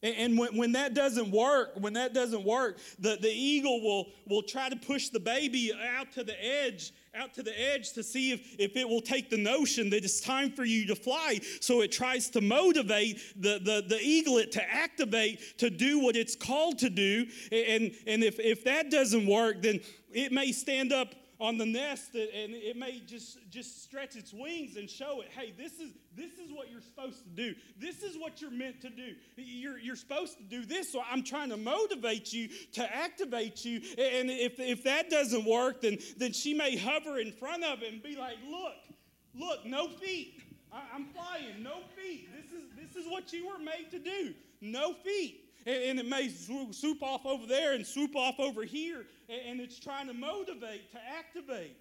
And 0.04 0.38
when, 0.38 0.58
when 0.58 0.74
that 0.74 0.93
doesn't 0.93 1.32
work, 1.32 1.72
when 1.80 1.93
that 1.93 2.14
doesn't 2.14 2.43
work, 2.43 2.78
the, 2.99 3.18
the 3.22 3.32
eagle 3.32 3.82
will, 3.82 4.08
will 4.28 4.43
try 4.43 4.68
to 4.68 4.76
push 4.76 5.08
the 5.08 5.20
baby 5.20 5.72
out 5.97 6.12
to 6.12 6.26
the 6.26 6.36
edge, 6.45 6.91
out 7.16 7.34
to 7.36 7.43
the 7.43 7.58
edge 7.58 7.93
to 7.93 8.04
see 8.04 8.34
if, 8.34 8.60
if 8.60 8.76
it 8.76 8.88
will 8.88 9.01
take 9.01 9.30
the 9.30 9.38
notion 9.38 9.89
that 9.91 10.04
it's 10.04 10.20
time 10.20 10.51
for 10.51 10.66
you 10.66 10.86
to 10.88 10.95
fly. 10.95 11.39
So 11.62 11.82
it 11.82 11.93
tries 11.93 12.30
to 12.32 12.41
motivate 12.41 13.22
the, 13.41 13.60
the, 13.64 13.86
the 13.88 13.99
eaglet 14.01 14.51
to 14.54 14.74
activate 14.74 15.58
to 15.60 15.70
do 15.70 15.99
what 15.99 16.18
it's 16.18 16.36
called 16.36 16.80
to 16.80 16.89
do. 16.89 17.26
And, 17.54 17.91
and 18.06 18.26
if, 18.26 18.39
if 18.39 18.66
that 18.66 18.91
doesn't 18.91 19.26
work, 19.26 19.62
then 19.62 19.80
it 20.12 20.34
may 20.34 20.51
stand 20.51 20.91
up 20.91 21.16
on 21.43 21.57
the 21.57 21.65
nest 21.65 22.15
and 22.15 22.55
it 22.55 22.77
may 22.77 23.01
just 23.05 23.37
just 23.49 23.83
stretch 23.83 24.15
its 24.15 24.31
wings 24.33 24.77
and 24.77 24.89
show 24.89 25.19
it 25.19 25.27
hey 25.37 25.53
this 25.57 25.73
is 25.73 25.91
this 26.15 26.31
is 26.39 26.53
what 26.53 26.71
you're 26.71 26.79
supposed 26.79 27.21
to 27.23 27.29
do. 27.29 27.55
This 27.77 28.01
is 28.01 28.15
what 28.17 28.39
you're 28.39 28.51
meant 28.51 28.81
to 28.81 28.89
do. 28.89 29.15
You're, 29.35 29.79
you're 29.79 29.95
supposed 29.95 30.37
to 30.37 30.43
do 30.43 30.63
this 30.63 30.91
so 30.91 31.01
i'm 31.11 31.21
trying 31.21 31.49
to 31.49 31.57
motivate 31.57 32.31
you 32.31 32.47
to 32.73 32.95
activate 32.95 33.65
you. 33.65 33.81
And 33.97 34.29
if, 34.29 34.57
if 34.59 34.85
that 34.85 35.09
doesn't 35.09 35.43
work 35.43 35.81
then 35.81 35.97
then 36.17 36.31
she 36.31 36.53
may 36.53 36.77
hover 36.77 37.19
in 37.19 37.33
front 37.33 37.65
of 37.65 37.83
it 37.83 37.91
and 37.91 38.01
be 38.01 38.15
like 38.15 38.37
look 38.49 38.95
look 39.35 39.65
no 39.65 39.89
feet. 39.89 40.41
I, 40.71 40.81
i'm 40.95 41.07
flying 41.07 41.61
no 41.61 41.81
feet. 42.01 42.29
This 42.33 42.51
is 42.53 42.69
this 42.77 42.95
is 42.95 43.11
what 43.11 43.33
you 43.33 43.47
were 43.47 43.59
made 43.59 43.91
to 43.91 43.99
do. 43.99 44.33
No 44.61 44.93
feet 44.93 45.42
and, 45.66 45.99
it 45.99 46.05
may 46.05 46.30
swoop 46.30 47.01
off 47.01 47.26
over 47.26 47.45
there 47.45 47.74
and 47.74 47.86
swoop 47.86 48.16
off 48.16 48.39
over 48.39 48.64
here 48.64 49.05
and 49.30 49.59
it's 49.59 49.80
trying 49.80 50.07
to 50.07 50.14
motivate, 50.14 50.91
to 50.91 50.99
activate. 51.18 51.78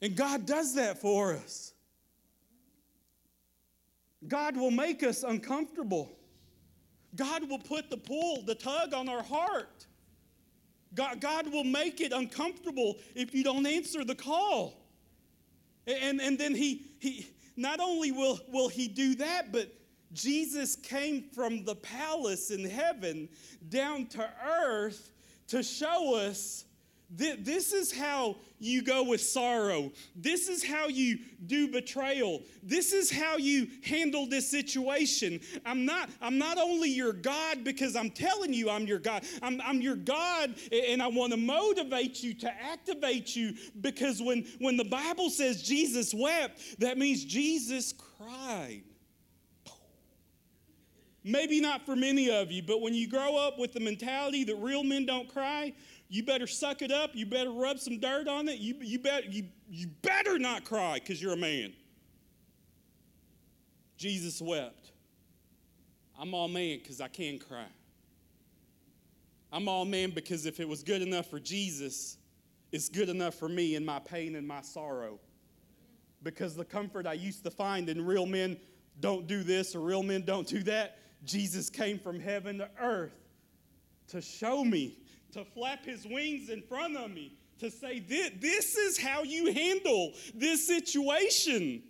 And 0.00 0.16
God 0.16 0.46
does 0.46 0.74
that 0.74 1.00
for 1.00 1.34
us. 1.34 1.72
God 4.26 4.56
will 4.56 4.70
make 4.70 5.02
us 5.02 5.22
uncomfortable. 5.22 6.10
God 7.14 7.48
will 7.48 7.58
put 7.58 7.90
the 7.90 7.96
pull, 7.96 8.42
the 8.42 8.54
tug 8.54 8.94
on 8.94 9.08
our 9.08 9.22
heart. 9.22 9.86
God, 10.94 11.20
God 11.20 11.52
will 11.52 11.64
make 11.64 12.00
it 12.00 12.12
uncomfortable 12.12 12.96
if 13.14 13.34
you 13.34 13.44
don't 13.44 13.66
answer 13.66 14.04
the 14.04 14.14
call. 14.14 14.74
And, 15.86 16.20
and 16.20 16.38
then 16.38 16.54
he, 16.54 16.86
he 16.98 17.28
not 17.56 17.80
only 17.80 18.12
will, 18.12 18.40
will 18.52 18.68
he 18.68 18.88
do 18.88 19.14
that, 19.16 19.52
but 19.52 19.72
Jesus 20.12 20.76
came 20.76 21.24
from 21.34 21.64
the 21.64 21.74
palace 21.76 22.50
in 22.50 22.64
heaven 22.68 23.28
down 23.68 24.06
to 24.06 24.28
earth 24.44 25.12
to 25.48 25.62
show 25.62 26.14
us 26.14 26.64
that 27.16 27.44
this 27.44 27.72
is 27.72 27.90
how 27.90 28.36
you 28.58 28.82
go 28.82 29.02
with 29.02 29.20
sorrow. 29.20 29.90
This 30.14 30.48
is 30.48 30.62
how 30.62 30.88
you 30.88 31.18
do 31.46 31.68
betrayal. 31.68 32.42
This 32.62 32.92
is 32.92 33.10
how 33.10 33.38
you 33.38 33.68
handle 33.82 34.26
this 34.26 34.50
situation. 34.50 35.40
I'm 35.64 35.86
not, 35.86 36.10
I'm 36.20 36.36
not 36.36 36.58
only 36.58 36.90
your 36.90 37.14
God 37.14 37.64
because 37.64 37.96
I'm 37.96 38.10
telling 38.10 38.52
you 38.52 38.68
I'm 38.68 38.86
your 38.86 38.98
God. 38.98 39.24
I'm, 39.40 39.60
I'm 39.62 39.80
your 39.80 39.96
God 39.96 40.54
and 40.70 41.02
I 41.02 41.06
want 41.06 41.32
to 41.32 41.38
motivate 41.38 42.22
you 42.22 42.34
to 42.34 42.52
activate 42.62 43.34
you 43.34 43.54
because 43.80 44.20
when, 44.20 44.46
when 44.58 44.76
the 44.76 44.84
Bible 44.84 45.30
says 45.30 45.62
Jesus 45.62 46.12
wept, 46.12 46.78
that 46.80 46.98
means 46.98 47.24
Jesus 47.24 47.94
cried. 48.18 48.82
Maybe 51.28 51.60
not 51.60 51.84
for 51.84 51.94
many 51.94 52.30
of 52.30 52.50
you, 52.50 52.62
but 52.62 52.80
when 52.80 52.94
you 52.94 53.06
grow 53.06 53.36
up 53.36 53.58
with 53.58 53.74
the 53.74 53.80
mentality 53.80 54.44
that 54.44 54.56
real 54.56 54.82
men 54.82 55.04
don't 55.04 55.28
cry, 55.28 55.74
you 56.08 56.22
better 56.22 56.46
suck 56.46 56.80
it 56.80 56.90
up. 56.90 57.10
You 57.12 57.26
better 57.26 57.50
rub 57.50 57.78
some 57.78 57.98
dirt 57.98 58.28
on 58.28 58.48
it. 58.48 58.60
You, 58.60 58.76
you, 58.80 58.98
bet, 58.98 59.30
you, 59.30 59.44
you 59.68 59.88
better 60.00 60.38
not 60.38 60.64
cry 60.64 60.94
because 60.94 61.20
you're 61.20 61.34
a 61.34 61.36
man. 61.36 61.74
Jesus 63.98 64.40
wept. 64.40 64.92
I'm 66.18 66.32
all 66.32 66.48
man 66.48 66.78
because 66.78 67.02
I 67.02 67.08
can 67.08 67.38
cry. 67.38 67.66
I'm 69.52 69.68
all 69.68 69.84
man 69.84 70.12
because 70.14 70.46
if 70.46 70.60
it 70.60 70.68
was 70.68 70.82
good 70.82 71.02
enough 71.02 71.26
for 71.26 71.38
Jesus, 71.38 72.16
it's 72.72 72.88
good 72.88 73.10
enough 73.10 73.34
for 73.34 73.50
me 73.50 73.74
in 73.74 73.84
my 73.84 73.98
pain 73.98 74.34
and 74.34 74.48
my 74.48 74.62
sorrow. 74.62 75.18
Because 76.22 76.56
the 76.56 76.64
comfort 76.64 77.06
I 77.06 77.12
used 77.12 77.44
to 77.44 77.50
find 77.50 77.90
in 77.90 78.06
real 78.06 78.24
men 78.24 78.56
don't 78.98 79.26
do 79.26 79.42
this 79.42 79.74
or 79.74 79.80
real 79.80 80.02
men 80.02 80.22
don't 80.22 80.48
do 80.48 80.62
that, 80.62 80.96
Jesus 81.24 81.70
came 81.70 81.98
from 81.98 82.20
heaven 82.20 82.58
to 82.58 82.68
earth 82.80 83.12
to 84.08 84.20
show 84.20 84.64
me, 84.64 84.98
to 85.32 85.44
flap 85.44 85.84
his 85.84 86.06
wings 86.06 86.48
in 86.48 86.62
front 86.62 86.96
of 86.96 87.10
me, 87.10 87.32
to 87.58 87.70
say, 87.70 88.00
This 88.00 88.76
is 88.76 88.98
how 88.98 89.22
you 89.22 89.52
handle 89.52 90.12
this 90.34 90.66
situation. 90.66 91.82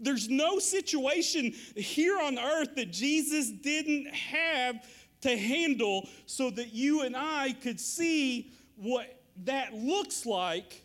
There's 0.00 0.28
no 0.28 0.58
situation 0.58 1.52
here 1.76 2.18
on 2.20 2.38
earth 2.38 2.74
that 2.76 2.90
Jesus 2.90 3.50
didn't 3.50 4.12
have 4.12 4.84
to 5.22 5.36
handle 5.36 6.08
so 6.26 6.50
that 6.50 6.74
you 6.74 7.02
and 7.02 7.16
I 7.16 7.54
could 7.62 7.80
see 7.80 8.52
what 8.76 9.22
that 9.44 9.72
looks 9.72 10.26
like 10.26 10.82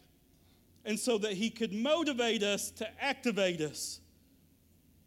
and 0.85 0.97
so 0.97 1.17
that 1.17 1.33
he 1.33 1.49
could 1.49 1.73
motivate 1.73 2.43
us 2.43 2.71
to 2.71 2.87
activate 3.03 3.61
us. 3.61 3.99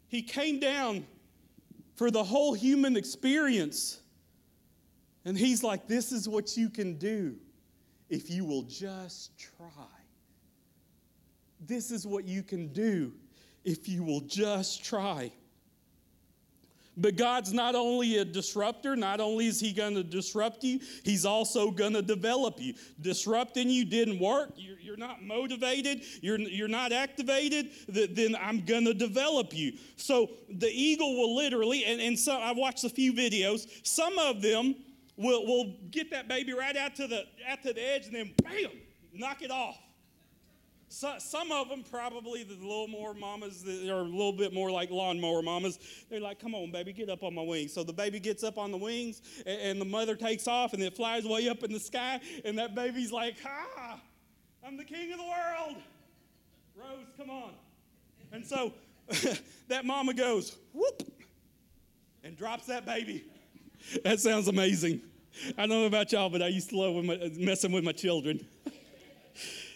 He 0.09 0.21
came 0.21 0.61
down 0.61 1.07
for 2.03 2.11
the 2.11 2.25
whole 2.25 2.53
human 2.53 2.97
experience. 2.97 4.01
And 5.25 5.39
he's 5.39 5.63
like, 5.63 5.87
This 5.87 6.11
is 6.11 6.29
what 6.29 6.57
you 6.57 6.69
can 6.69 6.95
do 6.99 7.37
if 8.09 8.29
you 8.29 8.45
will 8.45 8.65
just 8.65 9.39
try. 9.39 9.87
This 11.65 11.93
is 11.93 12.05
what 12.05 12.25
you 12.25 12.43
can 12.43 12.73
do 12.73 13.13
if 13.65 13.89
you 13.89 14.03
will 14.03 14.23
just 14.23 14.85
try. 14.85 15.31
But 16.97 17.17
God's 17.17 17.53
not 17.53 17.75
only 17.75 18.19
a 18.19 18.25
disruptor, 18.25 18.97
not 18.97 19.21
only 19.21 19.47
is 19.47 19.59
He 19.59 19.73
going 19.73 19.95
to 19.95 20.05
disrupt 20.05 20.63
you, 20.63 20.81
He's 21.05 21.25
also 21.25 21.71
going 21.71 21.95
to 21.95 22.03
develop 22.03 22.61
you. 22.61 22.75
Disrupting 23.01 23.71
you 23.71 23.85
didn't 23.85 24.19
work, 24.19 24.51
you're, 24.57 24.79
you're 24.79 24.97
not 24.99 25.23
motivated, 25.23 26.03
you're, 26.21 26.39
you're 26.39 26.69
not 26.69 26.93
activated, 26.93 27.71
then 27.89 28.37
I'm 28.41 28.65
going 28.65 28.85
to 28.85 28.95
develop 28.95 29.55
you. 29.55 29.73
So 29.97 30.31
the 30.51 30.71
eagle 30.71 31.17
will 31.17 31.35
literally, 31.35 31.85
and, 31.85 32.01
and 32.01 32.19
so 32.19 32.37
I've 32.39 32.59
watched 32.59 32.85
a 32.85 32.91
few 32.91 33.13
videos, 33.15 33.67
some 33.87 34.19
of 34.19 34.43
them 34.43 34.75
will, 35.17 35.47
will 35.47 35.77
get 35.91 36.11
that 36.11 36.29
baby 36.29 36.53
right 36.53 36.77
out 36.77 36.95
to, 36.97 37.07
the, 37.07 37.25
out 37.49 37.63
to 37.63 37.73
the 37.73 37.83
edge 37.83 38.07
and 38.07 38.15
then 38.15 38.35
bam, 38.43 38.71
knock 39.15 39.41
it 39.41 39.51
off. 39.51 39.79
So, 40.93 41.15
some 41.19 41.51
of 41.53 41.71
them 41.71 41.85
probably 41.91 42.45
the 42.45 42.53
little 42.53 42.87
more 42.87 43.15
mamas 43.15 43.63
that 43.63 43.89
are 43.89 44.01
a 44.01 44.03
little 44.03 44.35
bit 44.35 44.53
more 44.53 44.71
like 44.71 44.91
lawnmower 44.91 45.41
mamas. 45.41 45.79
They're 46.11 46.21
like, 46.21 46.39
"Come 46.39 46.55
on, 46.55 46.71
baby, 46.71 46.93
get 46.93 47.09
up 47.09 47.23
on 47.23 47.35
my 47.35 47.41
wings." 47.41 47.73
So 47.73 47.83
the 47.83 47.95
baby 47.95 48.21
gets 48.21 48.45
up 48.45 48.59
on 48.59 48.71
the 48.71 48.77
wings, 48.77 49.23
and, 49.47 49.59
and 49.59 49.81
the 49.81 49.87
mother 49.87 50.15
takes 50.15 50.47
off, 50.47 50.75
and 50.75 50.83
it 50.83 50.95
flies 50.95 51.25
way 51.25 51.49
up 51.49 51.65
in 51.65 51.73
the 51.73 51.81
sky, 51.81 52.21
and 52.45 52.59
that 52.59 52.75
baby's 52.75 53.11
like, 53.11 53.37
"Ah, 53.47 54.03
I'm 54.63 54.77
the 54.77 54.85
king 54.85 55.11
of 55.13 55.19
the 55.19 55.25
world." 55.25 55.77
Rose, 56.77 57.07
come 57.17 57.31
on. 57.31 57.53
And 58.31 58.47
so 58.47 58.75
that 59.69 59.87
mama 59.87 60.13
goes, 60.13 60.59
"Whoop," 60.75 61.11
and 62.23 62.37
drops 62.37 62.67
that 62.67 62.85
baby. 62.85 63.25
That 64.05 64.21
sounds 64.21 64.47
amazing. 64.47 65.01
I 65.57 65.63
don't 65.63 65.71
know 65.71 65.87
about 65.87 66.13
y'all, 66.13 66.29
but 66.29 66.43
I 66.43 66.49
used 66.49 66.69
to 66.69 66.77
love 66.77 67.03
my, 67.03 67.31
messing 67.39 67.73
with 67.73 67.83
my 67.83 67.93
children. 67.93 68.47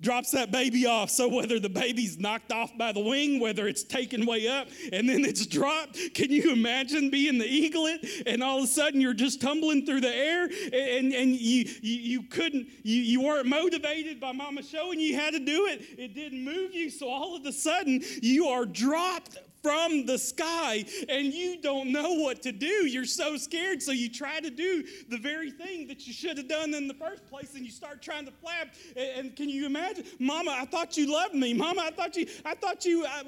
drops 0.00 0.30
that 0.32 0.50
baby 0.50 0.86
off. 0.86 1.10
So 1.10 1.28
whether 1.28 1.58
the 1.58 1.68
baby's 1.68 2.18
knocked 2.18 2.52
off 2.52 2.76
by 2.76 2.92
the 2.92 3.00
wing, 3.00 3.40
whether 3.40 3.66
it's 3.66 3.82
taken 3.82 4.26
way 4.26 4.46
up 4.46 4.68
and 4.92 5.08
then 5.08 5.24
it's 5.24 5.46
dropped, 5.46 5.98
can 6.14 6.30
you 6.30 6.52
imagine 6.52 7.10
being 7.10 7.38
the 7.38 7.46
eaglet 7.46 8.04
and 8.26 8.42
all 8.42 8.58
of 8.58 8.64
a 8.64 8.66
sudden 8.66 9.00
you're 9.00 9.14
just 9.14 9.40
tumbling 9.40 9.86
through 9.86 10.00
the 10.00 10.14
air 10.14 10.44
and, 10.44 11.12
and 11.12 11.30
you, 11.30 11.64
you, 11.80 11.94
you 11.94 12.22
couldn't, 12.24 12.68
you, 12.82 13.00
you 13.00 13.22
weren't 13.22 13.46
motivated 13.46 14.20
by 14.20 14.32
mama 14.32 14.62
showing 14.62 15.00
you 15.00 15.18
how 15.18 15.30
to 15.30 15.38
do 15.38 15.66
it. 15.66 15.82
It 15.98 16.14
didn't 16.14 16.44
move 16.44 16.74
you. 16.74 16.90
So 16.90 17.08
all 17.08 17.36
of 17.36 17.46
a 17.46 17.52
sudden 17.52 18.02
you 18.22 18.48
are 18.48 18.66
dropped 18.66 19.38
from 19.66 20.06
the 20.06 20.16
sky 20.16 20.84
and 21.08 21.34
you 21.34 21.60
don't 21.60 21.90
know 21.90 22.12
what 22.12 22.40
to 22.40 22.52
do. 22.52 22.86
You're 22.86 23.04
so 23.04 23.36
scared, 23.36 23.82
so 23.82 23.90
you 23.90 24.08
try 24.08 24.38
to 24.38 24.48
do 24.48 24.84
the 25.08 25.18
very 25.18 25.50
thing 25.50 25.88
that 25.88 26.06
you 26.06 26.12
should 26.12 26.38
have 26.38 26.46
done 26.46 26.72
in 26.72 26.86
the 26.86 26.94
first 26.94 27.26
place 27.26 27.56
and 27.56 27.64
you 27.64 27.72
start 27.72 28.00
trying 28.00 28.26
to 28.26 28.30
flap. 28.30 28.74
And, 28.96 29.34
can 29.34 29.48
you 29.48 29.66
imagine? 29.66 30.04
Mama, 30.20 30.52
I 30.56 30.66
thought 30.66 30.96
you 30.96 31.12
loved 31.12 31.34
me. 31.34 31.52
Mama, 31.52 31.82
I 31.84 31.90
thought 31.90 32.16
you, 32.16 32.28
I 32.44 32.54
thought 32.54 32.84
you, 32.84 33.04
I, 33.06 33.24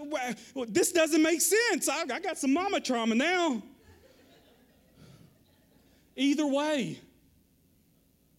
well, 0.54 0.66
this 0.68 0.92
doesn't 0.92 1.22
make 1.22 1.40
sense. 1.40 1.88
I, 1.88 2.02
I 2.02 2.20
got 2.20 2.38
some 2.38 2.52
mama 2.52 2.80
trauma 2.80 3.16
now. 3.16 3.60
Either 6.14 6.46
way, 6.46 7.00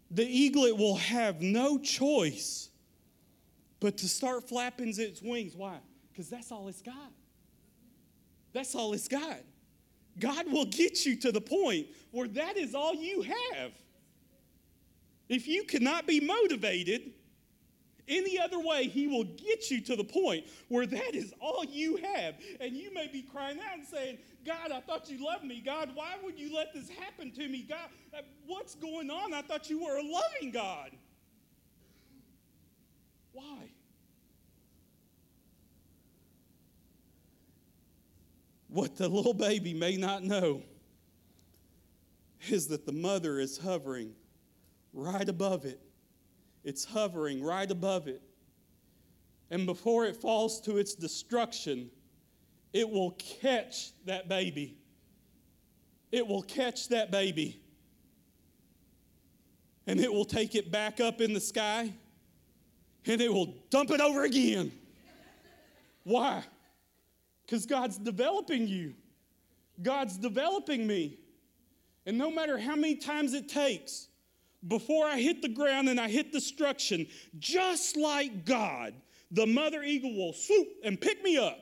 the 0.09 0.25
eaglet 0.25 0.77
will 0.77 0.95
have 0.95 1.41
no 1.41 1.77
choice 1.77 2.69
but 3.81 3.97
to 3.97 4.07
start 4.07 4.47
flapping 4.47 4.93
its 4.97 5.21
wings. 5.21 5.53
Why? 5.53 5.79
Because 6.11 6.29
that's 6.29 6.49
all 6.49 6.69
it's 6.69 6.81
got. 6.81 7.11
That's 8.53 8.75
all 8.75 8.93
it's 8.93 9.07
got. 9.07 9.39
God 10.19 10.51
will 10.51 10.65
get 10.65 11.05
you 11.05 11.15
to 11.17 11.31
the 11.31 11.41
point 11.41 11.87
where 12.11 12.27
that 12.29 12.57
is 12.57 12.75
all 12.75 12.93
you 12.93 13.21
have. 13.21 13.71
If 15.29 15.47
you 15.47 15.63
cannot 15.63 16.07
be 16.07 16.19
motivated 16.19 17.13
any 18.07 18.39
other 18.39 18.59
way, 18.59 18.87
He 18.87 19.07
will 19.07 19.23
get 19.23 19.69
you 19.69 19.79
to 19.81 19.95
the 19.95 20.03
point 20.03 20.45
where 20.67 20.87
that 20.87 21.15
is 21.15 21.33
all 21.39 21.63
you 21.63 21.97
have. 21.97 22.35
And 22.59 22.75
you 22.75 22.91
may 22.93 23.07
be 23.07 23.21
crying 23.21 23.59
out 23.59 23.77
and 23.77 23.87
saying, 23.87 24.17
God, 24.45 24.71
I 24.71 24.79
thought 24.81 25.09
you 25.09 25.23
loved 25.23 25.45
me. 25.45 25.61
God, 25.63 25.91
why 25.93 26.15
would 26.23 26.39
you 26.39 26.53
let 26.53 26.73
this 26.73 26.89
happen 26.89 27.31
to 27.33 27.47
me? 27.47 27.65
God, 27.69 27.89
uh, 28.17 28.21
what's 28.47 28.73
going 28.73 29.11
on? 29.11 29.33
I 29.33 29.43
thought 29.43 29.69
you 29.69 29.83
were 29.83 29.97
a 29.97 30.03
loving 30.03 30.51
God. 30.51 30.91
Why? 33.31 33.69
What 38.69 38.95
the 38.95 39.09
little 39.09 39.33
baby 39.33 39.73
may 39.73 39.97
not 39.97 40.23
know 40.23 40.61
is 42.47 42.67
that 42.67 42.85
the 42.85 42.91
mother 42.91 43.39
is 43.39 43.57
hovering 43.57 44.13
right 44.93 45.27
above 45.27 45.65
it. 45.65 45.81
It's 46.63 46.85
hovering 46.85 47.43
right 47.43 47.69
above 47.69 48.07
it. 48.07 48.21
And 49.49 49.65
before 49.65 50.05
it 50.05 50.15
falls 50.15 50.61
to 50.61 50.77
its 50.77 50.93
destruction, 50.93 51.89
it 52.71 52.87
will 52.87 53.11
catch 53.41 53.91
that 54.05 54.29
baby. 54.29 54.77
It 56.11 56.25
will 56.27 56.43
catch 56.43 56.89
that 56.89 57.09
baby. 57.09 57.59
And 59.87 59.99
it 59.99 60.13
will 60.13 60.25
take 60.25 60.53
it 60.53 60.71
back 60.71 60.99
up 60.99 61.19
in 61.21 61.33
the 61.33 61.39
sky 61.39 61.91
and 63.07 63.21
it 63.21 63.33
will 63.33 63.55
dump 63.71 63.89
it 63.89 64.01
over 64.01 64.23
again. 64.23 64.71
Why? 66.03 66.43
Because 67.49 67.65
God's 67.65 67.97
developing 67.97 68.67
you, 68.67 68.93
God's 69.81 70.19
developing 70.19 70.85
me. 70.85 71.17
And 72.05 72.15
no 72.15 72.29
matter 72.29 72.59
how 72.59 72.75
many 72.75 72.95
times 72.95 73.33
it 73.33 73.49
takes 73.49 74.07
before 74.67 75.07
I 75.07 75.19
hit 75.19 75.41
the 75.41 75.49
ground 75.49 75.89
and 75.89 75.99
I 75.99 76.09
hit 76.09 76.31
destruction, 76.31 77.07
just 77.39 77.97
like 77.97 78.45
God, 78.45 78.93
the 79.31 79.47
mother 79.47 79.81
eagle 79.81 80.15
will 80.15 80.33
swoop 80.33 80.67
and 80.83 81.01
pick 81.01 81.23
me 81.23 81.39
up. 81.39 81.57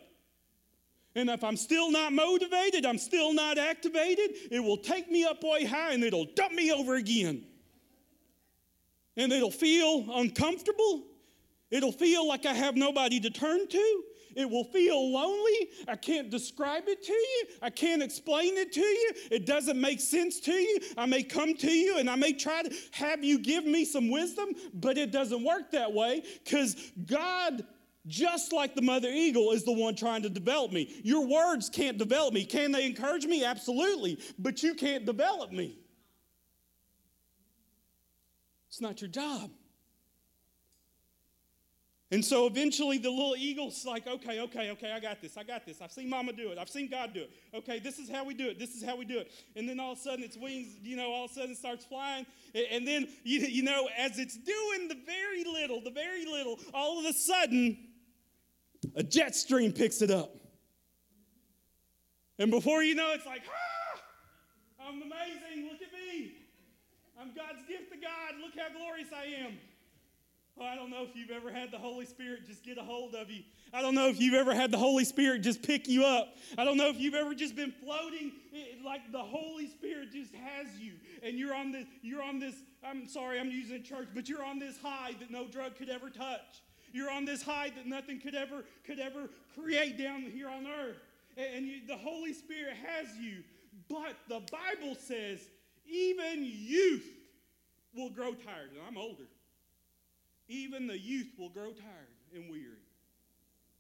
And 1.16 1.30
if 1.30 1.42
I'm 1.42 1.56
still 1.56 1.90
not 1.90 2.12
motivated, 2.12 2.86
I'm 2.86 2.98
still 2.98 3.34
not 3.34 3.58
activated, 3.58 4.32
it 4.52 4.60
will 4.60 4.78
take 4.78 5.10
me 5.10 5.24
up 5.24 5.42
way 5.42 5.64
high 5.64 5.94
and 5.94 6.04
it'll 6.04 6.28
dump 6.36 6.52
me 6.52 6.70
over 6.70 6.96
again. 6.96 7.46
And 9.16 9.32
it'll 9.32 9.52
feel 9.52 10.06
uncomfortable. 10.12 11.06
It'll 11.72 11.94
feel 11.94 12.28
like 12.28 12.46
I 12.46 12.54
have 12.54 12.76
nobody 12.76 13.22
to 13.22 13.30
turn 13.30 13.70
to. 13.70 14.04
It 14.38 14.48
will 14.48 14.66
feel 14.66 15.12
lonely. 15.12 15.70
I 15.88 15.96
can't 15.96 16.30
describe 16.30 16.84
it 16.88 17.04
to 17.04 17.12
you. 17.12 17.44
I 17.60 17.72
can't 17.72 18.04
explain 18.04 18.56
it 18.56 18.72
to 18.74 18.82
you. 18.82 19.12
It 19.32 19.48
doesn't 19.48 19.82
make 19.82 20.00
sense 20.00 20.40
to 20.42 20.54
you. 20.54 20.78
I 20.96 21.08
may 21.08 21.24
come 21.24 21.56
to 21.56 21.72
you 21.72 21.98
and 21.98 22.08
I 22.08 22.16
may 22.16 22.34
try 22.34 22.62
to 22.62 22.72
have 22.92 23.24
you 23.24 23.40
give 23.40 23.66
me 23.66 23.84
some 23.84 24.12
wisdom, 24.12 24.50
but 24.76 24.96
it 24.96 25.12
doesn't 25.12 25.44
work 25.44 25.72
that 25.72 25.92
way 25.92 26.22
because 26.44 26.76
God 27.08 27.66
just 28.06 28.54
like 28.54 28.76
the 28.76 28.82
mother 28.84 29.10
eagle 29.10 29.54
is 29.54 29.64
the 29.64 29.74
one 29.74 29.96
trying 29.96 30.22
to 30.22 30.30
develop 30.30 30.72
me. 30.72 31.02
Your 31.04 31.26
words 31.26 31.68
can't 31.68 31.98
develop 31.98 32.32
me. 32.32 32.46
Can 32.46 32.72
they 32.72 32.86
encourage 32.86 33.26
me? 33.26 33.44
Absolutely. 33.44 34.20
But 34.38 34.62
you 34.62 34.76
can't 34.76 35.04
develop 35.04 35.52
me. 35.52 35.80
It's 38.70 38.80
not 38.80 39.02
your 39.02 39.10
job. 39.10 39.50
And 42.10 42.24
so 42.24 42.48
eventually 42.48 42.98
the 42.98 43.10
little 43.10 43.36
eagle's 43.38 43.86
like, 43.86 44.08
okay, 44.08 44.40
okay, 44.40 44.72
okay, 44.72 44.94
I 44.94 45.00
got 45.02 45.22
this, 45.22 45.36
I 45.36 45.44
got 45.44 45.66
this. 45.66 45.82
I've 45.82 45.92
seen 45.92 46.10
mama 46.10 46.32
do 46.32 46.52
it, 46.52 46.58
I've 46.58 46.70
seen 46.70 46.90
God 46.90 47.14
do 47.14 47.24
it. 47.24 47.32
Okay, 47.54 47.80
this 47.80 48.00
is 48.00 48.10
how 48.10 48.24
we 48.24 48.34
do 48.34 48.48
it, 48.48 48.58
this 48.58 48.76
is 48.76 48.84
how 48.84 48.96
we 48.96 49.04
do 49.04 49.20
it. 49.20 49.32
And 49.58 49.68
then 49.68 49.78
all 49.78 49.92
of 49.92 49.98
a 49.98 50.02
sudden 50.02 50.24
its 50.24 50.38
wings, 50.38 50.78
you 50.82 50.96
know, 50.96 51.12
all 51.12 51.26
of 51.26 51.32
a 51.32 51.34
sudden 51.34 51.52
it 51.52 51.58
starts 51.58 51.84
flying. 51.84 52.26
And 52.72 52.88
then, 52.88 53.10
you, 53.24 53.42
you 53.42 53.64
know, 53.64 53.90
as 53.98 54.20
it's 54.20 54.38
doing 54.38 54.88
the 54.88 54.98
very 55.06 55.44
little, 55.44 55.82
the 55.82 55.92
very 55.92 56.26
little, 56.26 56.60
all 56.74 56.98
of 56.98 57.06
a 57.06 57.14
sudden 57.14 57.78
a 58.96 59.04
jet 59.04 59.36
stream 59.36 59.74
picks 59.74 60.02
it 60.02 60.10
up. 60.10 60.34
And 62.40 62.52
before 62.52 62.84
you 62.84 62.96
know, 62.96 63.12
it's 63.14 63.26
like, 63.26 63.42
ah, 63.50 64.88
I'm 64.88 65.02
amazing, 65.02 65.70
look 65.70 65.82
at 65.82 65.92
me. 65.92 66.36
I'm 67.20 67.34
God's 67.36 67.68
gift 67.68 67.92
to 67.92 67.98
God, 67.98 68.40
look 68.40 68.54
how 68.58 68.74
glorious 68.78 69.10
I 69.14 69.26
am. 69.44 69.58
Oh, 70.60 70.66
I 70.66 70.76
don't 70.76 70.90
know 70.90 71.04
if 71.04 71.16
you've 71.16 71.30
ever 71.30 71.52
had 71.52 71.72
the 71.72 71.78
Holy 71.78 72.06
Spirit 72.06 72.48
just 72.48 72.64
get 72.64 72.80
a 72.80 72.84
hold 72.84 73.14
of 73.14 73.30
you. 73.30 73.44
I 73.74 73.82
don't 73.82 73.94
know 73.94 74.08
if 74.08 74.20
you've 74.20 74.34
ever 74.34 74.56
had 74.56 74.72
the 74.72 74.78
Holy 74.78 75.06
Spirit 75.06 75.44
just 75.44 75.62
pick 75.62 75.88
you 75.88 76.04
up. 76.04 76.36
I 76.58 76.64
don't 76.64 76.78
know 76.78 76.90
if 76.90 77.00
you've 77.00 77.14
ever 77.14 77.36
just 77.36 77.56
been 77.56 77.72
floating 77.72 78.32
eh, 78.56 78.84
like 78.84 79.12
the 79.12 79.22
Holy 79.22 79.68
Spirit 79.68 80.12
just 80.12 80.34
has 80.34 80.68
you, 80.80 80.94
and 81.22 81.38
you're 81.38 81.54
on 81.54 81.72
this. 81.72 81.86
You're 82.02 82.24
on 82.24 82.40
this. 82.40 82.56
I'm 82.84 83.08
sorry, 83.08 83.40
I'm 83.40 83.52
using 83.52 83.84
church, 83.84 84.08
but 84.16 84.28
you're 84.28 84.44
on 84.44 84.58
this 84.58 84.80
high 84.82 85.12
that 85.20 85.30
no 85.30 85.48
drug 85.48 85.76
could 85.76 85.90
ever 85.90 86.10
touch. 86.10 86.64
You're 86.92 87.12
on 87.12 87.26
this 87.26 87.44
high 87.44 87.70
that 87.76 87.86
nothing 87.86 88.20
could 88.20 88.36
ever 88.36 88.64
could 88.84 89.00
ever 89.00 89.30
create 89.54 89.98
down 89.98 90.24
here 90.24 90.50
on 90.50 90.66
earth, 90.66 90.98
and 91.38 91.68
you, 91.68 91.86
the 91.88 91.98
Holy 91.98 92.34
Spirit 92.34 92.76
has 92.84 93.16
you. 93.20 93.44
But 93.90 94.16
the 94.28 94.42
Bible 94.52 94.96
says 94.96 95.40
even 95.86 96.44
youth 96.44 97.06
will 97.96 98.10
grow 98.10 98.34
tired, 98.34 98.72
and 98.72 98.80
I'm 98.88 98.98
older. 98.98 99.24
Even 100.48 100.88
the 100.88 100.98
youth 100.98 101.28
will 101.38 101.50
grow 101.50 101.72
tired 101.72 102.14
and 102.34 102.50
weary. 102.50 102.78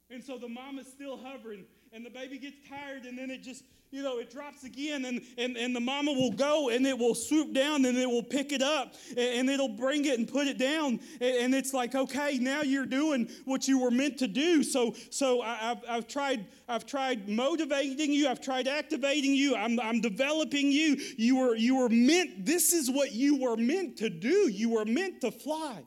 And 0.09 0.23
so 0.23 0.37
the 0.37 0.47
mom 0.47 0.79
is 0.79 0.87
still 0.87 1.17
hovering, 1.17 1.65
and 1.91 2.05
the 2.05 2.09
baby 2.09 2.37
gets 2.37 2.57
tired, 2.69 3.03
and 3.03 3.17
then 3.17 3.29
it 3.29 3.43
just, 3.43 3.63
you 3.91 4.01
know, 4.03 4.19
it 4.19 4.31
drops 4.31 4.63
again, 4.63 5.03
and, 5.03 5.21
and, 5.37 5.57
and 5.57 5.75
the 5.75 5.81
mama 5.81 6.11
will 6.13 6.31
go 6.31 6.69
and 6.69 6.85
it 6.85 6.97
will 6.97 7.15
swoop 7.15 7.53
down 7.53 7.85
and 7.85 7.97
it 7.97 8.09
will 8.09 8.23
pick 8.23 8.51
it 8.51 8.61
up 8.61 8.95
and, 9.11 9.19
and 9.19 9.49
it'll 9.49 9.69
bring 9.69 10.03
it 10.05 10.19
and 10.19 10.27
put 10.27 10.47
it 10.47 10.57
down. 10.57 10.99
And, 11.21 11.35
and, 11.37 11.55
it's 11.55 11.73
like, 11.73 11.95
okay, 11.95 12.37
now 12.37 12.63
you're 12.63 12.85
doing 12.85 13.29
what 13.45 13.67
you 13.67 13.79
were 13.79 13.91
meant 13.91 14.17
to 14.19 14.27
do. 14.27 14.61
So, 14.63 14.93
so 15.09 15.41
I, 15.41 15.55
have 15.55 15.83
I've, 15.89 16.07
tried, 16.07 16.47
I've 16.67 16.85
tried 16.85 17.29
motivating 17.29 18.11
you, 18.11 18.27
I've 18.27 18.41
tried 18.41 18.67
activating 18.67 19.33
you, 19.33 19.55
I'm, 19.55 19.79
I'm 19.79 20.01
developing 20.01 20.69
you. 20.71 20.97
You 21.17 21.37
were, 21.37 21.55
you 21.55 21.77
were 21.77 21.89
meant, 21.89 22.45
this 22.45 22.73
is 22.73 22.89
what 22.91 23.13
you 23.13 23.41
were 23.41 23.55
meant 23.55 23.97
to 23.97 24.09
do. 24.09 24.49
You 24.49 24.69
were 24.71 24.85
meant 24.85 25.21
to 25.21 25.31
fly. 25.31 25.83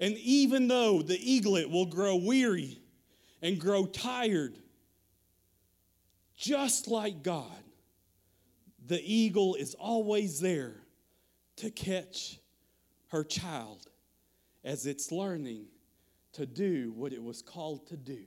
And 0.00 0.16
even 0.16 0.66
though 0.66 1.02
the 1.02 1.18
eaglet 1.18 1.70
will 1.70 1.86
grow 1.86 2.16
weary 2.16 2.80
and 3.42 3.60
grow 3.60 3.84
tired, 3.84 4.56
just 6.34 6.88
like 6.88 7.22
God, 7.22 7.62
the 8.86 9.00
eagle 9.04 9.54
is 9.56 9.74
always 9.74 10.40
there 10.40 10.76
to 11.56 11.70
catch 11.70 12.40
her 13.08 13.22
child 13.22 13.86
as 14.64 14.86
it's 14.86 15.12
learning 15.12 15.66
to 16.32 16.46
do 16.46 16.92
what 16.96 17.12
it 17.12 17.22
was 17.22 17.42
called 17.42 17.86
to 17.88 17.96
do. 17.96 18.22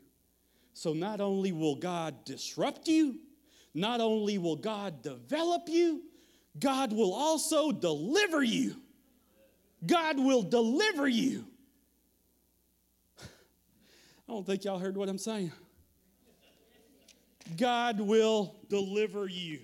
So 0.74 0.94
not 0.94 1.22
only 1.22 1.52
will 1.52 1.76
God 1.76 2.24
disrupt 2.24 2.88
you, 2.88 3.20
not 3.74 4.00
only 4.00 4.38
will 4.38 4.56
God 4.56 5.02
develop 5.02 5.64
you, 5.68 6.04
God 6.60 6.94
will 6.94 7.14
also 7.14 7.72
deliver 7.72 8.44
you. 8.44 8.76
God 9.86 10.20
will 10.20 10.44
deliver 10.44 11.08
you. 11.08 11.48
I 14.28 14.32
don't 14.32 14.46
think 14.46 14.64
y'all 14.64 14.80
heard 14.80 14.96
what 14.96 15.10
I'm 15.10 15.18
saying. 15.18 15.52
God 17.58 18.00
will 18.00 18.56
deliver 18.70 19.28
you. 19.28 19.60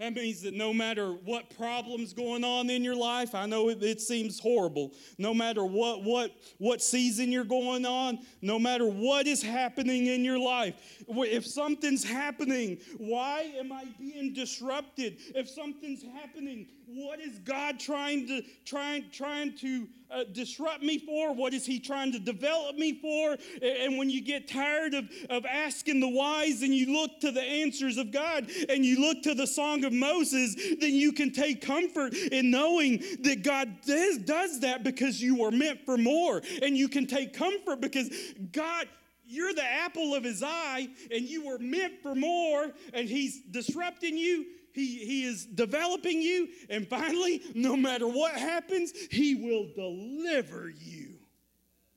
That 0.00 0.12
means 0.12 0.42
that 0.42 0.54
no 0.54 0.72
matter 0.74 1.12
what 1.12 1.56
problems 1.56 2.12
going 2.12 2.42
on 2.42 2.68
in 2.68 2.82
your 2.82 2.96
life, 2.96 3.32
I 3.32 3.46
know 3.46 3.68
it, 3.68 3.80
it, 3.80 4.00
seems 4.00 4.40
horrible. 4.40 4.92
No 5.18 5.32
matter 5.32 5.64
what 5.64 6.02
what 6.02 6.32
what 6.58 6.82
season 6.82 7.30
you're 7.30 7.44
going 7.44 7.86
on, 7.86 8.18
no 8.42 8.58
matter 8.58 8.86
what 8.86 9.28
is 9.28 9.40
happening 9.40 10.08
in 10.08 10.24
your 10.24 10.38
life, 10.38 10.74
if 11.06 11.46
something's 11.46 12.02
happening, 12.02 12.78
why 12.98 13.52
am 13.56 13.70
I 13.70 13.84
being 13.96 14.32
disrupted? 14.32 15.18
If 15.34 15.48
something's 15.48 16.02
happening, 16.02 16.66
what 16.86 17.20
is 17.20 17.38
God 17.38 17.80
trying 17.80 18.26
to 18.28 18.42
trying 18.64 19.10
trying 19.10 19.56
to 19.58 19.88
uh, 20.10 20.24
disrupt 20.32 20.82
me 20.82 20.98
for? 20.98 21.32
What 21.34 21.54
is 21.54 21.64
He 21.64 21.80
trying 21.80 22.12
to 22.12 22.18
develop 22.18 22.76
me 22.76 23.00
for? 23.00 23.36
And 23.62 23.98
when 23.98 24.10
you 24.10 24.20
get 24.20 24.48
tired 24.48 24.94
of, 24.94 25.08
of 25.30 25.44
asking 25.46 26.00
the 26.00 26.08
whys 26.08 26.62
and 26.62 26.74
you 26.74 26.94
look 26.94 27.20
to 27.20 27.30
the 27.30 27.42
answers 27.42 27.96
of 27.96 28.12
God 28.12 28.50
and 28.68 28.84
you 28.84 29.00
look 29.00 29.22
to 29.22 29.34
the 29.34 29.46
Song 29.46 29.84
of 29.84 29.92
Moses, 29.92 30.54
then 30.80 30.94
you 30.94 31.12
can 31.12 31.32
take 31.32 31.62
comfort 31.62 32.14
in 32.14 32.50
knowing 32.50 33.02
that 33.20 33.42
God 33.42 33.82
does, 33.86 34.18
does 34.18 34.60
that 34.60 34.84
because 34.84 35.20
you 35.20 35.44
are 35.44 35.50
meant 35.50 35.84
for 35.84 35.96
more. 35.96 36.42
And 36.62 36.76
you 36.76 36.88
can 36.88 37.06
take 37.06 37.34
comfort 37.34 37.80
because 37.80 38.10
God 38.52 38.86
you're 39.26 39.54
the 39.54 39.64
apple 39.64 40.14
of 40.14 40.22
his 40.22 40.42
eye 40.42 40.88
and 41.10 41.22
you 41.22 41.46
were 41.46 41.58
meant 41.58 41.94
for 42.02 42.14
more 42.14 42.70
and 42.92 43.08
he's 43.08 43.40
disrupting 43.50 44.16
you 44.18 44.44
he, 44.74 44.96
he 44.96 45.24
is 45.24 45.46
developing 45.46 46.20
you. 46.20 46.48
And 46.68 46.86
finally, 46.88 47.40
no 47.54 47.76
matter 47.76 48.08
what 48.08 48.34
happens, 48.34 48.92
He 49.08 49.36
will 49.36 49.68
deliver 49.76 50.68
you. 50.68 51.14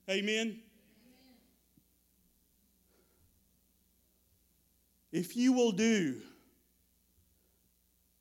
Amen. 0.07 0.59
If 5.11 5.35
you 5.35 5.53
will 5.53 5.71
do, 5.71 6.21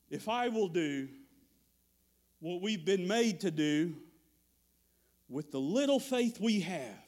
if 0.09 0.27
I 0.27 0.47
will 0.47 0.69
do 0.69 1.07
what 2.39 2.61
we've 2.63 2.83
been 2.83 3.07
made 3.07 3.41
to 3.41 3.51
do 3.51 3.93
with 5.29 5.51
the 5.51 5.59
little 5.59 5.99
faith 5.99 6.39
we 6.41 6.61
have, 6.61 7.05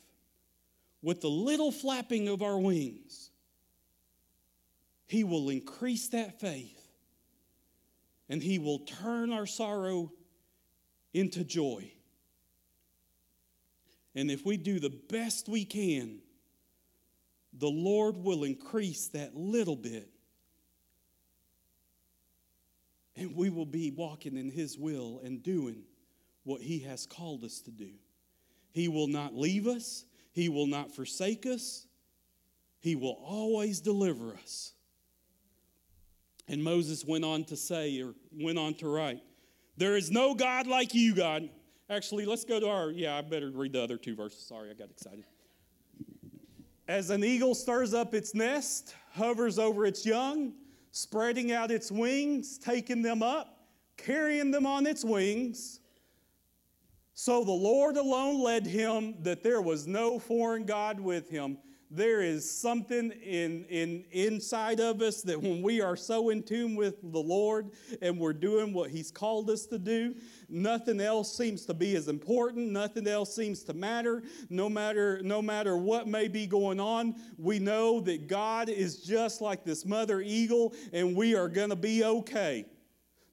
with 1.02 1.22
the 1.22 1.30
little 1.30 1.72
flapping 1.72 2.28
of 2.28 2.44
our 2.44 2.60
wings, 2.60 3.32
He 5.08 5.24
will 5.24 5.50
increase 5.50 6.10
that 6.10 6.40
faith 6.40 6.79
and 8.30 8.42
He 8.42 8.60
will 8.60 8.80
turn 8.80 9.34
our 9.34 9.46
sorrow 9.46 10.12
into 11.14 11.44
joy. 11.44 11.92
And 14.16 14.30
if 14.30 14.46
we 14.46 14.58
do 14.58 14.80
the 14.80 14.90
best 15.10 15.50
we 15.50 15.66
can, 15.66 16.20
the 17.54 17.70
Lord 17.70 18.18
will 18.18 18.44
increase 18.44 19.08
that 19.10 19.36
little 19.36 19.76
bit. 19.76 20.10
And 23.16 23.36
we 23.36 23.50
will 23.50 23.66
be 23.66 23.92
walking 23.92 24.38
in 24.38 24.50
His 24.50 24.78
will 24.78 25.20
and 25.24 25.44
doing 25.44 25.84
what 26.44 26.62
He 26.62 26.80
has 26.80 27.06
called 27.06 27.44
us 27.44 27.62
to 27.62 27.72
do. 27.72 27.92
He 28.72 28.88
will 28.88 29.08
not 29.08 29.36
leave 29.36 29.68
us, 29.68 30.06
He 30.32 30.50
will 30.50 30.68
not 30.68 30.94
forsake 30.96 31.46
us, 31.46 31.88
He 32.80 32.96
will 32.96 33.20
always 33.24 33.82
deliver 33.82 34.36
us. 34.36 34.74
And 36.48 36.64
Moses 36.64 37.06
went 37.06 37.24
on 37.24 37.44
to 37.46 37.56
say, 37.56 38.02
or 38.02 38.16
went 38.32 38.58
on 38.58 38.74
to 38.76 38.88
write, 38.88 39.22
There 39.78 39.96
is 39.96 40.12
no 40.12 40.34
God 40.34 40.68
like 40.68 40.94
you, 40.94 41.16
God. 41.16 41.50
Actually, 41.90 42.26
let's 42.26 42.46
go 42.46 42.60
to 42.60 42.68
our, 42.68 42.92
yeah, 42.92 43.18
I 43.18 43.22
better 43.22 43.50
read 43.50 43.74
the 43.74 43.82
other 43.82 43.98
two 43.98 44.16
verses. 44.16 44.46
Sorry, 44.46 44.70
I 44.70 44.74
got 44.74 44.90
excited. 44.90 45.26
As 46.88 47.10
an 47.10 47.24
eagle 47.24 47.56
stirs 47.56 47.94
up 47.94 48.14
its 48.14 48.34
nest, 48.34 48.96
hovers 49.14 49.60
over 49.60 49.86
its 49.86 50.06
young, 50.06 50.54
spreading 50.92 51.52
out 51.52 51.72
its 51.72 51.92
wings, 51.92 52.58
taking 52.58 53.02
them 53.02 53.22
up, 53.22 53.68
carrying 53.98 54.52
them 54.52 54.66
on 54.66 54.88
its 54.88 55.04
wings. 55.04 55.80
So 57.14 57.44
the 57.44 57.52
Lord 57.52 57.98
alone 57.98 58.42
led 58.42 58.66
him, 58.66 59.16
that 59.24 59.44
there 59.44 59.62
was 59.62 59.88
no 59.88 60.20
foreign 60.20 60.66
God 60.66 61.00
with 61.00 61.30
him 61.30 61.58
there 61.92 62.22
is 62.22 62.50
something 62.50 63.12
in, 63.12 63.66
in 63.66 64.06
inside 64.12 64.80
of 64.80 65.02
us 65.02 65.24
that 65.24 65.42
when 65.42 65.64
we 65.64 65.82
are 65.82 65.96
so 65.96 66.30
in 66.30 66.44
tune 66.44 66.76
with 66.76 67.02
the 67.02 67.20
Lord 67.20 67.72
and 68.02 68.20
we're 68.20 68.34
doing 68.34 68.74
what 68.74 68.92
He's 68.92 69.10
called 69.10 69.50
us 69.50 69.66
to 69.68 69.80
do, 69.80 70.14
nothing 70.50 71.02
else 71.02 71.36
seems 71.36 71.66
to 71.66 71.74
be 71.74 71.96
as 71.96 72.08
important. 72.08 72.72
Nothing 72.72 73.08
else 73.08 73.36
seems 73.36 73.64
to 73.64 73.74
matter. 73.74 74.22
No 74.50 74.70
matter 74.70 75.22
no 75.24 75.42
matter 75.42 75.78
what 75.78 76.08
may 76.08 76.28
be 76.28 76.46
going 76.46 76.80
on, 76.80 77.16
we 77.38 77.58
know 77.58 78.00
that 78.02 78.28
God 78.28 78.70
is 78.70 78.98
just 78.98 79.42
like 79.42 79.64
this 79.64 79.84
mother 79.84 80.22
eagle, 80.22 80.76
and 80.94 81.16
we 81.16 81.36
are 81.36 81.50
going 81.50 81.70
to 81.70 81.76
be 81.76 82.04
okay 82.04 82.66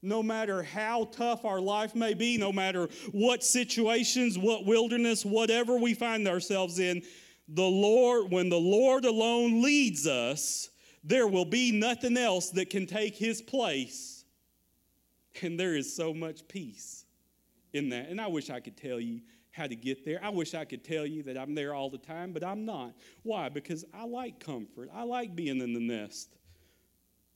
no 0.02 0.22
matter 0.22 0.62
how 0.62 1.08
tough 1.10 1.44
our 1.44 1.60
life 1.60 1.96
may 1.96 2.14
be, 2.14 2.38
no 2.38 2.52
matter 2.52 2.88
what 3.10 3.42
situations, 3.42 4.38
what 4.38 4.64
wilderness, 4.64 5.24
whatever 5.24 5.78
we 5.78 5.94
find 5.94 6.28
ourselves 6.28 6.78
in, 6.78 7.02
the 7.48 7.62
Lord, 7.62 8.31
when 8.31 8.48
the 8.48 8.59
Lord 8.59 9.05
alone 9.05 9.62
leads 9.62 10.06
us, 10.06 10.70
there 11.05 11.28
will 11.28 11.44
be 11.44 11.70
nothing 11.70 12.16
else 12.16 12.51
that 12.51 12.70
can 12.70 12.86
take 12.86 13.16
his 13.16 13.40
place. 13.40 14.24
And 15.43 15.60
there 15.60 15.77
is 15.77 15.94
so 15.94 16.12
much 16.12 16.48
peace 16.48 17.05
in 17.73 17.90
that. 17.90 18.09
And 18.09 18.20
I 18.20 18.27
wish 18.27 18.51
I 18.51 18.59
could 18.60 18.77
tell 18.77 18.98
you 18.98 19.20
how 19.52 19.66
to 19.66 19.77
get 19.77 20.05
there. 20.05 20.18
I 20.23 20.31
wish 20.31 20.55
I 20.55 20.64
could 20.64 20.82
tell 20.82 21.06
you 21.06 21.23
that 21.24 21.39
I'm 21.39 21.55
there 21.55 21.74
all 21.74 21.89
the 21.89 21.98
time, 21.98 22.32
but 22.32 22.43
I'm 22.43 22.64
not. 22.64 22.94
Why? 23.23 23.48
Because 23.48 23.85
I 23.94 24.05
like 24.05 24.40
comfort, 24.40 24.90
I 24.93 25.02
like 25.02 25.36
being 25.36 25.60
in 25.60 25.73
the 25.73 25.81
nest. 25.81 26.35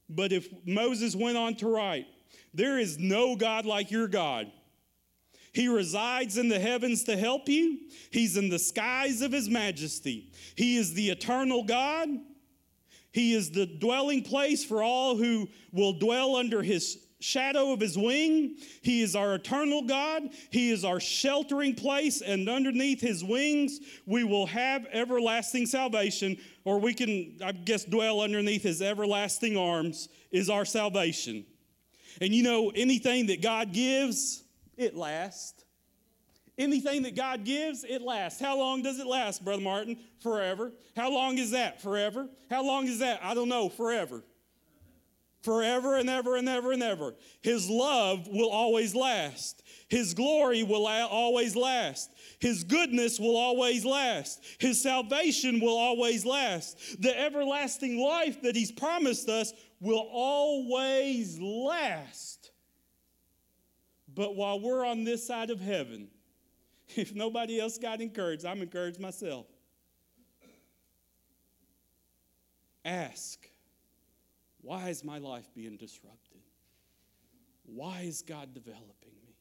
But 0.08 0.32
if 0.32 0.48
Moses 0.66 1.14
went 1.14 1.36
on 1.36 1.54
to 1.56 1.68
write, 1.68 2.06
There 2.52 2.78
is 2.78 2.98
no 2.98 3.36
God 3.36 3.64
like 3.64 3.90
your 3.90 4.08
God 4.08 4.50
he 5.52 5.68
resides 5.68 6.38
in 6.38 6.48
the 6.48 6.60
heavens 6.60 7.04
to 7.04 7.16
help 7.16 7.48
you. 7.48 7.78
He's 8.10 8.36
in 8.36 8.48
the 8.48 8.58
skies 8.58 9.20
of 9.20 9.32
His 9.32 9.48
majesty. 9.48 10.30
He 10.54 10.76
is 10.76 10.94
the 10.94 11.10
eternal 11.10 11.64
God. 11.64 12.08
He 13.12 13.34
is 13.34 13.50
the 13.50 13.66
dwelling 13.66 14.22
place 14.22 14.64
for 14.64 14.82
all 14.82 15.16
who 15.16 15.48
will 15.72 15.94
dwell 15.94 16.36
under 16.36 16.62
His 16.62 16.98
shadow 17.18 17.72
of 17.72 17.80
His 17.80 17.98
wing. 17.98 18.58
He 18.82 19.02
is 19.02 19.16
our 19.16 19.34
eternal 19.34 19.82
God. 19.82 20.22
He 20.50 20.70
is 20.70 20.84
our 20.84 21.00
sheltering 21.00 21.74
place, 21.74 22.22
and 22.22 22.48
underneath 22.48 23.00
His 23.00 23.24
wings, 23.24 23.80
we 24.06 24.22
will 24.22 24.46
have 24.46 24.86
everlasting 24.92 25.66
salvation, 25.66 26.38
or 26.64 26.78
we 26.78 26.94
can, 26.94 27.38
I 27.44 27.50
guess, 27.50 27.84
dwell 27.84 28.20
underneath 28.20 28.62
His 28.62 28.80
everlasting 28.80 29.56
arms, 29.56 30.08
is 30.30 30.48
our 30.48 30.64
salvation. 30.64 31.44
And 32.20 32.32
you 32.32 32.44
know, 32.44 32.70
anything 32.70 33.26
that 33.26 33.42
God 33.42 33.72
gives, 33.72 34.44
it 34.80 34.96
lasts. 34.96 35.64
Anything 36.58 37.02
that 37.02 37.16
God 37.16 37.44
gives, 37.44 37.84
it 37.84 38.02
lasts. 38.02 38.40
How 38.40 38.58
long 38.58 38.82
does 38.82 38.98
it 38.98 39.06
last, 39.06 39.44
Brother 39.44 39.62
Martin? 39.62 39.96
Forever. 40.20 40.72
How 40.94 41.10
long 41.10 41.38
is 41.38 41.52
that? 41.52 41.80
Forever. 41.80 42.28
How 42.50 42.64
long 42.64 42.86
is 42.86 42.98
that? 42.98 43.20
I 43.22 43.34
don't 43.34 43.48
know. 43.48 43.68
Forever. 43.68 44.22
Forever 45.42 45.96
and 45.96 46.10
ever 46.10 46.36
and 46.36 46.48
ever 46.48 46.72
and 46.72 46.82
ever. 46.82 47.14
His 47.40 47.70
love 47.70 48.28
will 48.28 48.50
always 48.50 48.94
last. 48.94 49.62
His 49.88 50.12
glory 50.12 50.62
will 50.62 50.86
always 50.86 51.56
last. 51.56 52.10
His 52.40 52.62
goodness 52.62 53.18
will 53.18 53.36
always 53.36 53.84
last. 53.84 54.42
His 54.58 54.82
salvation 54.82 55.60
will 55.60 55.78
always 55.78 56.26
last. 56.26 57.00
The 57.00 57.18
everlasting 57.18 57.98
life 57.98 58.42
that 58.42 58.54
He's 58.54 58.70
promised 58.70 59.28
us 59.28 59.52
will 59.80 60.06
always 60.12 61.38
last. 61.40 62.39
But 64.20 64.36
while 64.36 64.60
we're 64.60 64.84
on 64.84 65.04
this 65.04 65.26
side 65.26 65.48
of 65.48 65.62
heaven, 65.62 66.08
if 66.94 67.14
nobody 67.14 67.58
else 67.58 67.78
got 67.78 68.02
encouraged, 68.02 68.44
I'm 68.44 68.60
encouraged 68.60 69.00
myself. 69.00 69.46
Ask, 72.84 73.48
why 74.60 74.90
is 74.90 75.02
my 75.02 75.16
life 75.16 75.48
being 75.54 75.78
disrupted? 75.78 76.42
Why 77.64 78.00
is 78.00 78.20
God 78.20 78.52
developing 78.52 79.14
me? 79.24 79.36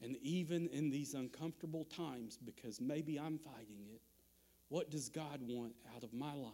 And 0.00 0.16
even 0.22 0.68
in 0.68 0.88
these 0.88 1.14
uncomfortable 1.14 1.82
times, 1.82 2.38
because 2.38 2.80
maybe 2.80 3.18
I'm 3.18 3.38
fighting 3.38 3.88
it, 3.92 4.02
what 4.68 4.88
does 4.88 5.08
God 5.08 5.40
want 5.42 5.74
out 5.96 6.04
of 6.04 6.14
my 6.14 6.32
life? 6.32 6.52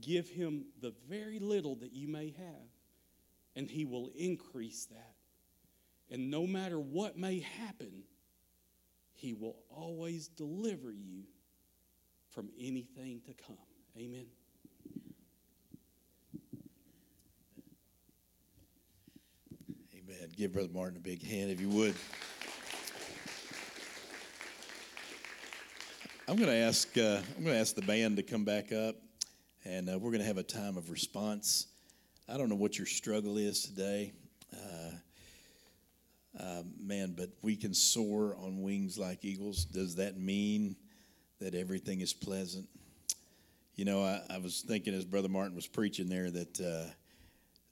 Give 0.00 0.28
Him 0.28 0.66
the 0.80 0.94
very 1.08 1.40
little 1.40 1.74
that 1.74 1.92
you 1.92 2.06
may 2.06 2.30
have, 2.38 2.70
and 3.56 3.68
He 3.68 3.84
will 3.84 4.12
increase 4.14 4.84
that. 4.92 5.17
And 6.10 6.30
no 6.30 6.46
matter 6.46 6.78
what 6.80 7.18
may 7.18 7.40
happen, 7.40 8.04
He 9.14 9.34
will 9.34 9.56
always 9.68 10.28
deliver 10.28 10.90
you 10.90 11.24
from 12.30 12.50
anything 12.58 13.20
to 13.26 13.34
come. 13.34 13.56
Amen. 13.96 14.26
Amen. 19.94 20.28
Give 20.36 20.52
Brother 20.52 20.68
Martin 20.72 20.96
a 20.96 21.00
big 21.00 21.22
hand 21.22 21.50
if 21.50 21.60
you 21.60 21.68
would. 21.68 21.94
I'm 26.28 26.36
going 26.36 26.48
to 26.48 26.54
ask. 26.54 26.96
Uh, 26.96 27.20
I'm 27.36 27.42
going 27.42 27.54
to 27.54 27.60
ask 27.60 27.74
the 27.74 27.82
band 27.82 28.18
to 28.18 28.22
come 28.22 28.44
back 28.44 28.70
up, 28.70 28.96
and 29.64 29.88
uh, 29.88 29.98
we're 29.98 30.10
going 30.10 30.20
to 30.20 30.26
have 30.26 30.36
a 30.36 30.42
time 30.42 30.76
of 30.76 30.90
response. 30.90 31.68
I 32.28 32.36
don't 32.36 32.50
know 32.50 32.54
what 32.54 32.76
your 32.76 32.86
struggle 32.86 33.38
is 33.38 33.62
today, 33.62 34.12
uh, 36.38 36.62
man, 36.80 37.14
but 37.16 37.30
we 37.42 37.56
can 37.56 37.74
soar 37.74 38.36
on 38.42 38.62
wings 38.62 38.98
like 38.98 39.24
eagles. 39.24 39.64
Does 39.64 39.96
that 39.96 40.18
mean 40.18 40.76
that 41.40 41.54
everything 41.54 42.00
is 42.00 42.12
pleasant? 42.12 42.68
You 43.74 43.84
know, 43.84 44.02
I, 44.02 44.22
I 44.30 44.38
was 44.38 44.62
thinking 44.66 44.94
as 44.94 45.04
Brother 45.04 45.28
Martin 45.28 45.54
was 45.54 45.66
preaching 45.66 46.08
there 46.08 46.30
that 46.30 46.60
uh, 46.60 46.90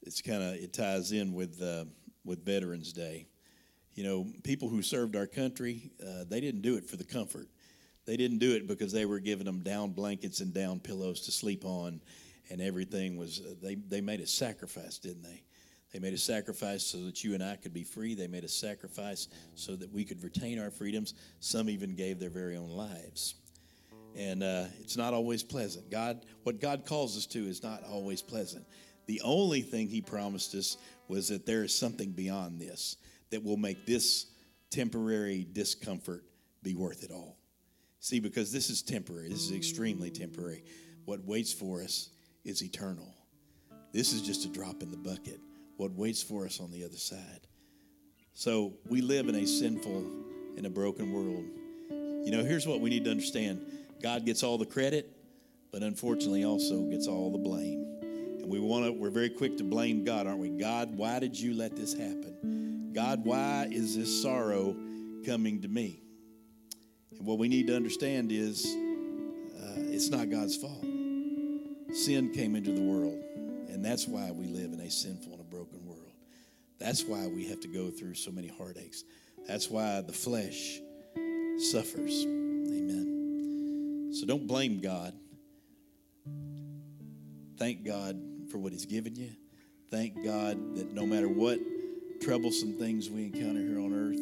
it's 0.03 0.21
kind 0.21 0.41
of 0.41 0.55
it 0.55 0.73
ties 0.73 1.11
in 1.11 1.33
with 1.33 1.61
uh, 1.61 1.85
with 2.23 2.45
Veterans 2.45 2.93
Day. 2.93 3.27
You 3.95 4.03
know, 4.03 4.27
people 4.43 4.69
who 4.69 4.81
served 4.81 5.15
our 5.15 5.27
country, 5.27 5.91
uh, 6.01 6.23
they 6.29 6.39
didn't 6.39 6.61
do 6.61 6.77
it 6.77 6.87
for 6.89 6.97
the 6.97 7.03
comfort. 7.03 7.47
They 8.05 8.15
didn't 8.15 8.37
do 8.37 8.53
it 8.53 8.67
because 8.67 8.93
they 8.93 9.05
were 9.05 9.19
giving 9.19 9.45
them 9.45 9.61
down 9.61 9.91
blankets 9.91 10.39
and 10.39 10.53
down 10.53 10.79
pillows 10.79 11.21
to 11.21 11.31
sleep 11.31 11.65
on 11.65 11.99
and 12.49 12.61
everything 12.61 13.17
was 13.17 13.41
uh, 13.41 13.53
they 13.61 13.75
they 13.75 14.01
made 14.01 14.19
a 14.19 14.27
sacrifice, 14.27 14.97
didn't 14.97 15.23
they? 15.23 15.43
They 15.97 16.03
made 16.03 16.13
a 16.13 16.19
sacrifice 16.19 16.85
so 16.85 16.99
that 17.05 17.23
you 17.23 17.33
and 17.33 17.43
I 17.43 17.55
could 17.55 17.73
be 17.73 17.81
free. 17.81 18.13
They 18.13 18.27
made 18.27 18.43
a 18.43 18.47
sacrifice 18.47 19.29
so 19.55 19.75
that 19.77 19.91
we 19.91 20.05
could 20.05 20.23
retain 20.23 20.59
our 20.59 20.69
freedoms. 20.69 21.15
Some 21.39 21.71
even 21.71 21.95
gave 21.95 22.19
their 22.19 22.29
very 22.29 22.55
own 22.55 22.69
lives. 22.69 23.33
And 24.15 24.43
uh, 24.43 24.65
it's 24.79 24.95
not 24.95 25.15
always 25.15 25.41
pleasant. 25.41 25.89
God, 25.89 26.23
what 26.43 26.61
God 26.61 26.85
calls 26.85 27.17
us 27.17 27.25
to 27.27 27.39
is 27.39 27.63
not 27.63 27.83
always 27.83 28.21
pleasant. 28.21 28.63
The 29.07 29.19
only 29.23 29.61
thing 29.61 29.87
He 29.87 30.01
promised 30.01 30.53
us 30.53 30.77
was 31.07 31.29
that 31.29 31.47
there 31.47 31.63
is 31.63 31.75
something 31.75 32.11
beyond 32.11 32.61
this 32.61 32.97
that 33.31 33.43
will 33.43 33.57
make 33.57 33.87
this 33.87 34.27
temporary 34.69 35.47
discomfort 35.51 36.25
be 36.61 36.75
worth 36.75 37.03
it 37.03 37.09
all. 37.09 37.39
See, 38.01 38.19
because 38.19 38.51
this 38.51 38.69
is 38.69 38.83
temporary, 38.83 39.29
this 39.29 39.49
is 39.49 39.51
extremely 39.51 40.11
temporary. 40.11 40.63
What 41.05 41.25
waits 41.25 41.53
for 41.53 41.81
us 41.81 42.11
is 42.45 42.63
eternal. 42.63 43.15
This 43.93 44.13
is 44.13 44.21
just 44.21 44.45
a 44.45 44.49
drop 44.49 44.83
in 44.83 44.91
the 44.91 44.97
bucket. 44.97 45.39
What 45.77 45.91
waits 45.93 46.21
for 46.21 46.45
us 46.45 46.59
on 46.59 46.71
the 46.71 46.83
other 46.83 46.97
side. 46.97 47.47
So 48.33 48.73
we 48.87 49.01
live 49.01 49.29
in 49.29 49.35
a 49.35 49.45
sinful 49.45 50.05
and 50.57 50.65
a 50.65 50.69
broken 50.69 51.11
world. 51.11 51.45
You 52.25 52.31
know, 52.31 52.43
here's 52.43 52.67
what 52.67 52.81
we 52.81 52.89
need 52.89 53.05
to 53.05 53.11
understand 53.11 53.65
God 54.01 54.25
gets 54.25 54.43
all 54.43 54.57
the 54.57 54.65
credit, 54.65 55.09
but 55.71 55.81
unfortunately 55.81 56.43
also 56.43 56.81
gets 56.83 57.07
all 57.07 57.31
the 57.31 57.37
blame. 57.37 57.85
And 58.01 58.47
we 58.47 58.59
want 58.59 58.85
to, 58.85 58.91
we're 58.91 59.09
very 59.09 59.29
quick 59.29 59.57
to 59.57 59.63
blame 59.63 60.03
God, 60.03 60.27
aren't 60.27 60.39
we? 60.39 60.49
God, 60.49 60.95
why 60.95 61.19
did 61.19 61.39
you 61.39 61.55
let 61.55 61.75
this 61.75 61.93
happen? 61.93 62.91
God, 62.93 63.23
why 63.23 63.67
is 63.71 63.95
this 63.95 64.21
sorrow 64.21 64.75
coming 65.25 65.61
to 65.61 65.67
me? 65.67 66.01
And 67.17 67.25
what 67.25 67.39
we 67.39 67.47
need 67.47 67.67
to 67.67 67.75
understand 67.75 68.31
is 68.31 68.65
uh, 68.65 69.81
it's 69.91 70.09
not 70.09 70.29
God's 70.29 70.55
fault 70.55 70.85
sin 71.97 72.31
came 72.31 72.55
into 72.55 72.71
the 72.71 72.81
world, 72.81 73.19
and 73.69 73.83
that's 73.83 74.07
why 74.07 74.31
we 74.31 74.47
live 74.47 74.73
in 74.73 74.79
a 74.79 74.89
sinful 74.89 75.36
That's 76.79 77.03
why 77.03 77.27
we 77.27 77.47
have 77.47 77.59
to 77.61 77.67
go 77.67 77.89
through 77.89 78.13
so 78.15 78.31
many 78.31 78.47
heartaches. 78.47 79.03
That's 79.47 79.69
why 79.69 80.01
the 80.01 80.13
flesh 80.13 80.79
suffers. 81.57 82.23
Amen. 82.25 84.11
So 84.13 84.25
don't 84.25 84.47
blame 84.47 84.79
God. 84.79 85.13
Thank 87.57 87.83
God 87.83 88.19
for 88.51 88.57
what 88.59 88.71
He's 88.73 88.85
given 88.85 89.15
you. 89.15 89.31
Thank 89.89 90.23
God 90.23 90.75
that 90.75 90.93
no 90.93 91.05
matter 91.05 91.27
what 91.27 91.59
troublesome 92.21 92.73
things 92.73 93.09
we 93.09 93.23
encounter 93.23 93.61
here 93.61 93.79
on 93.79 93.93
earth, 93.93 94.19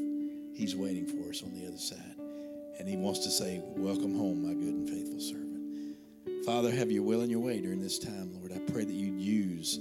He's 0.57 0.76
waiting 0.76 1.06
for 1.06 1.30
us 1.30 1.44
on 1.44 1.53
the 1.53 1.68
other 1.68 1.77
side. 1.77 2.15
And 2.80 2.88
He 2.88 2.95
wants 2.95 3.19
to 3.19 3.32
say, 3.32 3.61
Welcome 3.76 4.15
home, 4.18 4.48
my 4.48 4.53
good 4.53 4.73
and 4.73 4.90
faithful 4.90 5.19
servant. 5.19 6.45
Father, 6.45 6.72
have 6.72 6.91
your 6.91 7.03
will 7.03 7.22
in 7.22 7.30
your 7.30 7.40
way 7.40 7.60
during 7.60 7.82
this 7.82 7.99
time, 7.99 8.32
Lord. 8.34 8.53
I 8.53 8.60
pray 8.72 8.86
that 8.86 8.94
you'd 8.94 9.19
use 9.19 9.80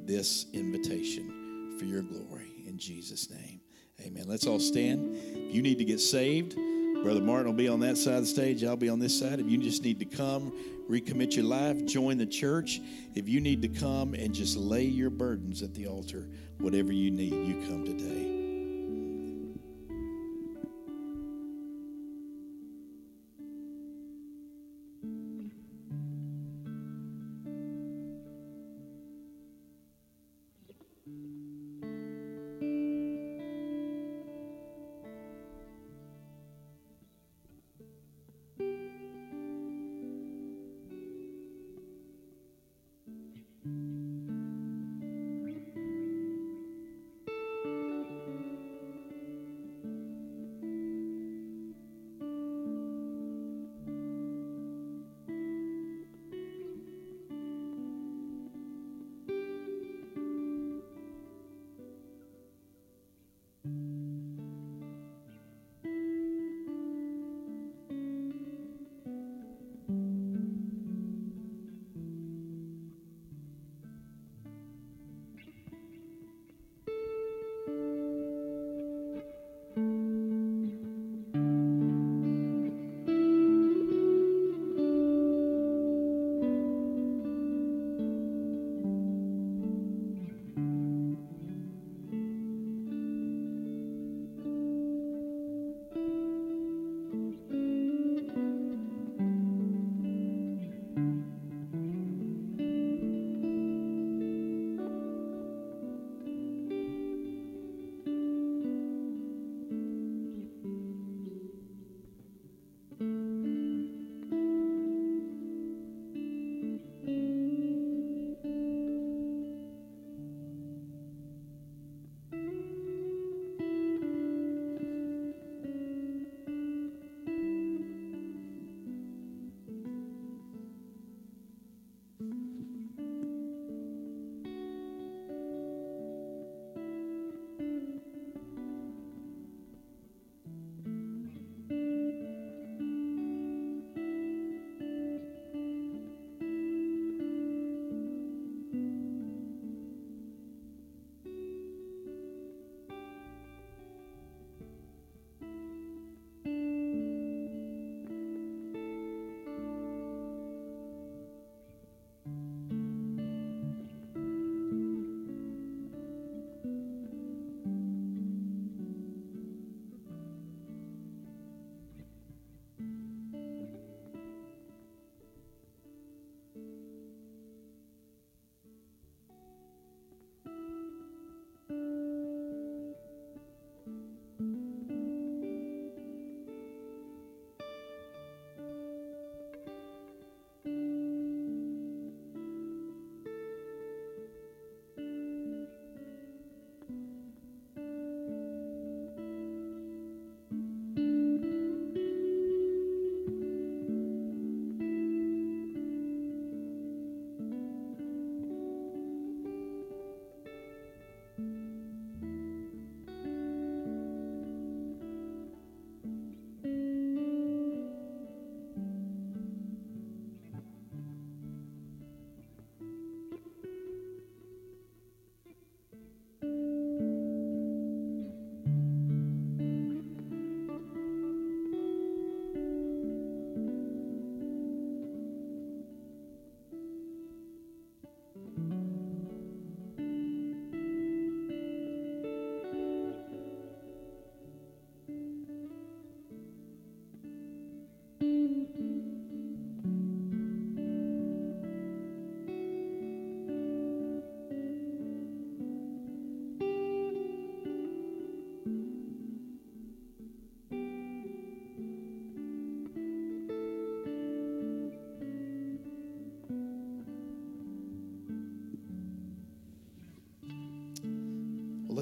this 0.00 0.46
invitation 0.52 1.35
for 1.78 1.84
your 1.84 2.02
glory. 2.02 2.52
In 2.66 2.78
Jesus' 2.78 3.30
name, 3.30 3.60
amen. 4.04 4.24
Let's 4.26 4.46
all 4.46 4.60
stand. 4.60 5.16
If 5.16 5.54
you 5.54 5.62
need 5.62 5.78
to 5.78 5.84
get 5.84 6.00
saved, 6.00 6.56
Brother 7.02 7.20
Martin 7.20 7.46
will 7.46 7.52
be 7.52 7.68
on 7.68 7.80
that 7.80 7.96
side 7.96 8.14
of 8.14 8.20
the 8.22 8.26
stage. 8.26 8.64
I'll 8.64 8.76
be 8.76 8.88
on 8.88 8.98
this 8.98 9.18
side. 9.18 9.38
If 9.38 9.48
you 9.48 9.58
just 9.58 9.82
need 9.82 9.98
to 10.00 10.04
come, 10.06 10.52
recommit 10.90 11.36
your 11.36 11.44
life, 11.44 11.84
join 11.86 12.18
the 12.18 12.26
church. 12.26 12.80
If 13.14 13.28
you 13.28 13.40
need 13.40 13.62
to 13.62 13.68
come 13.68 14.14
and 14.14 14.34
just 14.34 14.56
lay 14.56 14.84
your 14.84 15.10
burdens 15.10 15.62
at 15.62 15.74
the 15.74 15.86
altar, 15.86 16.28
whatever 16.58 16.92
you 16.92 17.10
need, 17.10 17.32
you 17.32 17.66
come 17.68 17.84
today. 17.84 18.45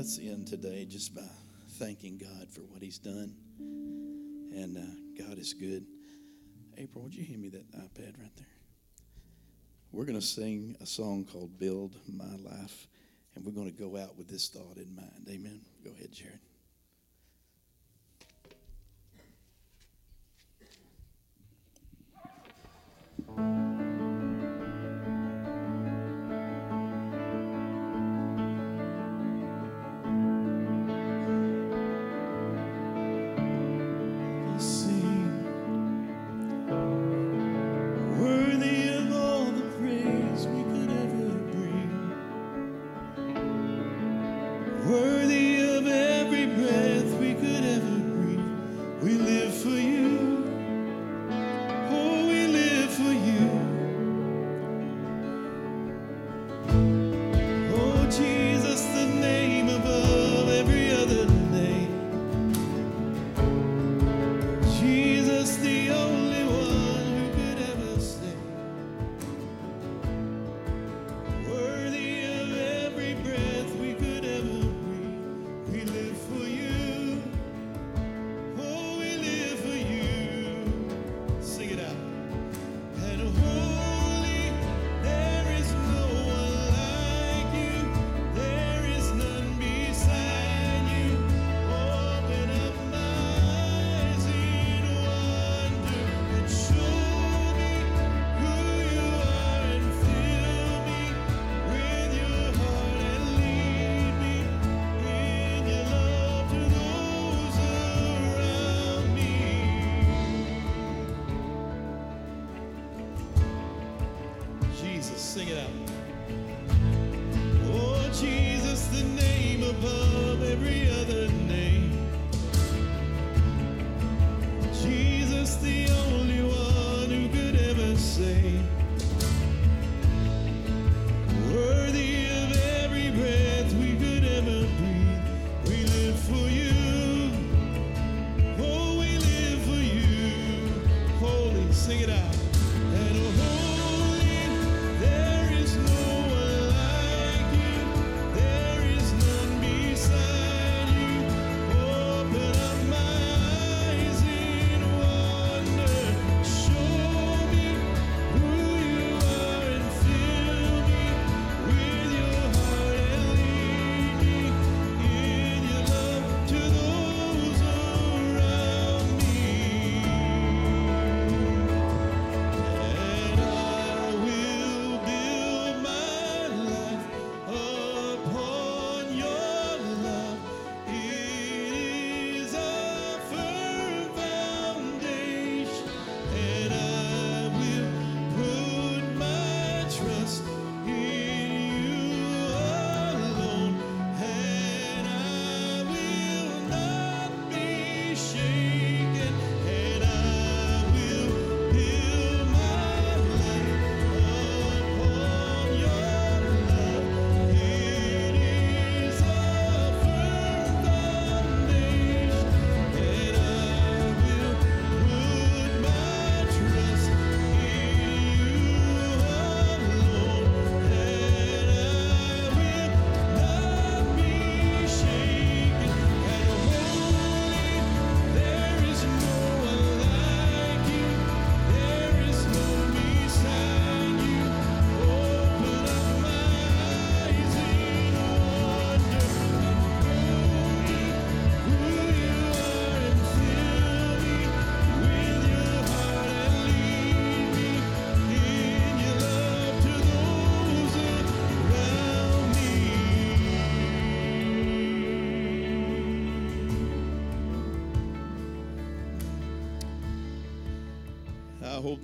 Let's 0.04 0.18
end 0.18 0.46
today 0.46 0.84
just 0.84 1.14
by 1.14 1.22
thanking 1.78 2.18
God 2.18 2.50
for 2.50 2.60
what 2.60 2.82
He's 2.82 2.98
done. 2.98 3.34
And 3.58 4.76
uh, 4.76 5.24
God 5.26 5.38
is 5.38 5.54
good. 5.54 5.86
April, 6.76 7.04
would 7.04 7.14
you 7.14 7.24
hand 7.24 7.40
me 7.40 7.48
that 7.48 7.72
iPad 7.72 8.20
right 8.20 8.36
there? 8.36 8.46
We're 9.92 10.04
going 10.04 10.20
to 10.20 10.26
sing 10.26 10.76
a 10.82 10.84
song 10.84 11.24
called 11.24 11.58
Build 11.58 11.96
My 12.06 12.36
Life, 12.36 12.86
and 13.34 13.46
we're 13.46 13.52
going 13.52 13.72
to 13.72 13.72
go 13.72 13.96
out 13.96 14.18
with 14.18 14.28
this 14.28 14.50
thought 14.50 14.76
in 14.76 14.94
mind. 14.94 15.26
Amen. 15.26 15.62
Go 15.82 15.92
ahead, 15.92 16.12
Jared. 16.12 16.40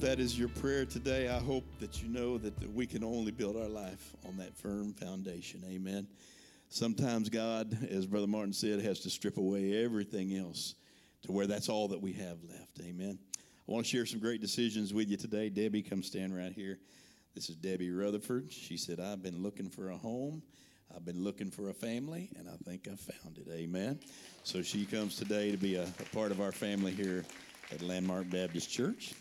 That 0.01 0.19
is 0.19 0.39
your 0.39 0.49
prayer 0.49 0.87
today. 0.87 1.29
I 1.29 1.39
hope 1.39 1.65
that 1.79 2.03
you 2.03 2.09
know 2.09 2.39
that 2.39 2.75
we 2.75 2.87
can 2.87 3.05
only 3.05 3.31
build 3.33 3.55
our 3.57 3.69
life 3.69 4.15
on 4.27 4.39
that 4.39 4.57
firm 4.57 4.95
foundation. 4.95 5.63
Amen. 5.69 6.07
Sometimes 6.71 7.29
God, 7.29 7.77
as 7.91 8.07
Brother 8.07 8.27
Martin 8.27 8.55
said, 8.55 8.81
has 8.81 9.01
to 9.01 9.11
strip 9.11 9.37
away 9.37 9.85
everything 9.85 10.35
else 10.39 10.75
to 11.23 11.33
where 11.33 11.47
that's 11.47 11.69
all 11.69 11.87
that 11.89 12.01
we 12.01 12.15
have 12.15 12.39
left. 12.49 12.81
Amen. 12.83 13.19
I 13.37 13.73
want 13.73 13.85
to 13.85 13.91
share 13.91 14.07
some 14.07 14.21
great 14.21 14.41
decisions 14.41 14.95
with 14.95 15.11
you 15.11 15.19
today. 15.19 15.51
Debbie, 15.51 15.83
come 15.83 16.03
stand 16.03 16.35
right 16.35 16.53
here. 16.53 16.79
This 17.35 17.51
is 17.51 17.57
Debbie 17.57 17.91
Rutherford. 17.91 18.51
She 18.51 18.79
said, 18.79 19.01
I've 19.01 19.23
been 19.23 19.43
looking 19.43 19.69
for 19.69 19.91
a 19.91 19.97
home. 19.99 20.43
I've 20.97 21.05
been 21.05 21.23
looking 21.23 21.51
for 21.51 21.69
a 21.69 21.75
family, 21.75 22.31
and 22.39 22.49
I 22.49 22.57
think 22.65 22.89
I 22.89 22.97
found 22.97 23.37
it. 23.37 23.47
Amen. 23.53 24.01
So 24.45 24.63
she 24.63 24.87
comes 24.87 25.17
today 25.17 25.51
to 25.51 25.59
be 25.59 25.75
a, 25.75 25.83
a 25.83 26.15
part 26.15 26.31
of 26.31 26.41
our 26.41 26.53
family 26.53 26.93
here 26.93 27.23
at 27.71 27.83
Landmark 27.83 28.31
Baptist 28.31 28.71
Church. 28.71 29.13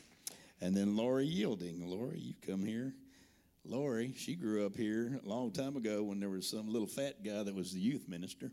And 0.62 0.76
then 0.76 0.96
Laura 0.96 1.24
Yielding. 1.24 1.88
Laura, 1.90 2.16
you 2.16 2.34
come 2.46 2.66
here. 2.66 2.94
Lori, 3.66 4.14
she 4.18 4.36
grew 4.36 4.66
up 4.66 4.76
here 4.76 5.20
a 5.24 5.28
long 5.28 5.52
time 5.52 5.76
ago 5.76 6.04
when 6.04 6.20
there 6.20 6.30
was 6.30 6.48
some 6.48 6.68
little 6.72 6.88
fat 6.88 7.24
guy 7.24 7.44
that 7.44 7.54
was 7.54 7.74
the 7.74 7.80
youth 7.80 8.08
minister, 8.08 8.52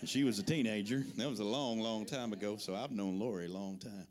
and 0.00 0.08
she 0.08 0.24
was 0.24 0.38
a 0.38 0.42
teenager. 0.42 1.04
That 1.16 1.28
was 1.28 1.40
a 1.40 1.44
long, 1.44 1.80
long 1.80 2.04
time 2.06 2.32
ago. 2.32 2.56
So 2.56 2.74
I've 2.74 2.92
known 2.92 3.18
Lori 3.18 3.46
a 3.46 3.52
long 3.52 3.78
time. 3.78 4.06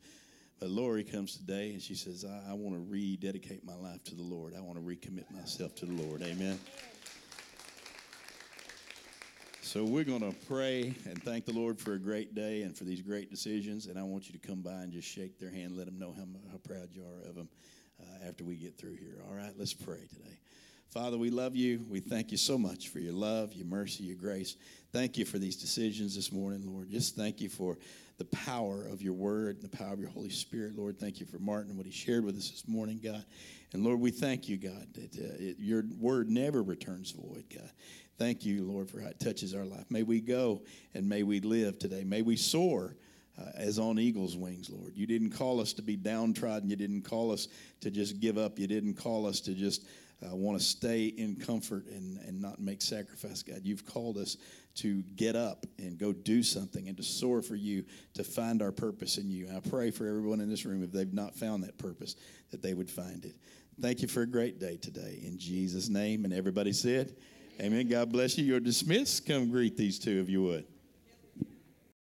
But 0.60 0.70
Lori 0.70 1.04
comes 1.04 1.38
today 1.38 1.72
and 1.72 1.82
she 1.82 1.96
says, 1.96 2.24
I, 2.24 2.52
I 2.52 2.54
want 2.54 2.76
to 2.76 2.92
rededicate 2.92 3.66
my 3.66 3.76
life 3.76 4.04
to 4.06 4.16
the 4.16 4.22
Lord. 4.22 4.54
I 4.56 4.62
want 4.62 4.76
to 4.78 4.84
recommit 4.84 5.26
myself 5.32 5.74
to 5.78 5.86
the 5.88 6.04
Lord. 6.04 6.22
Amen. 6.22 6.60
So 9.72 9.86
we're 9.86 10.04
going 10.04 10.20
to 10.20 10.36
pray 10.48 10.94
and 11.06 11.24
thank 11.24 11.46
the 11.46 11.54
Lord 11.54 11.80
for 11.80 11.94
a 11.94 11.98
great 11.98 12.36
day 12.36 12.64
and 12.64 12.76
for 12.76 12.84
these 12.84 13.02
great 13.02 13.30
decisions. 13.30 13.86
And 13.86 13.98
I 13.98 14.04
want 14.04 14.28
you 14.28 14.38
to 14.38 14.46
come 14.46 14.60
by 14.60 14.82
and 14.82 14.92
just 14.92 15.08
shake 15.08 15.40
their 15.40 15.50
hand, 15.50 15.78
let 15.78 15.86
them 15.86 15.98
know 15.98 16.14
how, 16.14 16.26
how 16.52 16.58
proud 16.58 16.90
you 16.92 17.04
are 17.04 17.30
of 17.30 17.36
them 17.36 17.48
uh, 18.02 18.28
after 18.28 18.44
we 18.44 18.58
get 18.58 18.78
through 18.78 18.96
here. 18.96 19.24
All 19.30 19.34
right, 19.34 19.54
let's 19.58 19.74
pray 19.74 20.02
today. 20.10 20.38
Father, 20.90 21.18
we 21.18 21.30
love 21.30 21.56
you. 21.56 21.86
We 21.90 22.02
thank 22.02 22.32
you 22.32 22.38
so 22.38 22.58
much 22.58 22.90
for 22.90 23.00
your 23.00 23.14
love, 23.14 23.54
your 23.54 23.66
mercy, 23.66 24.04
your 24.04 24.18
grace. 24.18 24.58
Thank 24.92 25.18
you 25.18 25.24
for 25.24 25.38
these 25.38 25.56
decisions 25.56 26.18
this 26.18 26.34
morning, 26.34 26.64
Lord. 26.66 26.90
Just 26.90 27.16
thank 27.16 27.40
you 27.40 27.48
for 27.48 27.78
the 28.18 28.26
power 28.26 28.86
of 28.92 29.02
your 29.02 29.14
word, 29.14 29.56
and 29.56 29.64
the 29.64 29.78
power 29.78 29.94
of 29.94 30.02
your 30.02 30.10
Holy 30.10 30.30
Spirit, 30.30 30.78
Lord. 30.78 31.00
Thank 31.00 31.22
you 31.22 31.26
for 31.26 31.40
Martin 31.40 31.70
and 31.70 31.78
what 31.78 31.88
he 31.88 31.94
shared 31.94 32.26
with 32.26 32.38
us 32.38 32.50
this 32.50 32.68
morning, 32.68 33.00
God. 33.02 33.24
And 33.74 33.86
Lord, 33.86 34.02
we 34.02 34.12
thank 34.12 34.50
you, 34.50 34.58
God, 34.58 34.86
that 34.96 35.16
uh, 35.18 35.36
it, 35.40 35.56
your 35.60 35.86
word 35.98 36.30
never 36.30 36.62
returns 36.62 37.12
void, 37.12 37.46
God. 37.50 37.72
Thank 38.22 38.46
you, 38.46 38.64
Lord, 38.64 38.88
for 38.88 39.02
how 39.02 39.08
it 39.08 39.20
touches 39.20 39.56
our 39.56 39.66
life. 39.66 39.86
May 39.90 40.04
we 40.04 40.22
go 40.22 40.62
and 40.94 41.10
may 41.10 41.24
we 41.24 41.40
live 41.40 41.80
today. 41.80 42.04
May 42.04 42.22
we 42.22 42.36
soar. 42.36 42.96
Uh, 43.40 43.46
as 43.56 43.80
on 43.80 43.98
eagle's 43.98 44.38
wings, 44.38 44.70
Lord. 44.70 44.96
You 44.96 45.08
didn't 45.08 45.32
call 45.32 45.60
us 45.60 45.74
to 45.74 45.82
be 45.82 45.96
downtrodden. 45.96 46.70
You 46.70 46.76
didn't 46.76 47.02
call 47.02 47.32
us 47.32 47.48
to 47.80 47.90
just 47.90 48.20
give 48.20 48.38
up. 48.38 48.60
You 48.60 48.68
didn't 48.68 48.94
call 48.94 49.26
us 49.26 49.40
to 49.40 49.56
just 49.56 49.86
uh, 50.22 50.36
want 50.36 50.60
to 50.60 50.64
stay 50.64 51.06
in 51.06 51.38
comfort 51.38 51.88
and, 51.88 52.20
and 52.20 52.40
not 52.40 52.60
make 52.60 52.84
sacrifice, 52.84 53.42
God. 53.42 53.62
You've 53.64 53.86
called 53.86 54.18
us 54.18 54.38
to 54.76 55.02
get 55.16 55.36
up 55.36 55.66
and 55.80 55.98
go 55.98 56.14
do 56.14 56.44
something 56.44 56.90
and 56.90 56.98
to 56.98 57.04
soar 57.04 57.42
for 57.42 57.56
you, 57.56 57.86
to 58.14 58.24
find 58.24 58.62
our 58.62 58.74
purpose 58.74 59.18
in 59.18 59.32
you. 59.32 59.48
And 59.48 59.58
I 59.58 59.62
pray 59.62 59.90
for 59.90 60.06
everyone 60.06 60.42
in 60.42 60.50
this 60.50 60.66
room, 60.66 60.84
if 60.84 60.92
they've 60.92 61.12
not 61.12 61.34
found 61.34 61.64
that 61.64 61.78
purpose, 61.80 62.18
that 62.52 62.62
they 62.62 62.76
would 62.76 62.90
find 62.90 63.26
it. 63.26 63.36
Thank 63.80 64.02
you 64.02 64.08
for 64.08 64.22
a 64.22 64.28
great 64.28 64.60
day 64.60 64.78
today. 64.78 65.22
In 65.24 65.40
Jesus' 65.40 65.90
name. 65.90 66.26
And 66.26 66.34
everybody 66.34 66.74
said, 66.74 67.16
Amen. 67.62 67.88
God 67.88 68.12
bless 68.12 68.38
you. 68.38 68.44
You're 68.44 68.60
dismissed. 68.60 69.28
Come 69.28 69.52
greet 69.52 69.78
these 69.78 70.00
two 70.00 70.20
if 70.20 70.30
you 70.30 70.42
would. 70.42 70.66